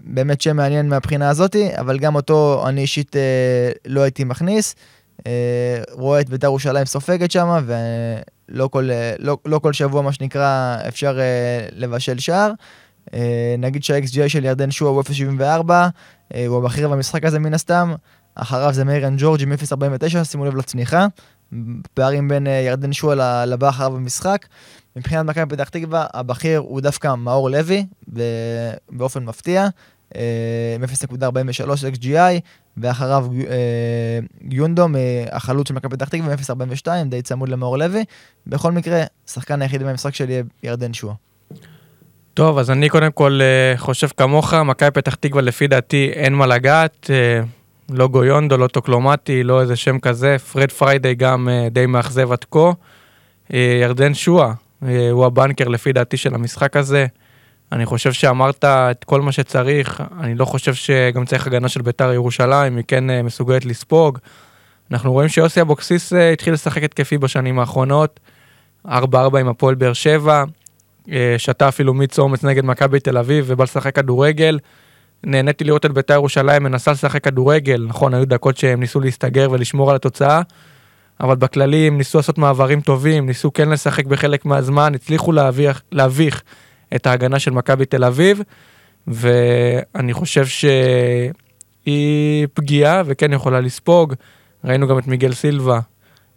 באמת 0.01 0.41
שם 0.41 0.55
מעניין 0.55 0.89
מהבחינה 0.89 1.29
הזאתי, 1.29 1.69
אבל 1.77 1.99
גם 1.99 2.15
אותו 2.15 2.63
אני 2.67 2.81
אישית 2.81 3.15
לא 3.87 4.01
הייתי 4.01 4.23
מכניס. 4.23 4.75
אה, 5.27 5.81
רואה 5.91 6.21
את 6.21 6.29
בית"ר 6.29 6.47
ירושלים 6.47 6.85
סופגת 6.85 7.31
שם, 7.31 7.65
ולא 7.65 8.67
כל, 8.67 8.89
לא, 9.19 9.37
לא 9.45 9.59
כל 9.59 9.73
שבוע, 9.73 10.01
מה 10.01 10.13
שנקרא, 10.13 10.77
אפשר 10.87 11.19
לבשל 11.71 12.19
שער. 12.19 12.51
נגיד 13.57 13.83
שה-XGI 13.83 14.29
של 14.29 14.45
ירדן 14.45 14.71
שואה 14.71 14.91
הוא 14.91 15.03
0.74, 15.03 15.71
הוא 16.47 16.57
הבכיר 16.57 16.89
במשחק 16.89 17.25
הזה 17.25 17.39
מן 17.39 17.53
הסתם. 17.53 17.93
אחריו 18.35 18.73
זה 18.73 18.83
מאירן 18.83 19.15
ג'ורג' 19.17 19.41
עם 19.41 19.53
0.49, 19.53 20.23
שימו 20.23 20.45
לב 20.45 20.55
לצניחה. 20.55 21.07
פערים 21.93 22.27
בין 22.27 22.47
ירדן 22.47 22.93
שואה 22.93 23.45
לבא 23.45 23.69
אחריו 23.69 23.91
במשחק. 23.91 24.45
מבחינת 24.95 25.25
מכבי 25.25 25.55
פתח 25.55 25.69
תקווה, 25.69 26.05
הבכיר 26.13 26.59
הוא 26.59 26.81
דווקא 26.81 27.15
מאור 27.15 27.49
לוי, 27.49 27.85
באופן 28.89 29.23
מפתיע, 29.23 29.67
0.43 30.13 31.69
XGI, 31.95 32.39
ואחריו 32.77 33.27
אה, 33.49 34.19
יונדום, 34.51 34.95
החלוץ 35.31 35.67
של 35.67 35.73
מכבי 35.73 35.95
פתח 35.95 36.07
תקווה, 36.07 36.33
0.42, 36.33 36.87
די 37.05 37.21
צמוד 37.21 37.49
למאור 37.49 37.77
לוי. 37.77 38.03
בכל 38.47 38.71
מקרה, 38.71 39.03
שחקן 39.27 39.61
היחיד 39.61 39.83
במשחק 39.83 40.15
שלי 40.15 40.33
יהיה 40.33 40.43
ירדן 40.63 40.93
שואה. 40.93 41.13
טוב, 42.33 42.57
אז 42.57 42.71
אני 42.71 42.89
קודם 42.89 43.11
כל 43.11 43.39
אה, 43.41 43.77
חושב 43.77 44.07
כמוך, 44.17 44.53
מכבי 44.53 44.91
פתח 44.91 45.15
תקווה 45.15 45.41
לפי 45.41 45.67
דעתי 45.67 46.09
אין 46.13 46.33
מה 46.33 46.47
לגעת, 46.47 47.09
אה, 47.09 47.41
לא 47.89 48.07
גויונדו, 48.07 48.57
לא 48.57 48.67
טוקלומטי, 48.67 49.43
לא 49.43 49.61
איזה 49.61 49.75
שם 49.75 49.99
כזה, 49.99 50.37
פרד 50.39 50.71
פריידי 50.71 51.15
גם 51.15 51.49
די 51.71 51.85
מאכזב 51.85 52.31
עד 52.31 52.45
כה. 52.51 52.71
ירדן 53.81 54.13
שואה, 54.13 54.51
אה, 54.85 55.09
הוא 55.11 55.25
הבנקר 55.25 55.67
לפי 55.67 55.93
דעתי 55.93 56.17
של 56.17 56.35
המשחק 56.35 56.77
הזה. 56.77 57.05
אני 57.73 57.85
חושב 57.85 58.13
שאמרת 58.13 58.65
את 58.65 59.03
כל 59.03 59.21
מה 59.21 59.31
שצריך, 59.31 60.03
אני 60.19 60.35
לא 60.35 60.45
חושב 60.45 60.73
שגם 60.73 61.25
צריך 61.25 61.47
הגנה 61.47 61.69
של 61.69 61.81
בית"ר 61.81 62.13
ירושלים, 62.13 62.77
היא 62.77 62.83
כן 62.87 63.09
אה, 63.09 63.23
מסוגלת 63.23 63.65
לספוג. 63.65 64.17
אנחנו 64.91 65.11
רואים 65.11 65.29
שיוסי 65.29 65.61
אבוקסיס 65.61 66.13
אה, 66.13 66.31
התחיל 66.31 66.53
לשחק 66.53 66.83
התקפי 66.83 67.17
בשנים 67.17 67.59
האחרונות, 67.59 68.19
4-4 68.87 68.89
עם 69.39 69.47
הפועל 69.47 69.75
באר 69.75 69.93
שבע, 69.93 70.43
שתה 71.37 71.67
אפילו 71.67 71.93
מיץ 71.93 72.19
אומץ 72.19 72.43
נגד 72.43 72.65
מכבי 72.65 72.99
תל 72.99 73.17
אביב 73.17 73.45
ובא 73.47 73.63
לשחק 73.63 73.95
כדורגל. 73.95 74.59
נהניתי 75.23 75.63
לראות 75.63 75.85
את 75.85 75.91
בית"ר 75.91 76.13
ירושלים 76.13 76.63
מנסה 76.63 76.91
לשחק 76.91 77.23
כדורגל, 77.23 77.85
נכון, 77.87 78.13
היו 78.13 78.25
דקות 78.25 78.57
שהם 78.57 78.79
ניסו 78.79 78.99
להסתגר 78.99 79.47
ולשמור 79.51 79.89
על 79.89 79.95
התוצאה, 79.95 80.41
אבל 81.19 81.35
בכללי 81.35 81.87
הם 81.87 81.97
ניסו 81.97 82.17
לעשות 82.17 82.37
מעברים 82.37 82.81
טובים, 82.81 83.25
ניסו 83.25 83.53
כן 83.53 83.69
לשחק 83.69 84.05
בחלק 84.05 84.45
מהזמן, 84.45 84.95
הצליחו 84.95 85.31
להביך, 85.31 85.81
להביך 85.91 86.43
את 86.95 87.07
ההגנה 87.07 87.39
של 87.39 87.51
מכבי 87.51 87.85
תל 87.85 88.03
אביב, 88.03 88.41
ואני 89.07 90.13
חושב 90.13 90.45
שהיא 90.45 92.47
פגיעה 92.53 93.01
וכן 93.05 93.33
יכולה 93.33 93.59
לספוג. 93.59 94.13
ראינו 94.63 94.87
גם 94.87 94.99
את 94.99 95.07
מיגל 95.07 95.33
סילבה, 95.33 95.79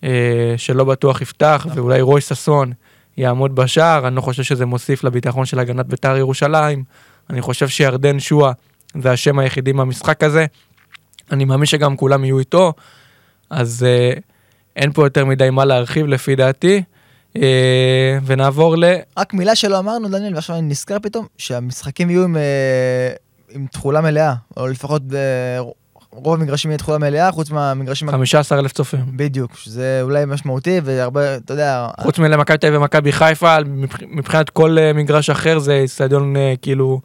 אה, 0.04 0.54
שלא 0.56 0.84
בטוח 0.84 1.20
יפתח, 1.20 1.64
נכון. 1.66 1.78
ואולי 1.78 2.00
רוי 2.00 2.20
ששון 2.20 2.72
יעמוד 3.16 3.54
בשער, 3.54 4.06
אני 4.06 4.16
לא 4.16 4.20
חושב 4.20 4.42
שזה 4.42 4.66
מוסיף 4.66 5.04
לביטחון 5.04 5.46
של 5.46 5.58
הגנת 5.58 5.86
בית"ר 5.86 6.16
ירושלים. 6.16 6.84
אני 7.30 7.40
חושב 7.40 7.68
שירדן 7.68 8.20
שואה 8.20 8.52
זה 9.02 9.12
השם 9.12 9.38
היחידי 9.38 9.72
מהמשחק 9.72 10.22
הזה. 10.22 10.46
אני 11.32 11.44
מאמין 11.44 11.66
שגם 11.66 11.96
כולם 11.96 12.24
יהיו 12.24 12.38
איתו, 12.38 12.72
אז... 13.50 13.86
Uh, 14.16 14.20
אין 14.76 14.92
פה 14.92 15.06
יותר 15.06 15.24
מדי 15.24 15.50
מה 15.50 15.64
להרחיב 15.64 16.06
לפי 16.06 16.36
דעתי. 16.36 16.82
אה, 17.42 18.18
ונעבור 18.26 18.76
ל... 18.76 18.84
רק 19.16 19.34
מילה 19.34 19.54
שלא 19.54 19.78
אמרנו, 19.78 20.08
דניאל, 20.08 20.34
ועכשיו 20.34 20.56
אני 20.56 20.68
נזכר 20.68 20.96
פתאום, 21.02 21.26
שהמשחקים 21.38 22.10
יהיו 22.10 22.24
עם, 22.24 22.36
אה, 22.36 23.12
עם 23.50 23.66
תכולה 23.72 24.00
מלאה, 24.00 24.34
או 24.56 24.66
לפחות 24.66 25.02
רוב 26.10 26.34
המגרשים 26.34 26.70
יהיה 26.70 26.78
תכולה 26.78 26.98
מלאה, 26.98 27.32
חוץ 27.32 27.50
מהמגרשים... 27.50 28.10
15 28.10 28.58
אלף 28.58 28.72
צופים. 28.72 29.00
בדיוק, 29.16 29.56
שזה 29.56 29.98
אולי 30.02 30.24
משמעותי, 30.24 30.80
והרבה, 30.84 31.36
אתה 31.36 31.52
יודע... 31.52 31.88
חוץ 32.00 32.18
מלמכבי 32.18 32.58
תל 32.58 32.66
אביב 32.66 32.80
ומכבי 32.80 33.12
חיפה, 33.12 33.56
מבחינת 34.08 34.50
כל 34.50 34.78
אה, 34.78 34.92
מגרש 34.92 35.30
אחר 35.30 35.58
זה 35.58 35.82
אצטדיון 35.84 36.34
כאילו... 36.62 37.00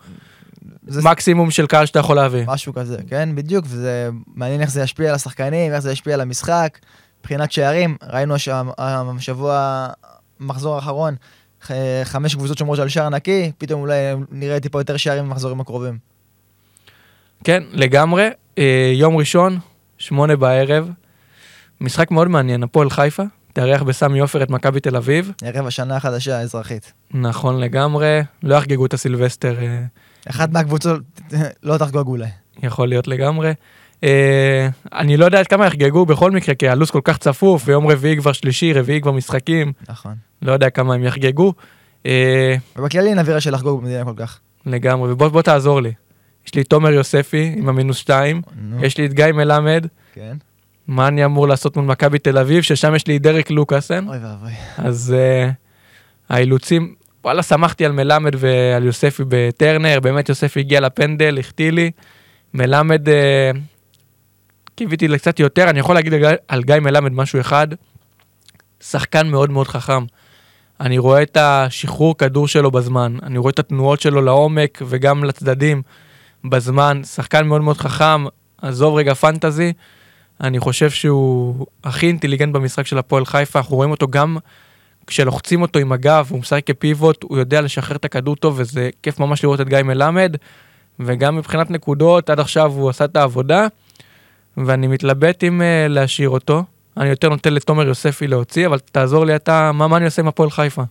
זה 0.87 1.01
מקסימום 1.03 1.51
של 1.51 1.67
קהל 1.67 1.85
שאתה 1.85 1.99
יכול 1.99 2.15
להביא. 2.15 2.43
משהו 2.47 2.73
כזה, 2.73 2.97
כן, 3.07 3.29
בדיוק, 3.35 3.65
וזה 3.69 4.09
מעניין 4.35 4.61
איך 4.61 4.71
זה 4.71 4.81
ישפיע 4.81 5.09
על 5.09 5.15
השחקנים, 5.15 5.73
איך 5.73 5.79
זה 5.79 5.91
ישפיע 5.91 6.13
על 6.13 6.21
המשחק. 6.21 6.77
מבחינת 7.21 7.51
שערים, 7.51 7.97
ראינו 8.03 8.35
השבוע, 9.17 9.87
מחזור 10.41 10.75
האחרון, 10.75 11.15
חמש 12.03 12.35
קבוצות 12.35 12.57
שומרות 12.57 12.79
על 12.79 12.89
שער 12.89 13.09
נקי, 13.09 13.51
פתאום 13.57 13.81
אולי 13.81 13.95
נראה 14.31 14.59
טיפה 14.59 14.79
יותר 14.79 14.97
שערים 14.97 15.25
במחזורים 15.25 15.61
הקרובים. 15.61 15.97
כן, 17.43 17.63
לגמרי. 17.71 18.29
אה, 18.57 18.91
יום 18.95 19.17
ראשון, 19.17 19.59
שמונה 19.97 20.35
בערב, 20.35 20.89
משחק 21.81 22.11
מאוד 22.11 22.27
מעניין, 22.27 22.63
הפועל 22.63 22.89
חיפה, 22.89 23.23
תארח 23.53 23.81
בסמי 23.81 24.19
עופר 24.19 24.43
את 24.43 24.49
מכבי 24.49 24.79
תל 24.79 24.95
אביב. 24.95 25.31
ערב 25.43 25.67
השנה 25.67 25.95
החדשה 25.95 26.37
האזרחית. 26.37 26.93
נכון 27.11 27.59
לגמרי, 27.59 28.21
לא 28.43 28.55
יחגגו 28.55 28.85
את 28.85 28.93
הסילבסטר. 28.93 29.55
אה, 29.61 29.83
אחת 30.29 30.51
מהקבוצות 30.51 31.01
לא 31.63 31.77
תחגוג 31.77 32.07
אולי. 32.07 32.29
יכול 32.63 32.89
להיות 32.89 33.07
לגמרי. 33.07 33.53
אה, 34.03 34.67
אני 34.93 35.17
לא 35.17 35.25
יודע 35.25 35.39
עד 35.39 35.47
כמה 35.47 35.65
יחגגו 35.65 36.05
בכל 36.05 36.31
מקרה, 36.31 36.55
כי 36.55 36.67
הלו"ז 36.67 36.91
כל 36.91 37.01
כך 37.03 37.17
צפוף, 37.17 37.63
ויום 37.65 37.87
רביעי 37.87 38.17
כבר 38.17 38.31
שלישי, 38.31 38.73
רביעי 38.73 39.01
כבר 39.01 39.11
משחקים. 39.11 39.73
נכון. 39.89 40.13
לא 40.41 40.51
יודע 40.51 40.69
כמה 40.69 40.93
הם 40.93 41.03
יחגגו. 41.03 41.53
אה, 42.05 42.55
ובכללי 42.75 43.09
אין 43.09 43.19
אווירה 43.19 43.41
של 43.41 43.53
לחגוג 43.53 43.81
במדינה 43.81 44.05
כל 44.05 44.13
כך. 44.15 44.39
לגמרי, 44.65 45.11
ובוא 45.11 45.41
תעזור 45.41 45.81
לי. 45.81 45.93
יש 46.47 46.55
לי 46.55 46.63
תומר 46.63 46.91
יוספי 46.91 47.53
עם 47.57 47.69
המינוס 47.69 47.97
2, 47.97 48.41
יש 48.81 48.97
לי 48.97 49.05
את 49.05 49.13
גיא 49.13 49.25
מלמד. 49.25 49.85
כן. 50.13 50.37
מה 50.87 51.07
אני 51.07 51.25
אמור 51.25 51.47
לעשות 51.47 51.77
מול 51.77 51.85
מכבי 51.85 52.19
תל 52.19 52.37
אביב, 52.37 52.61
ששם 52.61 52.95
יש 52.95 53.07
לי 53.07 53.19
דרק 53.19 53.51
לוקאסן. 53.51 54.07
אוי 54.07 54.17
ואבוי. 54.17 54.51
אז 54.77 55.15
uh, 55.17 55.51
האילוצים, 56.29 56.95
וואלה, 57.23 57.43
שמחתי 57.43 57.85
על 57.85 57.91
מלמד 57.91 58.31
ועל 58.37 58.85
יוספי 58.85 59.23
בטרנר, 59.27 59.99
באמת 59.99 60.29
יוספי 60.29 60.59
הגיע 60.59 60.79
לפנדל, 60.79 61.39
החטיא 61.39 61.71
לי. 61.71 61.91
מלמד, 62.53 63.07
uh, 63.07 63.11
קיוויתי 64.75 65.07
לקצת 65.07 65.39
יותר, 65.39 65.69
אני 65.69 65.79
יכול 65.79 65.95
להגיד 65.95 66.13
על 66.47 66.63
גיא 66.63 66.75
מלמד 66.75 67.11
משהו 67.11 67.39
אחד, 67.39 67.67
שחקן 68.81 69.27
מאוד 69.27 69.49
מאוד 69.49 69.67
חכם. 69.67 70.05
אני 70.79 70.97
רואה 70.97 71.21
את 71.21 71.37
השחרור 71.37 72.17
כדור 72.17 72.47
שלו 72.47 72.71
בזמן, 72.71 73.17
אני 73.23 73.37
רואה 73.37 73.51
את 73.51 73.59
התנועות 73.59 74.01
שלו 74.01 74.21
לעומק 74.21 74.81
וגם 74.85 75.23
לצדדים 75.23 75.81
בזמן, 76.43 77.01
שחקן 77.03 77.47
מאוד 77.47 77.61
מאוד 77.61 77.77
חכם, 77.77 78.25
עזוב 78.61 78.95
רגע 78.95 79.13
פנטזי, 79.13 79.73
אני 80.41 80.59
חושב 80.59 80.89
שהוא 80.89 81.65
הכי 81.83 82.07
אינטליגנט 82.07 82.53
במשחק 82.53 82.87
של 82.87 82.97
הפועל 82.97 83.25
חיפה, 83.25 83.59
אנחנו 83.59 83.75
רואים 83.75 83.91
אותו 83.91 84.07
גם 84.07 84.37
כשלוחצים 85.07 85.61
אותו 85.61 85.79
עם 85.79 85.91
הגב, 85.91 86.27
הוא 86.29 86.39
משחק 86.39 86.67
כפיבוט, 86.67 87.23
הוא 87.23 87.37
יודע 87.37 87.61
לשחרר 87.61 87.95
את 87.95 88.05
הכדור 88.05 88.35
טוב 88.35 88.55
וזה 88.57 88.89
כיף 89.03 89.19
ממש 89.19 89.43
לראות 89.43 89.61
את 89.61 89.69
גיא 89.69 89.83
מלמד, 89.83 90.35
וגם 90.99 91.35
מבחינת 91.35 91.71
נקודות, 91.71 92.29
עד 92.29 92.39
עכשיו 92.39 92.71
הוא 92.71 92.89
עשה 92.89 93.05
את 93.05 93.15
העבודה. 93.15 93.67
ואני 94.57 94.87
מתלבט 94.87 95.43
אם 95.43 95.61
uh, 95.61 95.89
להשאיר 95.89 96.29
אותו. 96.29 96.63
אני 96.97 97.09
יותר 97.09 97.29
נותן 97.29 97.53
לתומר 97.53 97.87
יוספי 97.87 98.27
להוציא, 98.27 98.67
אבל 98.67 98.79
תעזור 98.79 99.25
לי 99.25 99.35
אתה, 99.35 99.71
מה, 99.71 99.87
מה 99.87 99.97
אני 99.97 100.05
עושה 100.05 100.21
עם 100.21 100.27
הפועל 100.27 100.49
חיפה? 100.49 100.83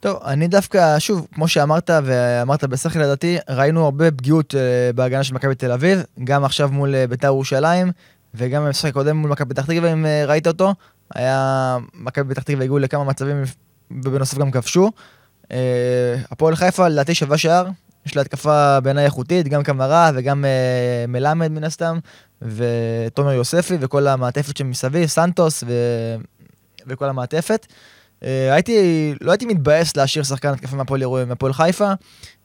טוב, 0.00 0.18
אני 0.24 0.48
דווקא, 0.48 0.98
שוב, 0.98 1.26
כמו 1.34 1.48
שאמרת, 1.48 1.90
ואמרת 2.04 2.64
בשכל 2.64 2.98
לדעתי, 2.98 3.38
ראינו 3.50 3.84
הרבה 3.84 4.10
פגיעות 4.10 4.54
uh, 4.54 4.96
בהגנה 4.96 5.24
של 5.24 5.34
מכבי 5.34 5.54
תל 5.54 5.72
אביב, 5.72 6.02
גם 6.24 6.44
עכשיו 6.44 6.68
מול 6.72 6.94
uh, 6.94 7.10
בית"ר 7.10 7.26
ירושלים. 7.26 7.92
וגם 8.34 8.64
במשחק 8.64 8.90
הקודם 8.90 9.16
מול 9.16 9.30
מכבי 9.30 9.54
פתח 9.54 9.66
תקווה, 9.66 9.92
אם 9.92 10.06
אה, 10.06 10.24
ראית 10.26 10.46
אותו, 10.46 10.74
היה... 11.14 11.78
מכבי 11.94 12.34
פתח 12.34 12.42
תקווה 12.42 12.62
הגיעו 12.64 12.78
לכמה 12.78 13.04
מצבים, 13.04 13.42
ובנוסף 13.90 14.38
גם 14.38 14.50
כבשו. 14.50 14.90
אה, 15.52 16.16
הפועל 16.30 16.56
חיפה 16.56 16.88
לדעתי 16.88 17.14
שווה 17.14 17.38
שער, 17.38 17.66
יש 18.06 18.16
לה 18.16 18.22
התקפה 18.22 18.80
בעיניי 18.80 19.04
איכותית, 19.04 19.48
גם 19.48 19.62
קמרה 19.62 20.10
וגם 20.14 20.44
אה, 20.44 21.04
מלמד 21.08 21.50
מן 21.50 21.64
הסתם, 21.64 21.98
ותומר 22.42 23.32
יוספי 23.32 23.76
וכל 23.80 24.06
המעטפת 24.06 24.56
שמסביב, 24.56 25.06
סנטוס 25.06 25.64
ו... 25.66 25.72
וכל 26.86 27.08
המעטפת. 27.08 27.66
אה, 28.24 28.54
הייתי, 28.54 29.14
לא 29.20 29.30
הייתי 29.30 29.46
מתבאס 29.46 29.96
להשאיר 29.96 30.24
שחקן 30.24 30.48
התקפה 30.48 30.76
מהפועל 30.76 31.24
מהפועל 31.24 31.52
חיפה, 31.52 31.92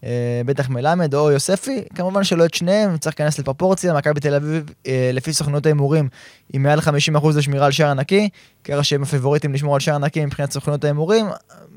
אה, 0.03 0.41
בטח 0.45 0.69
מלמד 0.69 1.13
או 1.13 1.31
יוספי, 1.31 1.83
כמובן 1.95 2.23
שלא 2.23 2.45
את 2.45 2.53
שניהם, 2.53 2.97
צריך 2.97 3.19
להיכנס 3.19 3.39
לפרופורציה, 3.39 3.93
מכבי 3.93 4.19
תל 4.19 4.35
אביב, 4.35 4.71
אה, 4.87 5.09
לפי 5.13 5.33
סוכנות 5.33 5.65
ההימורים, 5.65 6.09
היא 6.53 6.61
מעל 6.61 6.79
50% 6.79 7.37
לשמירה 7.37 7.65
על 7.65 7.71
שער 7.71 7.93
נקי, 7.93 8.29
ככה 8.63 8.83
שהם 8.83 9.03
הפיבוריטים 9.03 9.53
לשמור 9.53 9.73
על 9.73 9.79
שער 9.79 9.97
נקי 9.97 10.25
מבחינת 10.25 10.51
סוכנות 10.51 10.83
ההימורים. 10.83 11.25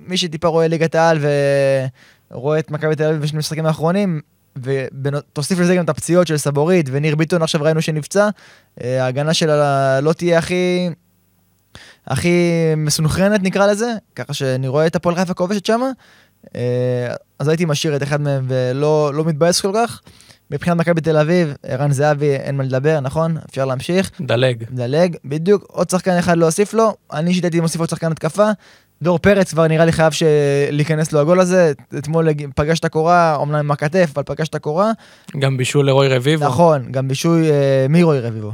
מי 0.06 0.16
שטיפה 0.16 0.48
רואה 0.48 0.68
ליגת 0.68 0.94
העל 0.94 1.18
ורואה 2.30 2.58
את 2.58 2.70
מכבי 2.70 2.96
תל 2.96 3.04
אביב 3.04 3.22
בשני 3.22 3.36
המשחקים 3.36 3.66
האחרונים, 3.66 4.20
ותוסיף 4.56 5.58
לזה 5.58 5.76
גם 5.76 5.84
את 5.84 5.88
הפציעות 5.88 6.26
של 6.26 6.36
סבורית 6.36 6.86
וניר 6.92 7.16
ביטון 7.16 7.42
עכשיו 7.42 7.62
ראינו 7.62 7.82
שנפצע, 7.82 8.28
אה, 8.82 9.04
ההגנה 9.04 9.34
שלה 9.34 10.00
לא 10.00 10.12
תהיה 10.12 10.38
הכי... 10.38 10.90
הכי 12.06 12.52
מסונכרנת 12.76 13.42
נקרא 13.42 13.66
לזה, 13.66 13.92
ככה 14.16 14.34
שאני 14.34 14.68
רואה 14.68 14.86
את 14.86 14.96
הפועל 14.96 15.16
חיפה 15.16 15.34
כובשת 15.34 15.66
שמה, 15.66 15.90
אה, 16.56 17.14
אז 17.38 17.48
הייתי 17.48 17.64
משאיר 17.64 17.96
את 17.96 18.02
אחד 18.02 18.20
מהם 18.20 18.44
ולא 18.48 19.14
לא 19.14 19.24
מתבאס 19.24 19.60
כל 19.60 19.72
כך. 19.74 20.00
מבחינת 20.50 20.76
מכבי 20.76 21.00
תל 21.00 21.16
אביב, 21.16 21.54
ערן 21.62 21.92
זהבי, 21.92 22.34
אין 22.34 22.56
מה 22.56 22.64
לדבר, 22.64 23.00
נכון? 23.00 23.36
אפשר 23.48 23.64
להמשיך. 23.64 24.10
דלג. 24.20 24.64
מדלג, 24.70 25.16
בדיוק, 25.24 25.64
עוד 25.68 25.90
שחקן 25.90 26.18
אחד 26.18 26.36
להוסיף 26.36 26.74
לו, 26.74 26.94
אני 27.12 27.30
אישית 27.30 27.44
הייתי 27.44 27.60
מוסיף 27.60 27.80
עוד 27.80 27.88
שחקן 27.88 28.12
התקפה. 28.12 28.50
דור 29.02 29.18
פרץ 29.18 29.52
כבר 29.52 29.66
נראה 29.66 29.84
לי 29.84 29.92
חייב 29.92 30.12
להיכנס 30.70 31.12
לו 31.12 31.20
הגול 31.20 31.40
הזה, 31.40 31.72
אתמול 31.98 32.28
פגש 32.54 32.78
את 32.78 32.84
הקורה, 32.84 33.34
אומנם 33.34 33.54
עם 33.54 33.70
הכתף, 33.70 34.10
אבל 34.14 34.22
פגש 34.26 34.48
את 34.48 34.54
הקורה. 34.54 34.92
גם 35.38 35.56
בישול 35.56 35.86
לרוי 35.86 36.08
רביבו. 36.08 36.44
נכון, 36.44 36.92
גם 36.92 37.08
בישוי 37.08 37.50
אה, 37.50 37.86
מירוי 37.88 38.20
רביבו. 38.20 38.52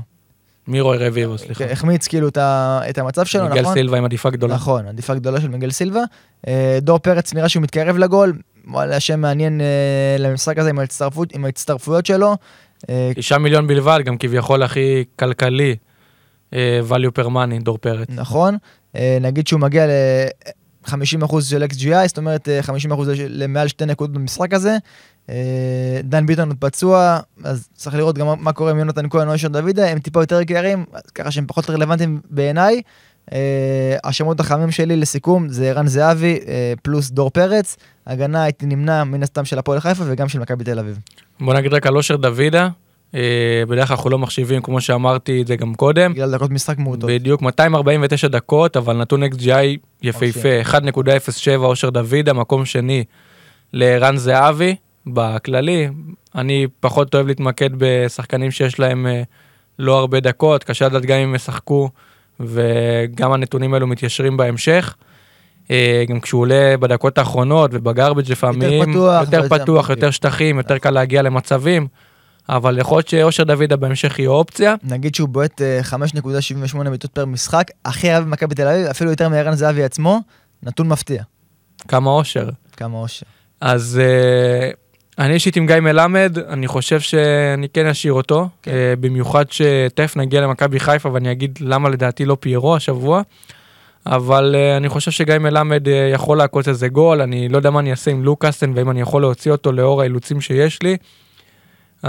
מרוי 0.69 0.99
רביבו, 0.99 1.39
סליחה. 1.39 1.65
החמיץ 1.65 2.07
כאילו 2.07 2.29
את 2.29 2.99
המצב 2.99 3.25
שלו, 3.25 3.49
מיגל 3.49 3.61
נכון? 3.61 3.75
סילבה 3.75 3.99
עם 3.99 4.05
עדיפה 4.05 4.31
גדולה. 4.31 4.55
נכון, 4.55 4.87
עדיפה 4.87 5.15
גדולה 5.15 5.41
של 5.41 5.49
מיגל 5.49 5.71
סילבה. 5.71 6.01
אה, 6.49 6.79
דור 6.83 6.99
פרץ 6.99 7.35
נראה 7.35 7.49
שהוא 7.49 7.63
מתקרב 7.63 7.97
לגול, 7.97 8.33
וואלה, 8.67 9.01
שם 9.01 9.21
מעניין 9.21 9.61
אה, 9.61 10.17
למשחק 10.19 10.59
הזה 10.59 10.71
עם, 10.71 10.79
ההצטרפות, 10.79 11.35
עם 11.35 11.45
ההצטרפויות 11.45 12.07
שלו. 12.07 12.37
אה, 12.91 13.11
תשעה 13.15 13.39
מיליון 13.39 13.67
בלבד, 13.67 14.01
גם 14.05 14.19
כביכול 14.19 14.63
הכי 14.63 15.05
כלכלי, 15.19 15.71
אה, 15.71 15.75
value 16.89 17.21
per 17.23 17.27
money, 17.27 17.63
דור 17.63 17.79
פרץ. 17.79 18.09
נכון, 18.11 18.57
אה, 18.97 19.19
נגיד 19.21 19.47
שהוא 19.47 19.61
מגיע 19.61 19.87
ל-50% 19.87 21.41
של 21.41 21.63
XGI, 21.73 22.07
זאת 22.09 22.19
אומרת 22.19 22.49
אה, 22.49 22.61
50% 22.63 22.69
לש- 23.09 23.19
למעל 23.29 23.69
שתי 23.69 23.87
נקודות 23.87 24.15
במשחק 24.17 24.55
הזה. 24.55 24.77
אה, 25.31 25.35
דן 26.05 26.27
ביטון 26.27 26.49
עוד 26.49 26.57
פצוע, 26.61 27.19
אז 27.45 27.69
צריך 27.75 27.97
לראות 27.97 28.19
גם 28.19 28.45
מה- 28.45 28.53
קורה 28.53 28.71
עם 28.71 28.79
יונתן 28.79 29.09
כהן 29.11 29.29
או 29.29 29.35
אשר 29.35 29.49
דוידה, 29.49 29.89
הם 29.89 29.99
טיפה 29.99 30.23
יותר 30.23 30.41
יקרים, 30.41 30.85
ככה 31.15 31.31
שהם 31.31 31.45
פחות 31.47 31.71
רלוונטיים 31.71 32.21
בעיניי. 32.31 32.81
אה, 33.33 33.97
השמות 34.05 34.41
החמים 34.41 34.71
שלי 34.71 34.97
לסיכום 34.97 35.49
זה 35.49 35.69
ערן 35.71 35.87
זהבי 35.87 36.39
אה, 36.49 36.73
פלוס 36.83 37.11
דור 37.11 37.31
פרץ, 37.31 37.77
הגנה 38.07 38.43
הייתי 38.43 38.67
נמנע 38.67 39.05
מן 39.05 39.23
הסתם 39.23 39.45
של 39.45 39.59
הפועל 39.59 39.81
חיפה 39.81 40.05
וגם 40.07 40.29
של 40.29 40.39
מכבי 40.39 40.65
תל 40.65 40.79
אביב. 40.79 40.99
בוא 41.41 41.55
נגיד 41.55 41.75
רק 41.75 41.87
על 41.87 41.97
אושר 41.97 42.17
דוידה, 42.17 42.63
אה, 42.63 42.69
בדרך 43.69 43.89
כלל 43.89 43.97
אנחנו 43.97 44.11
לא 44.11 44.19
מחשיבים, 44.19 44.63
כמו 44.63 44.81
שאמרתי 44.81 45.43
את 45.43 45.47
זה 45.47 45.57
גם 45.57 45.75
קודם. 45.75 46.13
בגלל 46.13 46.33
דקות 46.33 46.51
משחק 46.51 46.79
מעוטות. 46.79 47.11
בדיוק, 47.11 47.43
249 47.43 48.29
דקות, 48.29 48.77
אבל 48.77 48.97
נתון 48.97 49.23
XGI 49.23 49.77
יפהפה, 50.03 50.63
1.07 50.63 51.57
אושר 51.57 51.91
דוידה, 51.91 52.33
מקום 52.33 52.65
שני 52.65 53.05
לערן 53.73 54.17
זהבי 54.17 54.75
בכללי. 55.07 55.89
אני 56.35 56.67
פחות 56.81 57.15
אוהב 57.15 57.27
להתמקד 57.27 57.71
בשחקנים 57.79 58.51
שיש 58.51 58.79
להם 58.79 59.07
אה, 59.07 59.23
לא 59.79 59.99
הרבה 59.99 60.21
דקות, 60.21 60.65
קשה 60.65 60.87
לדעת 60.87 61.03
גם 61.05 61.19
אם 61.19 61.35
ישחקו, 61.35 61.91
וגם 62.41 63.33
הנתונים 63.33 63.75
האלו 63.75 63.87
מתיישרים 63.87 64.37
בהמשך. 64.37 64.95
אה, 65.71 66.05
גם 66.09 66.21
כשהוא 66.21 66.41
עולה 66.41 66.77
בדקות 66.81 67.19
האחרונות 67.19 67.71
ובגרבג' 67.75 68.31
לפעמים, 68.31 68.93
פתוח, 68.93 69.21
יותר 69.25 69.45
יותר 69.45 69.63
פתוח. 69.63 69.91
יותר 69.91 70.11
שטחים, 70.11 70.59
יותר 70.59 70.79
קל 70.79 70.91
להגיע 70.91 71.23
למצבים, 71.23 71.87
אבל 72.49 72.79
יכול 72.79 72.99
להיות 72.99 73.09
שאושר 73.09 73.45
דוידה 73.45 73.77
בהמשך 73.77 74.19
יהיה 74.19 74.31
אופציה. 74.31 74.75
נגיד 74.83 75.15
שהוא 75.15 75.29
בועט 75.29 75.63
אה, 75.63 75.81
5.78 76.75 76.89
בעיטות 76.89 77.11
פר 77.11 77.25
משחק, 77.25 77.67
הכי 77.85 78.11
הרבה 78.11 78.27
במכבי 78.27 78.55
תל 78.55 78.69
אביב, 78.69 78.87
אפילו 78.87 79.11
יותר 79.11 79.29
מערן 79.29 79.55
זהבי 79.55 79.85
עצמו, 79.85 80.21
נתון 80.63 80.89
מפתיע. 80.89 81.23
כמה 81.89 82.11
אושר. 82.11 82.49
כמה 82.77 82.99
אושר. 82.99 83.27
אז 83.61 84.01
uh, 84.03 84.77
אני 85.19 85.35
אישית 85.35 85.57
עם 85.57 85.67
גיא 85.67 85.81
מלמד, 85.81 86.39
אני 86.49 86.67
חושב 86.67 87.01
שאני 87.01 87.69
כן 87.69 87.87
אשאיר 87.87 88.13
אותו, 88.13 88.49
כן. 88.63 88.71
uh, 88.71 89.01
במיוחד 89.01 89.45
שתכף 89.51 90.17
נגיע 90.17 90.41
למכבי 90.41 90.81
חיפה 90.81 91.13
ואני 91.13 91.33
אגיד 91.33 91.59
למה 91.61 91.89
לדעתי 91.89 92.25
לא 92.25 92.37
פיירו 92.41 92.77
השבוע, 92.77 93.23
אבל 94.07 94.55
uh, 94.55 94.77
אני 94.77 94.89
חושב 94.89 95.11
שגיא 95.11 95.39
מלמד 95.39 95.87
uh, 95.87 95.91
יכול 96.15 96.39
לעקוץ 96.39 96.69
איזה 96.69 96.89
גול, 96.89 97.21
אני 97.21 97.49
לא 97.49 97.57
יודע 97.57 97.71
מה 97.71 97.81
אני 97.81 97.91
אעשה 97.91 98.11
עם 98.11 98.25
לוקאסן 98.25 98.73
ואם 98.75 98.91
אני 98.91 99.01
יכול 99.01 99.23
להוציא 99.23 99.53
אותו 99.53 99.73
לאור 99.73 100.01
האילוצים 100.01 100.41
שיש 100.41 100.83
לי, 100.83 100.97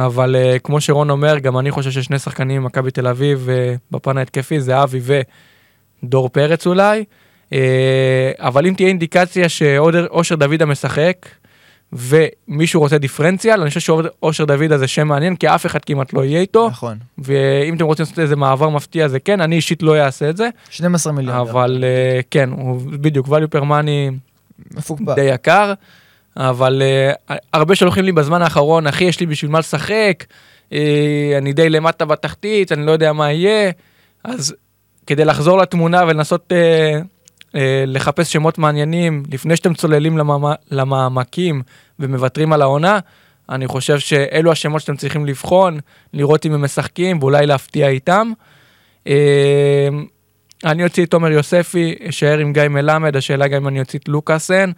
אבל 0.05 0.35
uh, 0.35 0.59
כמו 0.59 0.81
שרון 0.81 1.09
אומר, 1.09 1.39
גם 1.39 1.57
אני 1.57 1.71
חושב 1.71 1.91
ששני 1.91 2.19
שחקנים 2.19 2.61
ממכבי 2.61 2.91
תל 2.91 3.07
אביב 3.07 3.49
uh, 3.49 3.79
בפן 3.91 4.17
ההתקפי 4.17 4.61
זה 4.61 4.83
אבי 4.83 4.99
ודור 6.03 6.29
פרץ 6.29 6.67
אולי. 6.67 7.03
אה, 7.53 8.31
אבל 8.39 8.67
אם 8.67 8.73
תהיה 8.73 8.89
אינדיקציה 8.89 9.49
שאושר 9.49 10.35
דוידה 10.35 10.65
משחק 10.65 11.27
ומישהו 11.93 12.81
רוצה 12.81 12.97
דיפרנציאל, 12.97 13.61
אני 13.61 13.69
חושב 13.69 13.79
שאושר 13.79 14.45
דוידה 14.45 14.77
זה 14.77 14.87
שם 14.87 15.07
מעניין, 15.07 15.35
כי 15.35 15.47
אף 15.47 15.65
אחד 15.65 15.85
כמעט 15.85 16.13
לא 16.13 16.25
יהיה 16.25 16.39
איתו, 16.39 16.67
נכון. 16.69 16.97
ואם 17.17 17.75
אתם 17.75 17.85
רוצים 17.85 18.03
לעשות 18.03 18.19
איזה 18.19 18.35
מעבר 18.35 18.69
מפתיע 18.69 19.07
זה 19.07 19.19
כן, 19.19 19.41
אני 19.41 19.55
אישית 19.55 19.83
לא 19.83 19.97
אעשה 20.05 20.29
את 20.29 20.37
זה, 20.37 20.49
12 20.69 21.13
מיליון. 21.13 21.37
אבל 21.37 21.83
אה, 21.83 22.19
כן, 22.31 22.49
הוא 22.51 22.81
בדיוק 22.85 23.27
value 23.27 23.57
per 23.57 23.61
money. 23.61 24.13
די 25.15 25.21
יקר, 25.21 25.73
אבל 26.37 26.81
uh, 27.29 27.33
הרבה 27.53 27.75
שולחים 27.75 28.05
לי 28.05 28.11
בזמן 28.11 28.41
האחרון, 28.41 28.87
אחי, 28.87 29.03
יש 29.03 29.19
לי 29.19 29.25
בשביל 29.25 29.51
מה 29.51 29.59
לשחק, 29.59 30.23
uh, 30.69 30.73
אני 31.37 31.53
די 31.53 31.69
למטה 31.69 32.05
בתחתית, 32.05 32.71
אני 32.71 32.85
לא 32.85 32.91
יודע 32.91 33.13
מה 33.13 33.31
יהיה, 33.31 33.71
אז 34.23 34.55
כדי 35.07 35.25
לחזור 35.25 35.57
לתמונה 35.57 36.03
ולנסות 36.07 36.51
uh, 36.51 37.05
uh, 37.47 37.55
לחפש 37.87 38.33
שמות 38.33 38.57
מעניינים, 38.57 39.23
לפני 39.31 39.55
שאתם 39.55 39.73
צוללים 39.73 40.17
למעמ- 40.17 40.57
למעמקים 40.71 41.61
ומוותרים 41.99 42.53
על 42.53 42.61
העונה, 42.61 42.99
אני 43.49 43.67
חושב 43.67 43.99
שאלו 43.99 44.51
השמות 44.51 44.81
שאתם 44.81 44.95
צריכים 44.95 45.25
לבחון, 45.25 45.79
לראות 46.13 46.45
אם 46.45 46.53
הם 46.53 46.61
משחקים 46.61 47.19
ואולי 47.19 47.45
להפתיע 47.45 47.87
איתם. 47.87 48.31
Uh, 49.05 49.09
אני 50.65 50.83
אוציא 50.83 51.05
את 51.05 51.11
תומר 51.11 51.31
יוספי, 51.31 51.95
אשאר 52.09 52.37
עם 52.37 52.53
גיא 52.53 52.67
מלמד, 52.67 53.15
השאלה 53.15 53.47
גם 53.47 53.61
אם 53.61 53.67
אני 53.67 53.79
אוציא 53.79 53.99
את 53.99 54.07
לוקאסן. 54.09 54.71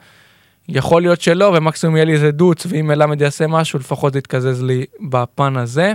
יכול 0.70 1.02
להיות 1.02 1.22
שלא, 1.22 1.54
ומקסימום 1.58 1.96
יהיה 1.96 2.06
לי 2.06 2.14
איזה 2.14 2.32
דוץ, 2.32 2.66
ואם 2.70 2.88
מלמד 2.88 3.22
יעשה 3.22 3.48
משהו, 3.48 3.80
לפחות 3.80 4.14
זה 4.14 4.20
יתקזז 4.20 4.64
לי 4.64 4.86
בפן 5.10 5.58
הזה. 5.58 5.94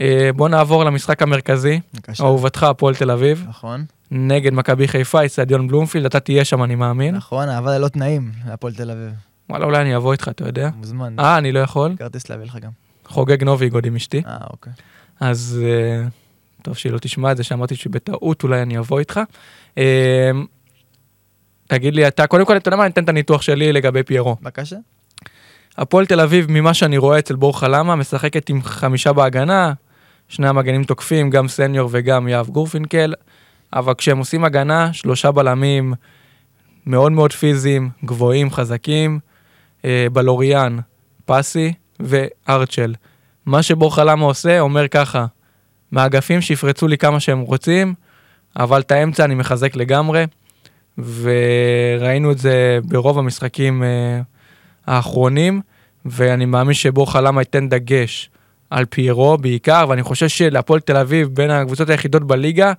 אה, 0.00 0.30
בוא 0.36 0.48
נעבור 0.48 0.84
למשחק 0.84 1.22
המרכזי. 1.22 1.80
אהובתך, 2.20 2.62
הפועל 2.62 2.94
תל 2.94 3.10
אביב, 3.10 3.46
נכון, 3.48 3.84
נגד 4.10 4.52
מכבי 4.52 4.88
חיפה, 4.88 5.24
אצטדיון 5.24 5.68
בלומפילד, 5.68 6.06
אתה 6.06 6.20
תהיה 6.20 6.44
שם, 6.44 6.62
אני 6.62 6.74
מאמין. 6.74 7.14
נכון, 7.14 7.48
אהבה 7.48 7.78
ללא 7.78 7.88
תנאים, 7.88 8.32
להפועל 8.46 8.74
תל 8.74 8.90
אביב. 8.90 9.10
וואלה, 9.50 9.64
אולי 9.64 9.80
אני 9.80 9.96
אבוא 9.96 10.12
איתך, 10.12 10.28
אתה 10.28 10.44
יודע. 10.46 10.70
מוזמן. 10.76 11.18
אה, 11.18 11.38
אני 11.38 11.52
לא 11.52 11.58
יכול. 11.58 11.94
כרטיס 11.98 12.30
להביא 12.30 12.44
לך 12.44 12.56
גם. 12.56 12.70
חוגג 13.06 13.44
נוביגוד 13.44 13.86
עם 13.86 13.96
אשתי. 13.96 14.22
אה, 14.26 14.36
אוקיי. 14.50 14.72
אז 15.20 15.60
אה, 15.64 16.08
טוב 16.62 16.76
שהיא 16.76 16.92
לא 16.92 16.98
תשמע 16.98 17.32
את 17.32 17.36
זה, 17.36 17.44
שאמרתי 17.44 17.76
שבטעות 17.76 18.42
אולי 18.42 18.62
אני 18.62 18.78
אבוא 18.78 18.98
איתך. 18.98 19.20
תגיד 21.68 21.94
לי 21.94 22.08
אתה, 22.08 22.26
קודם 22.26 22.44
כל, 22.44 22.56
אתה 22.56 22.68
יודע 22.68 22.76
מה, 22.76 22.84
אני 22.84 22.92
אתן 22.92 23.04
את 23.04 23.08
הניתוח 23.08 23.42
שלי 23.42 23.72
לגבי 23.72 24.02
פיירו. 24.02 24.36
בבקשה. 24.42 24.76
הפועל 25.78 26.06
תל 26.06 26.20
אביב, 26.20 26.46
ממה 26.48 26.74
שאני 26.74 26.98
רואה 26.98 27.18
אצל 27.18 27.36
בור 27.36 27.58
חלמה, 27.60 27.96
משחקת 27.96 28.48
עם 28.48 28.62
חמישה 28.62 29.12
בהגנה, 29.12 29.72
שני 30.28 30.48
המגנים 30.48 30.84
תוקפים, 30.84 31.30
גם 31.30 31.48
סניור 31.48 31.88
וגם 31.92 32.28
יהב 32.28 32.48
גורפינקל, 32.48 33.14
אבל 33.72 33.94
כשהם 33.94 34.18
עושים 34.18 34.44
הגנה, 34.44 34.92
שלושה 34.92 35.30
בלמים 35.32 35.94
מאוד 36.86 37.12
מאוד 37.12 37.32
פיזיים, 37.32 37.90
גבוהים, 38.04 38.50
חזקים, 38.50 39.18
אה, 39.84 40.06
בלוריאן, 40.12 40.76
פסי 41.26 41.72
וארצ'ל. 42.00 42.94
מה 43.46 43.62
שבור 43.62 43.94
חלמה 43.94 44.24
עושה, 44.24 44.60
אומר 44.60 44.88
ככה, 44.88 45.26
מהאגפים 45.92 46.40
שיפרצו 46.40 46.88
לי 46.88 46.98
כמה 46.98 47.20
שהם 47.20 47.40
רוצים, 47.40 47.94
אבל 48.56 48.80
את 48.80 48.92
האמצע 48.92 49.24
אני 49.24 49.34
מחזק 49.34 49.76
לגמרי, 49.76 50.24
וראינו 50.98 52.32
את 52.32 52.38
זה 52.38 52.78
ברוב 52.84 53.18
המשחקים 53.18 53.82
אה, 53.82 54.20
האחרונים, 54.86 55.60
ואני 56.06 56.44
מאמין 56.44 56.74
שבור 56.74 57.12
חלמה 57.12 57.40
ייתן 57.40 57.68
דגש 57.68 58.30
על 58.70 58.84
פיירו 58.84 59.38
בעיקר, 59.38 59.86
ואני 59.88 60.02
חושב 60.02 60.28
שלהפועל 60.28 60.80
תל 60.80 60.96
אביב 60.96 61.28
בין 61.28 61.50
הקבוצות 61.50 61.90
היחידות 61.90 62.24
בליגה, 62.24 62.72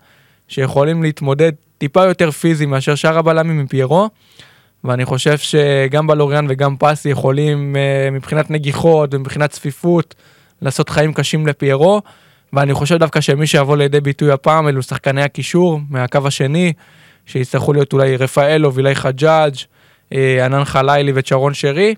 שיכולים 0.47 1.03
להתמודד 1.03 1.51
טיפה 1.77 2.05
יותר 2.05 2.31
פיזי 2.31 2.65
מאשר 2.65 2.95
שאר 2.95 3.17
הבלמים 3.17 3.59
עם 3.59 3.67
פיירו. 3.67 4.09
ואני 4.83 5.05
חושב 5.05 5.37
שגם 5.37 6.07
בלוריאן 6.07 6.45
וגם 6.49 6.75
פסי 6.79 7.09
יכולים 7.09 7.75
אה, 7.75 8.11
מבחינת 8.11 8.51
נגיחות 8.51 9.13
ומבחינת 9.13 9.49
צפיפות 9.49 10.15
לעשות 10.61 10.89
חיים 10.89 11.13
קשים 11.13 11.47
לפיירו. 11.47 12.01
ואני 12.53 12.73
חושב 12.73 12.97
דווקא 12.97 13.21
שמי 13.21 13.47
שיבוא 13.47 13.77
לידי 13.77 14.01
ביטוי 14.01 14.31
הפעם 14.31 14.67
אלו 14.67 14.81
שחקני 14.81 15.23
הקישור 15.23 15.79
מהקו 15.89 16.19
השני, 16.25 16.73
שיצטרכו 17.29 17.73
להיות 17.73 17.93
אולי 17.93 18.17
רפאלו, 18.17 18.73
וילי 18.73 18.95
חג'אג', 18.95 19.53
אה, 20.13 20.45
ענן 20.45 20.65
חלילי 20.65 21.11
וצ'רון 21.15 21.53
שרי. 21.53 21.95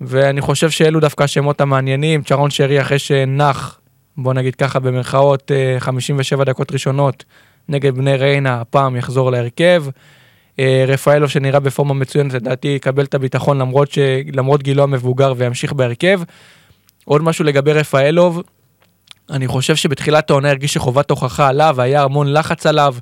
ואני 0.00 0.40
חושב 0.40 0.70
שאלו 0.70 1.00
דווקא 1.00 1.22
השמות 1.22 1.60
המעניינים, 1.60 2.22
צ'רון 2.22 2.50
שרי 2.50 2.80
אחרי 2.80 2.98
שנח, 2.98 3.80
בוא 4.16 4.34
נגיד 4.34 4.54
ככה 4.54 4.78
במרכאות, 4.78 5.50
57 5.78 6.44
דקות 6.44 6.72
ראשונות 6.72 7.24
נגד 7.68 7.94
בני 7.94 8.16
ריינה, 8.16 8.60
הפעם 8.60 8.96
יחזור 8.96 9.30
להרכב. 9.30 9.84
אה, 10.58 10.84
רפאלוב 10.88 11.28
שנראה 11.28 11.60
בפורמה 11.60 11.94
מצוינת, 11.94 12.32
לדעתי 12.32 12.68
יקבל 12.68 13.04
את 13.04 13.14
הביטחון 13.14 13.58
למרות, 13.58 13.90
ש... 13.90 13.98
למרות 14.32 14.62
גילו 14.62 14.82
המבוגר 14.82 15.32
וימשיך 15.36 15.72
בהרכב. 15.72 16.20
עוד 17.04 17.22
משהו 17.22 17.44
לגבי 17.44 17.72
רפאלוב, 17.72 18.42
אני 19.30 19.46
חושב 19.46 19.76
שבתחילת 19.76 20.30
העונה 20.30 20.50
הרגיש 20.50 20.74
שחובת 20.74 21.10
הוכחה 21.10 21.48
עליו, 21.48 21.80
היה 21.80 22.02
המון 22.02 22.32
לחץ 22.32 22.66
עליו, 22.66 22.94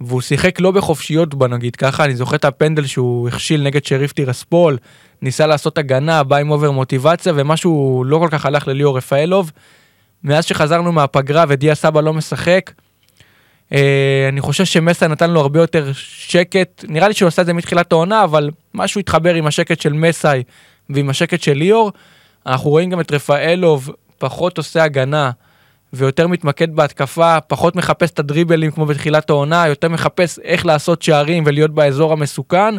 והוא 0.00 0.20
שיחק 0.20 0.60
לא 0.60 0.70
בחופשיות 0.70 1.34
בוא 1.34 1.48
נגיד 1.48 1.76
ככה, 1.76 2.04
אני 2.04 2.16
זוכר 2.16 2.36
את 2.36 2.44
הפנדל 2.44 2.86
שהוא 2.86 3.28
הכשיל 3.28 3.62
נגד 3.62 3.84
שריף 3.84 4.12
טירספול, 4.12 4.78
ניסה 5.22 5.46
לעשות 5.46 5.78
הגנה, 5.78 6.22
בא 6.22 6.36
עם 6.36 6.50
over 6.50 6.70
מוטיבציה, 6.70 7.32
ומשהו 7.36 8.04
לא 8.06 8.18
כל 8.18 8.28
כך 8.30 8.46
הלך 8.46 8.68
לליאור 8.68 8.96
רפאלוב. 8.96 9.52
מאז 10.24 10.44
שחזרנו 10.44 10.92
מהפגרה 10.92 11.44
ודיה 11.48 11.74
סבא 11.74 12.00
לא 12.00 12.12
משחק, 12.12 12.70
אה, 13.72 14.26
אני 14.28 14.40
חושב 14.40 14.64
שמסה 14.64 15.08
נתן 15.08 15.30
לו 15.30 15.40
הרבה 15.40 15.60
יותר 15.60 15.90
שקט, 15.94 16.84
נראה 16.88 17.08
לי 17.08 17.14
שהוא 17.14 17.26
עשה 17.26 17.42
את 17.42 17.46
זה 17.46 17.52
מתחילת 17.52 17.92
העונה, 17.92 18.24
אבל 18.24 18.50
משהו 18.74 18.98
התחבר 18.98 19.34
עם 19.34 19.46
השקט 19.46 19.80
של 19.80 19.92
מסאי 19.92 20.42
ועם 20.90 21.10
השקט 21.10 21.42
של 21.42 21.52
ליאור. 21.52 21.92
אנחנו 22.46 22.70
רואים 22.70 22.90
גם 22.90 23.00
את 23.00 23.12
רפאלוב 23.12 23.90
פחות 24.18 24.58
עושה 24.58 24.82
הגנה 24.82 25.30
ויותר 25.92 26.26
מתמקד 26.26 26.76
בהתקפה, 26.76 27.40
פחות 27.40 27.76
מחפש 27.76 28.10
את 28.10 28.18
הדריבלים 28.18 28.70
כמו 28.70 28.86
בתחילת 28.86 29.30
העונה, 29.30 29.68
יותר 29.68 29.88
מחפש 29.88 30.38
איך 30.38 30.66
לעשות 30.66 31.02
שערים 31.02 31.42
ולהיות 31.46 31.70
באזור 31.70 32.12
המסוכן. 32.12 32.74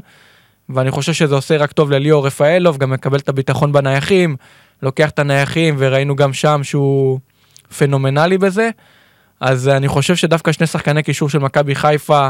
ואני 0.70 0.92
חושב 0.92 1.14
שזה 1.14 1.36
עושה 1.36 1.58
רק 1.58 1.72
טוב 1.72 1.92
לליאור 1.92 2.28
רפאלוב, 2.28 2.78
גם 2.78 2.90
מקבל 2.90 3.18
את 3.18 3.30
הביטחון 3.30 3.72
בנייחים, 3.72 4.36
לוקח 4.82 5.10
את 5.10 5.20
הנייחים 5.20 5.76
וראינו 5.78 6.16
גם 6.16 6.34
שם 6.34 6.64
שהוא 6.64 7.20
פנומנלי 7.78 8.38
בזה. 8.38 8.70
אז 9.40 9.68
אני 9.68 9.88
חושב 9.88 10.16
שדווקא 10.16 10.52
שני 10.52 10.68
שחקני 10.68 11.04
קישור 11.04 11.30
של 11.30 11.40
מכבי 11.40 11.76
חיפה 11.76 12.30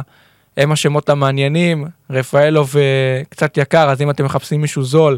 הם 0.57 0.71
השמות 0.71 1.09
המעניינים, 1.09 1.85
רפאלוב 2.09 2.75
אה, 2.77 3.21
קצת 3.29 3.57
יקר, 3.57 3.89
אז 3.89 4.01
אם 4.01 4.09
אתם 4.09 4.25
מחפשים 4.25 4.61
מישהו 4.61 4.83
זול, 4.83 5.17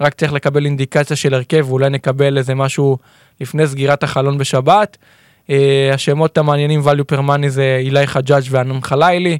רק 0.00 0.14
צריך 0.14 0.32
לקבל 0.32 0.64
אינדיקציה 0.64 1.16
של 1.16 1.34
הרכב, 1.34 1.64
ואולי 1.68 1.90
נקבל 1.90 2.38
איזה 2.38 2.54
משהו 2.54 2.98
לפני 3.40 3.66
סגירת 3.66 4.02
החלון 4.02 4.38
בשבת. 4.38 4.96
אה, 5.50 5.90
השמות 5.94 6.38
המעניינים 6.38 6.80
value 6.80 7.14
per 7.14 7.18
money 7.18 7.48
זה 7.48 7.76
אילי 7.80 8.06
חג'אג' 8.06 8.42
ואנון 8.50 8.80
חלילי. 8.80 9.38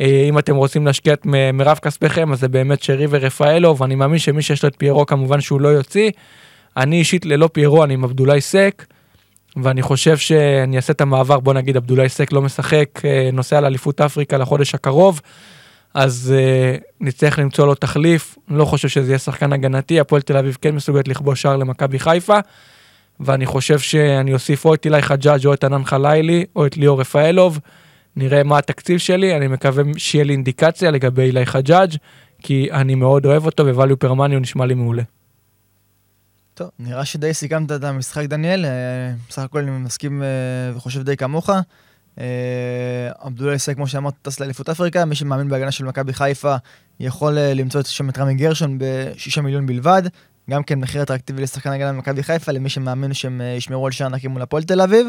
אה, 0.00 0.26
אם 0.28 0.38
אתם 0.38 0.56
רוצים 0.56 0.86
להשקיע 0.86 1.12
את 1.12 1.26
מירב 1.52 1.78
כספיכם, 1.82 2.32
אז 2.32 2.40
זה 2.40 2.48
באמת 2.48 2.82
שרי 2.82 3.06
ורפאלוב, 3.10 3.80
ואני 3.80 3.94
מאמין 3.94 4.18
שמי 4.18 4.42
שיש 4.42 4.62
לו 4.62 4.68
את 4.68 4.76
פיירו 4.78 5.06
כמובן 5.06 5.40
שהוא 5.40 5.60
לא 5.60 5.68
יוציא. 5.68 6.10
אני 6.76 6.96
אישית 6.96 7.26
ללא 7.26 7.48
פיירו, 7.52 7.84
אני 7.84 7.94
עם 7.94 8.04
אבדולאי 8.04 8.40
סק. 8.40 8.84
ואני 9.56 9.82
חושב 9.82 10.16
שאני 10.16 10.76
אעשה 10.76 10.92
את 10.92 11.00
המעבר, 11.00 11.40
בוא 11.40 11.54
נגיד 11.54 11.76
עבדולאי 11.76 12.08
סק 12.08 12.32
לא 12.32 12.42
משחק, 12.42 12.88
אה, 13.04 13.30
נוסע 13.32 13.60
לאליפות 13.60 14.00
אפריקה 14.00 14.38
לחודש 14.38 14.74
הקרוב, 14.74 15.20
אז 15.94 16.34
uh, 16.34 16.82
נצטרך 17.00 17.38
למצוא 17.38 17.66
לו 17.66 17.74
תחליף, 17.74 18.38
לא 18.48 18.64
חושב 18.64 18.88
שזה 18.88 19.10
יהיה 19.10 19.18
שחקן 19.18 19.52
הגנתי, 19.52 20.00
הפועל 20.00 20.22
תל 20.22 20.36
אביב 20.36 20.56
כן 20.60 20.74
מסוגלת 20.74 21.08
לכבוש 21.08 21.42
שער 21.42 21.56
למכבי 21.56 21.98
חיפה, 21.98 22.38
ואני 23.24 23.46
חושב 23.46 23.78
שאני 23.78 24.34
אוסיף 24.34 24.64
או 24.64 24.74
את 24.74 24.84
אילי 24.84 25.02
חג'אג' 25.02 25.46
או 25.46 25.54
את 25.54 25.64
ענן 25.64 25.84
חלילי, 25.84 26.44
או 26.56 26.66
את 26.66 26.76
ליאור 26.76 27.00
רפאלוב, 27.00 27.58
נראה 28.16 28.42
מה 28.42 28.58
התקציב 28.58 28.98
שלי, 28.98 29.36
אני 29.36 29.46
מקווה 29.46 29.82
שיהיה 29.96 30.24
לי 30.24 30.32
אינדיקציה 30.32 30.90
לגבי 30.90 31.22
אילי 31.22 31.46
חג'אג', 31.46 31.90
כי 32.38 32.68
אני 32.72 32.94
מאוד 32.94 33.26
אוהב 33.26 33.46
אותו, 33.46 33.66
וואליו 33.66 33.98
פרמני 33.98 34.34
הוא 34.34 34.42
נשמע 34.42 34.66
לי 34.66 34.74
מעולה. 34.74 35.02
טוב, 36.54 36.70
נראה 36.78 37.04
שדי 37.04 37.34
סיכמת 37.34 37.72
את 37.72 37.84
המשחק, 37.84 38.24
דניאל. 38.24 38.64
אה, 38.64 38.70
בסך 39.28 39.42
הכל 39.42 39.58
אני 39.58 39.70
מסכים 39.70 40.22
אה, 40.22 40.28
וחושב 40.76 41.02
די 41.02 41.16
כמוך. 41.16 41.50
עבדולאי 43.18 43.58
סק, 43.58 43.74
כמו 43.74 43.86
שאמרת, 43.86 44.14
טס 44.22 44.40
לאליפות 44.40 44.68
אפריקה. 44.68 45.04
מי 45.04 45.14
שמאמין 45.14 45.48
בהגנה 45.48 45.70
של 45.70 45.84
מכבי 45.84 46.12
חיפה 46.12 46.56
יכול 47.00 47.38
אה, 47.38 47.54
למצוא 47.54 47.82
שם 47.82 48.08
את 48.08 48.18
רמי 48.18 48.34
גרשון 48.34 48.78
ב-6 48.78 49.40
מיליון 49.40 49.66
בלבד. 49.66 50.02
גם 50.52 50.62
כן 50.62 50.78
מחיר 50.78 51.02
אטרקטיבי 51.02 51.42
לשחקן 51.42 51.70
הגנה 51.70 51.92
במכבי 51.92 52.22
חיפה, 52.22 52.52
למי 52.52 52.68
שמאמין 52.68 53.14
שהם 53.14 53.40
ישמרו 53.56 53.86
על 53.86 53.92
שער 53.92 54.08
נקי 54.08 54.28
מול 54.28 54.42
הפועל 54.42 54.62
תל 54.62 54.80
אביב. 54.80 55.06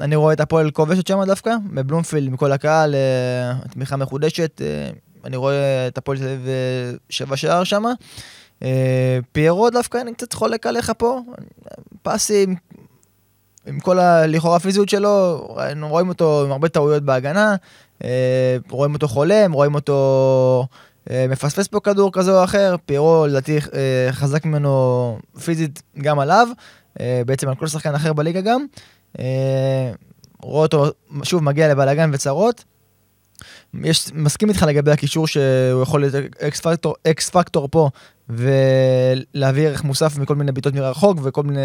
אני 0.00 0.16
רואה 0.16 0.32
את 0.32 0.40
הפועל 0.40 0.70
כובשת 0.70 1.06
שם 1.06 1.24
דווקא, 1.26 1.54
בבלומפילד, 1.74 2.30
מכל 2.30 2.52
הקהל, 2.52 2.94
תמיכה 3.70 3.96
מחודשת. 3.96 4.60
אני 5.24 5.36
רואה 5.36 5.86
את 5.88 5.98
הפועל 5.98 6.18
תל 6.18 6.24
אביב 6.24 6.48
שבע 7.10 7.36
שער 7.36 7.64
שם. 7.64 7.84
אה, 8.62 9.18
פיירו 9.32 9.70
דווקא 9.70 9.98
אני 9.98 10.14
קצת 10.14 10.32
חולק 10.32 10.66
עליך 10.66 10.92
פה, 10.98 11.20
פסי 12.02 12.46
עם, 13.66 13.80
כל 13.80 13.98
הלכאורה 13.98 14.56
הפיזיות 14.56 14.88
שלו, 14.88 15.46
רואים 15.82 16.08
אותו 16.08 16.44
עם 16.44 16.52
הרבה 16.52 16.68
טעויות 16.68 17.02
בהגנה, 17.02 17.56
אה, 18.04 18.56
רואים 18.70 18.94
אותו 18.94 19.08
חולם, 19.08 19.52
רואים 19.52 19.74
אותו 19.74 20.66
אה, 20.70 20.76
מפספס 21.28 21.66
פה 21.66 21.80
כדור 21.80 22.12
כזה 22.12 22.38
או 22.38 22.44
אחר, 22.44 22.76
פיירו 22.86 23.26
לדעתי 23.26 23.58
חזק 24.10 24.44
ממנו 24.44 25.18
פיזית 25.44 25.82
גם 25.98 26.18
עליו, 26.18 26.48
בעצם 27.00 27.48
על 27.48 27.54
כל 27.54 27.66
שחקן 27.66 27.94
אחר 27.94 28.12
בליגה 28.12 28.40
גם. 28.40 28.66
רואה 30.42 30.62
אותו 30.62 30.86
שוב 31.22 31.44
מגיע 31.44 31.68
לבלאגן 31.68 32.10
וצרות. 32.12 32.64
יש, 33.84 34.10
מסכים 34.14 34.48
איתך 34.48 34.62
לגבי 34.62 34.90
הקישור 34.90 35.26
שהוא 35.26 35.82
יכול 35.82 36.00
להיות 36.00 36.14
X 36.40 36.60
factor, 36.60 36.94
X 37.06 37.30
factor 37.30 37.68
פה 37.70 37.90
ולהביא 38.28 39.66
ערך 39.66 39.84
מוסף 39.84 40.18
מכל 40.18 40.34
מיני 40.34 40.52
בעיטות 40.52 40.74
מרחוק 40.74 41.18
וכל 41.22 41.42
מיני, 41.42 41.60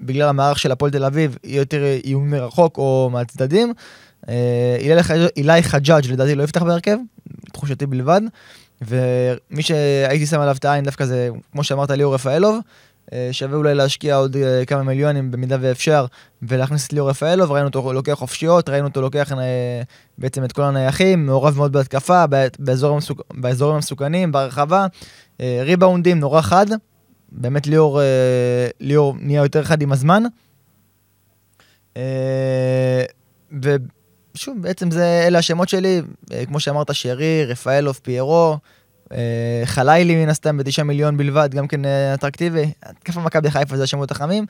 בגלל 0.00 0.28
המערך 0.28 0.58
של 0.58 0.72
הפועל 0.72 0.90
תל 0.90 1.04
אביב, 1.04 1.36
יותר 1.44 1.84
איום 2.04 2.30
מרחוק 2.30 2.78
או 2.78 3.10
מהצדדים. 3.12 3.72
אה, 4.28 4.76
אילי 5.36 5.62
חג'אג' 5.62 6.06
לדעתי 6.06 6.34
לא 6.34 6.42
יפתח 6.42 6.62
בהרכב, 6.62 6.96
תחושתי 7.52 7.86
בלבד. 7.86 8.20
ומי 8.80 9.62
שהייתי 9.62 10.26
שם 10.26 10.40
עליו 10.40 10.56
את 10.56 10.64
העין 10.64 10.84
דווקא 10.84 11.04
זה, 11.04 11.28
כמו 11.52 11.64
שאמרת, 11.64 11.90
ליאור 11.90 12.14
רפאלוב. 12.14 12.58
אה, 13.12 13.28
שווה 13.32 13.56
אולי 13.56 13.74
להשקיע 13.74 14.16
עוד 14.16 14.36
אה, 14.36 14.64
כמה 14.64 14.82
מיליונים 14.82 15.30
במידה 15.30 15.56
ואפשר 15.60 16.06
ולהכניס 16.42 16.86
את 16.86 16.92
ליאור 16.92 17.10
רפאלוב, 17.10 17.52
ראינו 17.52 17.68
אותו 17.68 17.92
לוקח 17.92 18.12
חופשיות, 18.12 18.68
ראינו 18.68 18.88
אותו 18.88 19.00
לוקח 19.00 19.32
בעצם 20.18 20.44
את 20.44 20.52
כל 20.52 20.62
הנייחים, 20.62 21.26
מעורב 21.26 21.56
מאוד 21.56 21.72
בהתקפה, 21.72 22.24
באזורים, 22.58 22.94
המסוכ... 22.94 23.20
באזורים 23.34 23.74
המסוכנים, 23.74 24.32
ברחבה, 24.32 24.86
אה, 25.40 25.60
ריבאונדים 25.64 26.20
נורא 26.20 26.40
חד, 26.40 26.66
באמת 27.32 27.66
ליאור, 27.66 28.00
אה, 28.00 28.68
ליאור 28.80 29.14
נהיה 29.20 29.42
יותר 29.42 29.64
חד 29.64 29.82
עם 29.82 29.92
הזמן. 29.92 30.22
אה, 31.96 33.04
ושוב, 34.34 34.56
בעצם 34.60 34.90
זה, 34.90 35.24
אלה 35.26 35.38
השמות 35.38 35.68
שלי, 35.68 36.02
כמו 36.46 36.60
שאמרת, 36.60 36.94
שרי, 36.94 37.44
רפאלוב, 37.46 38.00
פיירו, 38.02 38.58
חלילי 39.64 40.24
מן 40.24 40.28
הסתם 40.28 40.56
בתשעה 40.56 40.84
מיליון 40.84 41.16
בלבד, 41.16 41.54
גם 41.54 41.68
כן 41.68 41.80
אטרקטיבי. 42.14 42.70
התקפה 42.82 43.20
מכבי 43.20 43.50
חיפה 43.50 43.76
זה 43.76 43.82
השמות 43.82 44.10
החמים. 44.10 44.46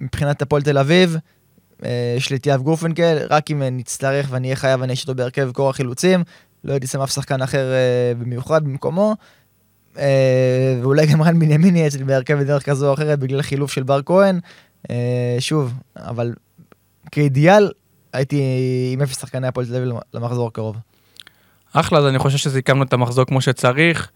מבחינת 0.00 0.42
הפועל 0.42 0.62
תל 0.62 0.78
אביב, 0.78 1.16
יש 2.16 2.30
לי 2.30 2.36
את 2.36 2.46
יאב 2.46 2.62
גורפנקל, 2.62 3.18
רק 3.30 3.50
אם 3.50 3.62
נצטרך 3.62 4.26
ואני 4.30 4.46
אהיה 4.46 4.56
חייב, 4.56 4.82
אני 4.82 4.94
אותו 5.02 5.14
בהרכב 5.14 5.50
כוח 5.52 5.76
חילוצים. 5.76 6.24
לא 6.64 6.72
הייתי 6.72 6.86
שם 6.86 7.00
אף 7.00 7.10
שחקן 7.10 7.42
אחר 7.42 7.72
במיוחד 8.18 8.64
במקומו. 8.64 9.16
ואולי 10.82 11.06
גם 11.06 11.22
רן 11.22 11.38
בנימין 11.38 11.76
יהיה 11.76 11.86
אצלי 11.86 12.04
בהרכב 12.04 12.38
בדרך 12.38 12.62
כזו 12.62 12.88
או 12.88 12.94
אחרת 12.94 13.18
בגלל 13.18 13.42
חילוף 13.42 13.72
של 13.72 13.82
בר 13.82 14.00
כהן. 14.02 14.40
שוב, 15.38 15.72
אבל 15.96 16.34
כאידיאל 17.10 17.70
הייתי 18.16 18.40
עם 18.92 19.02
אפס 19.02 19.20
שחקני 19.20 19.46
הפועל 19.46 19.66
תל 19.66 19.76
אביב 19.76 19.92
למחזור 20.14 20.48
הקרוב. 20.48 20.76
אחלה, 21.72 21.98
אז 21.98 22.06
אני 22.06 22.18
חושב 22.18 22.38
שסיכמנו 22.38 22.82
את 22.82 22.92
המחזור 22.92 23.24
כמו 23.24 23.40
שצריך, 23.40 24.10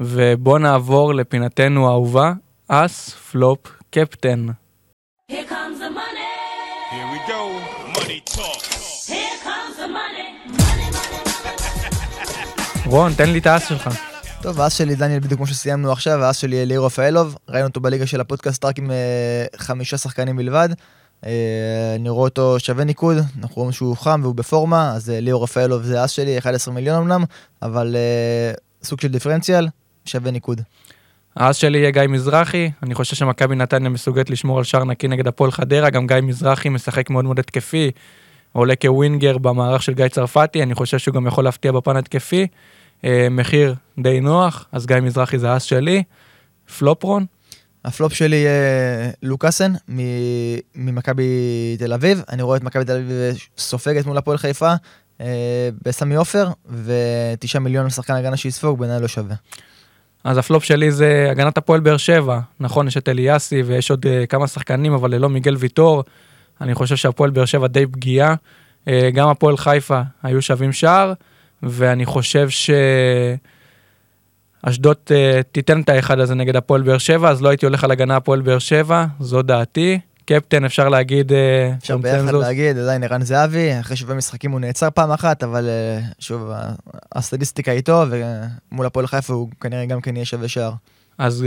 ובוא 0.00 0.58
נעבור 0.58 1.14
לפינתנו 1.14 1.88
האהובה, 1.88 2.32
אס 2.68 3.10
פלופ 3.10 3.58
קפטן. 3.90 4.46
רון, 12.86 13.12
תן 13.14 13.30
לי 13.30 13.38
את 13.38 13.46
האס 13.46 13.68
שלך. 13.68 13.90
טוב, 14.42 14.60
האס 14.60 14.78
שלי 14.78 14.94
דניאל 14.94 15.20
בדיוק 15.20 15.38
כמו 15.38 15.46
שסיימנו 15.46 15.92
עכשיו, 15.92 16.24
האס 16.24 16.36
שלי 16.36 16.62
אליר 16.62 16.84
רפאלוב, 16.84 17.36
ראינו 17.48 17.68
אותו 17.68 17.80
בליגה 17.80 18.06
של 18.06 18.20
הפודקאסט 18.20 18.64
רק 18.64 18.78
עם 18.78 18.90
אה, 18.90 19.44
חמישה 19.56 19.98
שחקנים 19.98 20.36
בלבד. 20.36 20.68
אני 21.24 22.08
רואה 22.08 22.28
אותו 22.28 22.60
שווה 22.60 22.84
ניקוד, 22.84 23.16
אנחנו 23.16 23.56
רואים 23.56 23.72
שהוא 23.72 23.96
חם 23.96 24.20
והוא 24.22 24.34
בפורמה, 24.34 24.92
אז 24.94 25.10
אה, 25.10 25.20
ליאור 25.20 25.42
רפאלוב 25.42 25.82
זה 25.82 26.02
האס 26.02 26.10
שלי, 26.10 26.38
11 26.38 26.74
מיליון 26.74 26.96
אמנם, 26.96 27.24
אבל 27.62 27.96
אה, 27.96 28.52
סוג 28.82 29.00
של 29.00 29.08
דיפרנציאל, 29.08 29.68
שווה 30.04 30.30
ניקוד. 30.30 30.60
אז 31.36 31.56
שלי 31.56 31.78
יהיה 31.78 31.90
גיא 31.90 32.02
מזרחי, 32.08 32.70
אני 32.82 32.94
חושב 32.94 33.16
שמכבי 33.16 33.54
נתניה 33.56 33.88
מסוגלת 33.88 34.30
לשמור 34.30 34.58
על 34.58 34.64
שער 34.64 34.84
נקי 34.84 35.08
נגד 35.08 35.26
הפועל 35.26 35.50
חדרה, 35.50 35.90
גם 35.90 36.06
גיא 36.06 36.16
מזרחי 36.22 36.68
משחק 36.68 37.10
מאוד 37.10 37.24
מאוד 37.24 37.38
התקפי, 37.38 37.90
עולה 38.52 38.76
כ 38.76 38.91
winger 38.91 39.38
במערך 39.38 39.82
של 39.82 39.94
גיא 39.94 40.08
צרפתי, 40.08 40.62
אני 40.62 40.74
חושב 40.74 40.98
שהוא 40.98 41.14
גם 41.14 41.26
יכול 41.26 41.44
להפתיע 41.44 41.72
בפן 41.72 41.96
התקפי. 41.96 42.46
אה, 43.04 43.28
מחיר 43.30 43.74
די 43.98 44.20
נוח, 44.20 44.66
אז 44.72 44.86
גיא 44.86 44.96
מזרחי 44.96 45.38
זה 45.38 45.50
האס 45.50 45.62
שלי. 45.62 46.02
פלופרון, 46.78 47.24
הפלופ 47.84 48.12
שלי 48.12 48.36
יהיה 48.36 49.10
לוקאסן 49.22 49.72
ממכבי 50.74 51.24
תל 51.78 51.92
אביב, 51.92 52.22
אני 52.28 52.42
רואה 52.42 52.56
את 52.56 52.62
מכבי 52.62 52.84
תל 52.84 52.92
אביב 52.92 53.10
סופגת 53.58 54.06
מול 54.06 54.18
הפועל 54.18 54.38
חיפה 54.38 54.74
אה, 55.20 55.68
בסמי 55.84 56.14
עופר, 56.14 56.48
ותשעה 56.84 57.60
מיליון 57.62 57.86
לשחקן 57.86 58.14
הגנה 58.14 58.36
שיספוג, 58.36 58.78
בעיניי 58.78 59.00
לא 59.00 59.08
שווה. 59.08 59.34
אז 60.24 60.38
הפלופ 60.38 60.64
שלי 60.64 60.90
זה 60.92 61.28
הגנת 61.30 61.58
הפועל 61.58 61.80
באר 61.80 61.96
שבע. 61.96 62.40
נכון, 62.60 62.88
יש 62.88 62.96
את 62.96 63.08
אליאסי 63.08 63.62
ויש 63.62 63.90
עוד 63.90 64.06
uh, 64.06 64.26
כמה 64.26 64.46
שחקנים, 64.46 64.92
אבל 64.92 65.14
ללא 65.14 65.28
מיגל 65.28 65.56
ויטור. 65.56 66.04
אני 66.60 66.74
חושב 66.74 66.96
שהפועל 66.96 67.30
באר 67.30 67.44
שבע 67.44 67.66
די 67.66 67.86
פגיעה. 67.86 68.34
Uh, 68.84 68.88
גם 69.14 69.28
הפועל 69.28 69.56
חיפה 69.56 70.00
היו 70.22 70.42
שווים 70.42 70.72
שער, 70.72 71.12
ואני 71.62 72.06
חושב 72.06 72.48
שאשדוד 72.48 73.44
uh, 74.66 75.12
תיתן 75.52 75.80
את 75.80 75.88
האחד 75.88 76.20
הזה 76.20 76.34
נגד 76.34 76.56
הפועל 76.56 76.82
באר 76.82 76.98
שבע, 76.98 77.30
אז 77.30 77.42
לא 77.42 77.48
הייתי 77.48 77.66
הולך 77.66 77.84
על 77.84 77.90
הגנה 77.90 78.16
הפועל 78.16 78.40
באר 78.40 78.58
שבע, 78.58 79.06
זו 79.20 79.42
דעתי. 79.42 79.98
קפטן 80.26 80.64
אפשר 80.64 80.88
להגיד 80.88 81.32
uh, 81.32 81.34
אפשר 81.78 81.96
ביחד 81.96 82.16
קונצנזוס. 82.16 82.42
להגיד, 82.42 82.78
עדיין 82.78 83.02
ערן 83.02 83.22
זהבי, 83.22 83.80
אחרי 83.80 83.96
שבעה 83.96 84.16
משחקים 84.16 84.50
הוא 84.50 84.60
נעצר 84.60 84.88
פעם 84.94 85.10
אחת, 85.10 85.42
אבל 85.42 85.68
אה, 85.68 86.00
שוב, 86.18 86.50
הסטטיסטיקה 87.14 87.72
איתו, 87.72 88.04
ומול 88.10 88.86
הפועל 88.86 89.06
חיפה 89.06 89.34
הוא 89.34 89.48
כנראה 89.60 89.86
גם 89.86 90.00
כן 90.00 90.16
יהיה 90.16 90.24
שווה 90.24 90.48
שער. 90.48 90.72
אז 91.18 91.46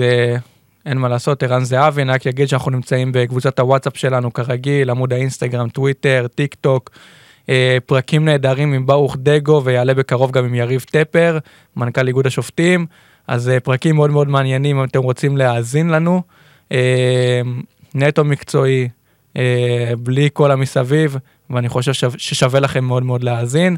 אין 0.86 0.97
מה 0.97 1.07
לעשות, 1.07 1.43
ערן 1.43 1.63
זהבי, 1.63 2.01
אני 2.01 2.11
רק 2.11 2.28
אגיד 2.28 2.47
שאנחנו 2.47 2.72
נמצאים 2.72 3.11
בקבוצת 3.11 3.59
הוואטסאפ 3.59 3.97
שלנו 3.97 4.34
כרגיל, 4.34 4.89
עמוד 4.89 5.13
האינסטגרם, 5.13 5.70
טוויטר, 5.70 6.26
טיק 6.36 6.55
טוק, 6.55 6.89
פרקים 7.86 8.26
נהדרים 8.26 8.74
עם 8.74 8.86
ברוך 8.86 9.18
דגו 9.20 9.61
ויעלה 9.65 9.93
בקרוב 9.93 10.32
גם 10.32 10.45
עם 10.45 10.55
יריב 10.55 10.86
טפר, 10.91 11.38
מנכ"ל 11.76 12.07
איגוד 12.07 12.28
השופטים, 12.28 12.86
אז 13.28 13.47
uh, 13.47 13.59
פרקים 13.59 13.95
מאוד 13.95 14.11
מאוד 14.11 14.28
מעניינים 14.30 14.78
אם 14.78 14.84
אתם 14.84 14.99
רוצים 14.99 15.38
להאזין 15.38 15.89
לנו. 15.89 16.21
Uh, 16.69 16.73
נטו 17.95 18.23
מקצועי, 18.23 18.89
uh, 19.34 19.38
בלי 19.99 20.30
כל 20.34 20.51
המסביב, 20.51 21.17
ואני 21.49 21.69
חושב 21.69 21.93
שו- 21.93 22.07
ששווה 22.17 22.59
לכם 22.59 22.84
מאוד 22.84 23.03
מאוד 23.03 23.23
להאזין. 23.23 23.75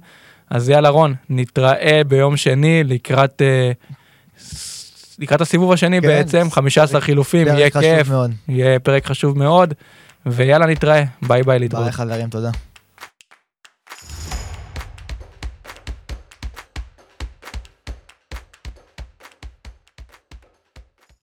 אז 0.49 0.69
יאללה 0.69 0.89
רון, 0.89 1.15
נתראה 1.29 2.01
ביום 2.07 2.37
שני 2.37 2.83
לקראת... 2.83 3.41
לקראת 5.19 5.41
הסיבוב 5.41 5.71
השני 5.71 6.01
כן, 6.01 6.07
בעצם, 6.07 6.47
15 6.51 7.01
חילופים, 7.01 7.47
יהיה 7.47 7.69
כיף, 7.69 8.09
מאוד. 8.09 8.31
יהיה 8.47 8.79
פרק 8.79 9.05
חשוב 9.05 9.37
מאוד, 9.37 9.73
ויאללה 10.25 10.65
נתראה, 10.65 11.03
ביי 11.21 11.43
ביי 11.43 11.59
להתראות. 11.59 11.83
ביי 11.83 11.91
חברים, 11.91 12.29
תודה. 12.29 12.49